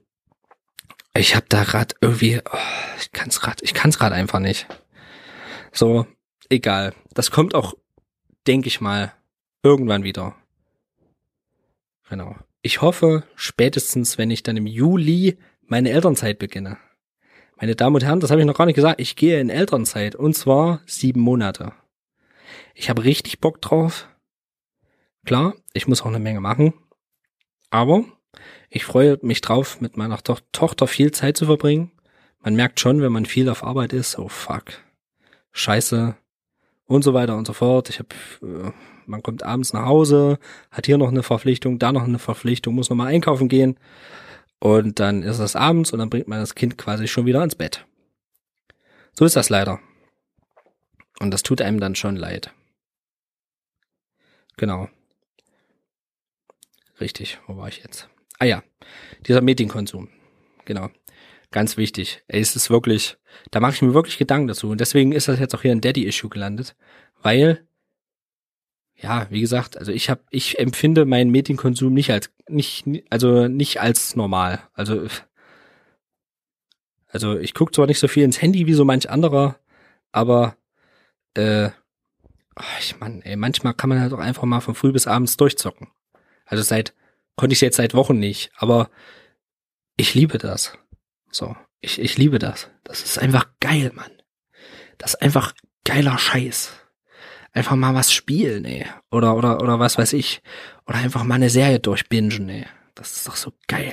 ich 1.15 1.35
habe 1.35 1.47
da 1.49 1.65
grad 1.65 1.97
irgendwie, 2.01 2.41
oh, 2.45 2.59
ich 3.01 3.11
kann's 3.13 3.41
grad, 3.41 3.63
ich 3.63 3.75
kann's 3.75 3.99
grad 3.99 4.13
einfach 4.13 4.39
nicht. 4.39 4.67
So, 5.73 6.07
egal. 6.49 6.95
Das 7.15 7.31
kommt 7.31 7.55
auch, 7.55 7.75
denke 8.47 8.69
ich 8.69 8.81
mal, 8.81 9.13
irgendwann 9.63 10.05
wieder. 10.05 10.37
Genau. 12.09 12.37
Ich 12.63 12.81
hoffe, 12.81 13.25
spätestens, 13.35 14.19
wenn 14.19 14.31
ich 14.31 14.43
dann 14.43 14.57
im 14.57 14.67
Juli 14.67 15.39
meine 15.63 15.91
Elternzeit 15.91 16.39
beginne. 16.39 16.79
Meine 17.61 17.75
Damen 17.75 17.97
und 17.97 18.05
Herren, 18.05 18.21
das 18.21 18.31
habe 18.31 18.41
ich 18.41 18.47
noch 18.47 18.57
gar 18.57 18.67
nicht 18.67 18.77
gesagt. 18.77 19.01
Ich 19.01 19.17
gehe 19.17 19.41
in 19.41 19.51
Elternzeit 19.51 20.15
und 20.15 20.35
zwar 20.35 20.81
sieben 20.87 21.21
Monate. 21.21 21.73
Ich 22.75 22.89
habe 22.89 23.03
richtig 23.03 23.41
Bock 23.41 23.61
drauf. 23.61 24.09
Klar, 25.27 25.55
ich 25.73 25.89
muss 25.89 26.03
auch 26.03 26.07
eine 26.07 26.21
Menge 26.21 26.41
machen. 26.41 26.73
Aber 27.71 28.05
ich 28.71 28.85
freue 28.85 29.19
mich 29.23 29.41
drauf, 29.41 29.81
mit 29.81 29.97
meiner 29.97 30.19
to 30.19 30.37
Tochter 30.53 30.87
viel 30.87 31.11
Zeit 31.11 31.37
zu 31.37 31.47
verbringen. 31.47 31.91
Man 32.41 32.55
merkt 32.55 32.79
schon, 32.79 33.03
wenn 33.03 33.11
man 33.11 33.27
viel 33.27 33.49
auf 33.49 33.65
Arbeit 33.65 33.93
ist, 33.93 34.21
oh 34.21 34.29
fuck, 34.29 34.67
scheiße 35.51 36.15
und 36.87 37.03
so 37.03 37.13
weiter 37.13 37.37
und 37.37 37.49
so 37.49 37.55
fort. 37.55 37.89
Ich 37.91 37.99
habe, 37.99 38.09
äh, 38.41 38.71
man 39.05 39.25
kommt 39.25 39.43
abends 39.43 39.73
nach 39.73 39.85
Hause, 39.85 40.39
hat 40.71 40.87
hier 40.87 40.97
noch 40.97 41.09
eine 41.09 41.25
Verpflichtung, 41.25 41.81
da 41.81 41.91
noch 41.91 42.05
eine 42.05 42.21
Verpflichtung, 42.21 42.77
muss 42.77 42.89
nochmal 42.89 43.09
einkaufen 43.09 43.49
gehen 43.49 43.77
und 44.61 44.99
dann 45.01 45.23
ist 45.23 45.39
es 45.39 45.57
abends 45.57 45.93
und 45.93 45.99
dann 45.99 46.11
bringt 46.11 46.29
man 46.29 46.41
das 46.41 46.55
Kind 46.55 46.79
quasi 46.79 47.09
schon 47.09 47.27
wieder 47.27 47.43
ins 47.43 47.55
Bett. 47.55 47.87
So 49.13 49.25
ist 49.25 49.37
das 49.37 49.51
leider. 49.51 49.81
Und 51.21 51.33
das 51.33 51.43
tut 51.43 51.61
einem 51.61 51.81
dann 51.81 51.95
schon 51.95 52.17
leid. 52.17 52.53
Genau. 54.57 54.89
Richtig, 57.01 57.39
wo 57.47 57.57
war 57.57 57.69
ich 57.69 57.79
jetzt? 57.79 58.09
Ah 58.39 58.45
ja, 58.45 58.63
dieser 59.27 59.41
Medienkonsum. 59.41 60.09
Genau. 60.65 60.91
Ganz 61.51 61.77
wichtig. 61.77 62.23
Ey, 62.29 62.41
es 62.41 62.55
ist 62.57 62.69
wirklich, 62.69 63.17
da 63.51 63.61
mache 63.61 63.73
ich 63.73 63.83
mir 63.83 63.95
wirklich 63.95 64.19
Gedanken 64.19 64.49
dazu. 64.49 64.69
Und 64.69 64.81
deswegen 64.81 65.13
ist 65.13 65.29
das 65.29 65.41
jetzt 65.41 65.55
auch 65.55 65.63
hier 65.63 65.73
ein 65.73 65.81
Daddy-Issue 65.81 66.29
gelandet. 66.29 66.77
Weil, 67.23 67.67
ja, 69.01 69.27
wie 69.31 69.41
gesagt, 69.41 69.77
also 69.77 69.93
ich 69.93 70.11
habe, 70.11 70.21
ich 70.31 70.59
empfinde 70.59 71.05
meinen 71.05 71.31
Medienkonsum 71.31 71.95
nicht 71.95 72.11
als, 72.11 72.31
nicht, 72.49 72.87
also 73.11 73.49
nicht 73.49 73.81
als 73.81 74.17
normal. 74.17 74.61
Also, 74.75 75.07
also 77.09 77.39
ich 77.39 77.55
gucke 77.55 77.73
zwar 77.73 77.87
nicht 77.87 78.01
so 78.01 78.09
viel 78.09 78.25
ins 78.25 78.43
Handy 78.43 78.67
wie 78.67 78.75
so 78.75 78.85
manch 78.85 79.09
anderer, 79.09 79.59
aber 80.13 80.57
äh, 81.35 81.71
ich 82.81 82.99
Mann, 82.99 83.23
ey, 83.23 83.37
manchmal 83.37 83.75
kann 83.75 83.89
man 83.89 84.01
halt 84.01 84.13
auch 84.13 84.19
einfach 84.19 84.43
mal 84.45 84.61
von 84.61 84.75
früh 84.75 84.93
bis 84.93 85.07
abends 85.07 85.37
durchzocken. 85.37 85.89
Also 86.45 86.65
seit 86.65 86.93
Konnte 87.39 87.55
ich 87.55 87.61
jetzt 87.61 87.77
seit 87.77 87.95
Wochen 87.95 88.19
nicht, 88.19 88.51
aber 88.57 88.91
ich 89.97 90.15
liebe 90.15 90.39
das. 90.39 90.77
So, 91.31 91.55
ich, 91.81 92.01
ich 92.01 92.19
liebe 92.19 92.41
das. 92.41 92.69
Das 92.83 93.05
ist 93.05 93.17
einfach 93.17 93.47
geil, 93.61 93.93
Mann. 93.95 94.11
Das 94.99 95.15
ist 95.15 95.23
einfach 95.23 95.55
geiler 95.85 96.19
Scheiß. 96.19 96.73
Einfach 97.59 97.77
mal 97.77 97.95
was 97.95 98.13
spielen, 98.13 98.65
ey. 98.65 98.87
Oder, 99.11 99.37
oder, 99.37 99.61
oder 99.61 99.79
was 99.79 99.99
weiß 99.99 100.13
ich. 100.13 100.43
Oder 100.87 100.99
einfach 100.99 101.25
mal 101.25 101.35
eine 101.35 101.51
Serie 101.51 101.81
durchbingen, 101.81 102.49
ey. 102.49 102.67
Das 102.95 103.17
ist 103.17 103.29
doch 103.29 103.37
so 103.37 103.53
geil. 103.67 103.93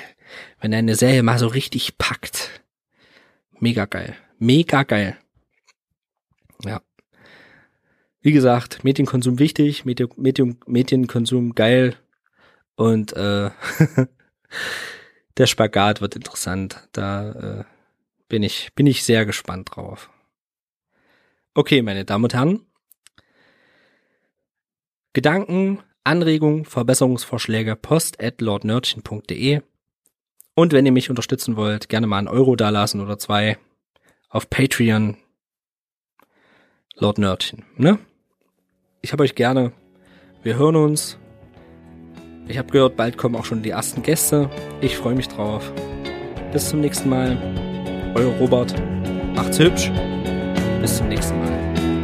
Wenn 0.59 0.73
eine 0.73 0.95
Serie 0.95 1.23
mal 1.23 1.39
so 1.39 1.47
richtig 1.47 1.97
packt. 1.97 2.61
Mega 3.59 3.85
geil. 3.85 4.15
Mega 4.37 4.83
geil. 4.83 5.17
Ja. 6.63 6.81
Wie 8.21 8.31
gesagt, 8.31 8.83
Medienkonsum 8.83 9.39
wichtig, 9.39 9.85
Medium, 9.85 10.11
Medium, 10.15 10.57
Medienkonsum 10.65 11.53
geil, 11.53 11.97
und 12.75 13.13
äh, 13.13 13.49
der 15.37 15.47
Spagat 15.47 16.01
wird 16.01 16.15
interessant. 16.15 16.87
Da 16.91 17.31
äh, 17.31 17.63
bin 18.27 18.43
ich 18.43 18.73
bin 18.75 18.87
ich 18.87 19.03
sehr 19.03 19.25
gespannt 19.25 19.75
drauf. 19.75 20.09
Okay, 21.53 21.81
meine 21.81 22.05
Damen 22.05 22.25
und 22.25 22.33
Herren. 22.33 22.65
Gedanken, 25.15 25.79
Anregungen, 26.03 26.65
Verbesserungsvorschläge 26.65 27.77
post 27.77 28.21
at 28.21 28.41
lordnerdchen.de 28.41 29.61
und 30.55 30.73
wenn 30.73 30.85
ihr 30.85 30.91
mich 30.91 31.09
unterstützen 31.09 31.55
wollt, 31.55 31.87
gerne 31.87 32.05
mal 32.05 32.17
einen 32.17 32.27
Euro 32.27 32.57
dalassen 32.57 32.99
oder 32.99 33.17
zwei 33.17 33.57
auf 34.27 34.49
Patreon 34.49 35.15
Lord 36.95 37.17
Nerdchen, 37.17 37.63
ne? 37.77 37.97
Ich 39.01 39.13
hab 39.13 39.21
euch 39.21 39.35
gerne. 39.35 39.71
Wir 40.43 40.57
hören 40.57 40.75
uns. 40.75 41.17
Ich 42.49 42.57
habe 42.57 42.69
gehört, 42.69 42.97
bald 42.97 43.17
kommen 43.17 43.37
auch 43.37 43.45
schon 43.45 43.63
die 43.63 43.69
ersten 43.69 44.03
Gäste. 44.03 44.49
Ich 44.81 44.97
freue 44.97 45.15
mich 45.15 45.29
drauf. 45.29 45.71
Bis 46.51 46.67
zum 46.67 46.81
nächsten 46.81 47.07
Mal. 47.07 47.37
Euer 48.15 48.33
Robert. 48.39 48.75
Macht's 49.33 49.59
hübsch. 49.59 49.89
Bis 50.81 50.97
zum 50.97 51.07
nächsten 51.07 51.39
Mal. 51.39 51.94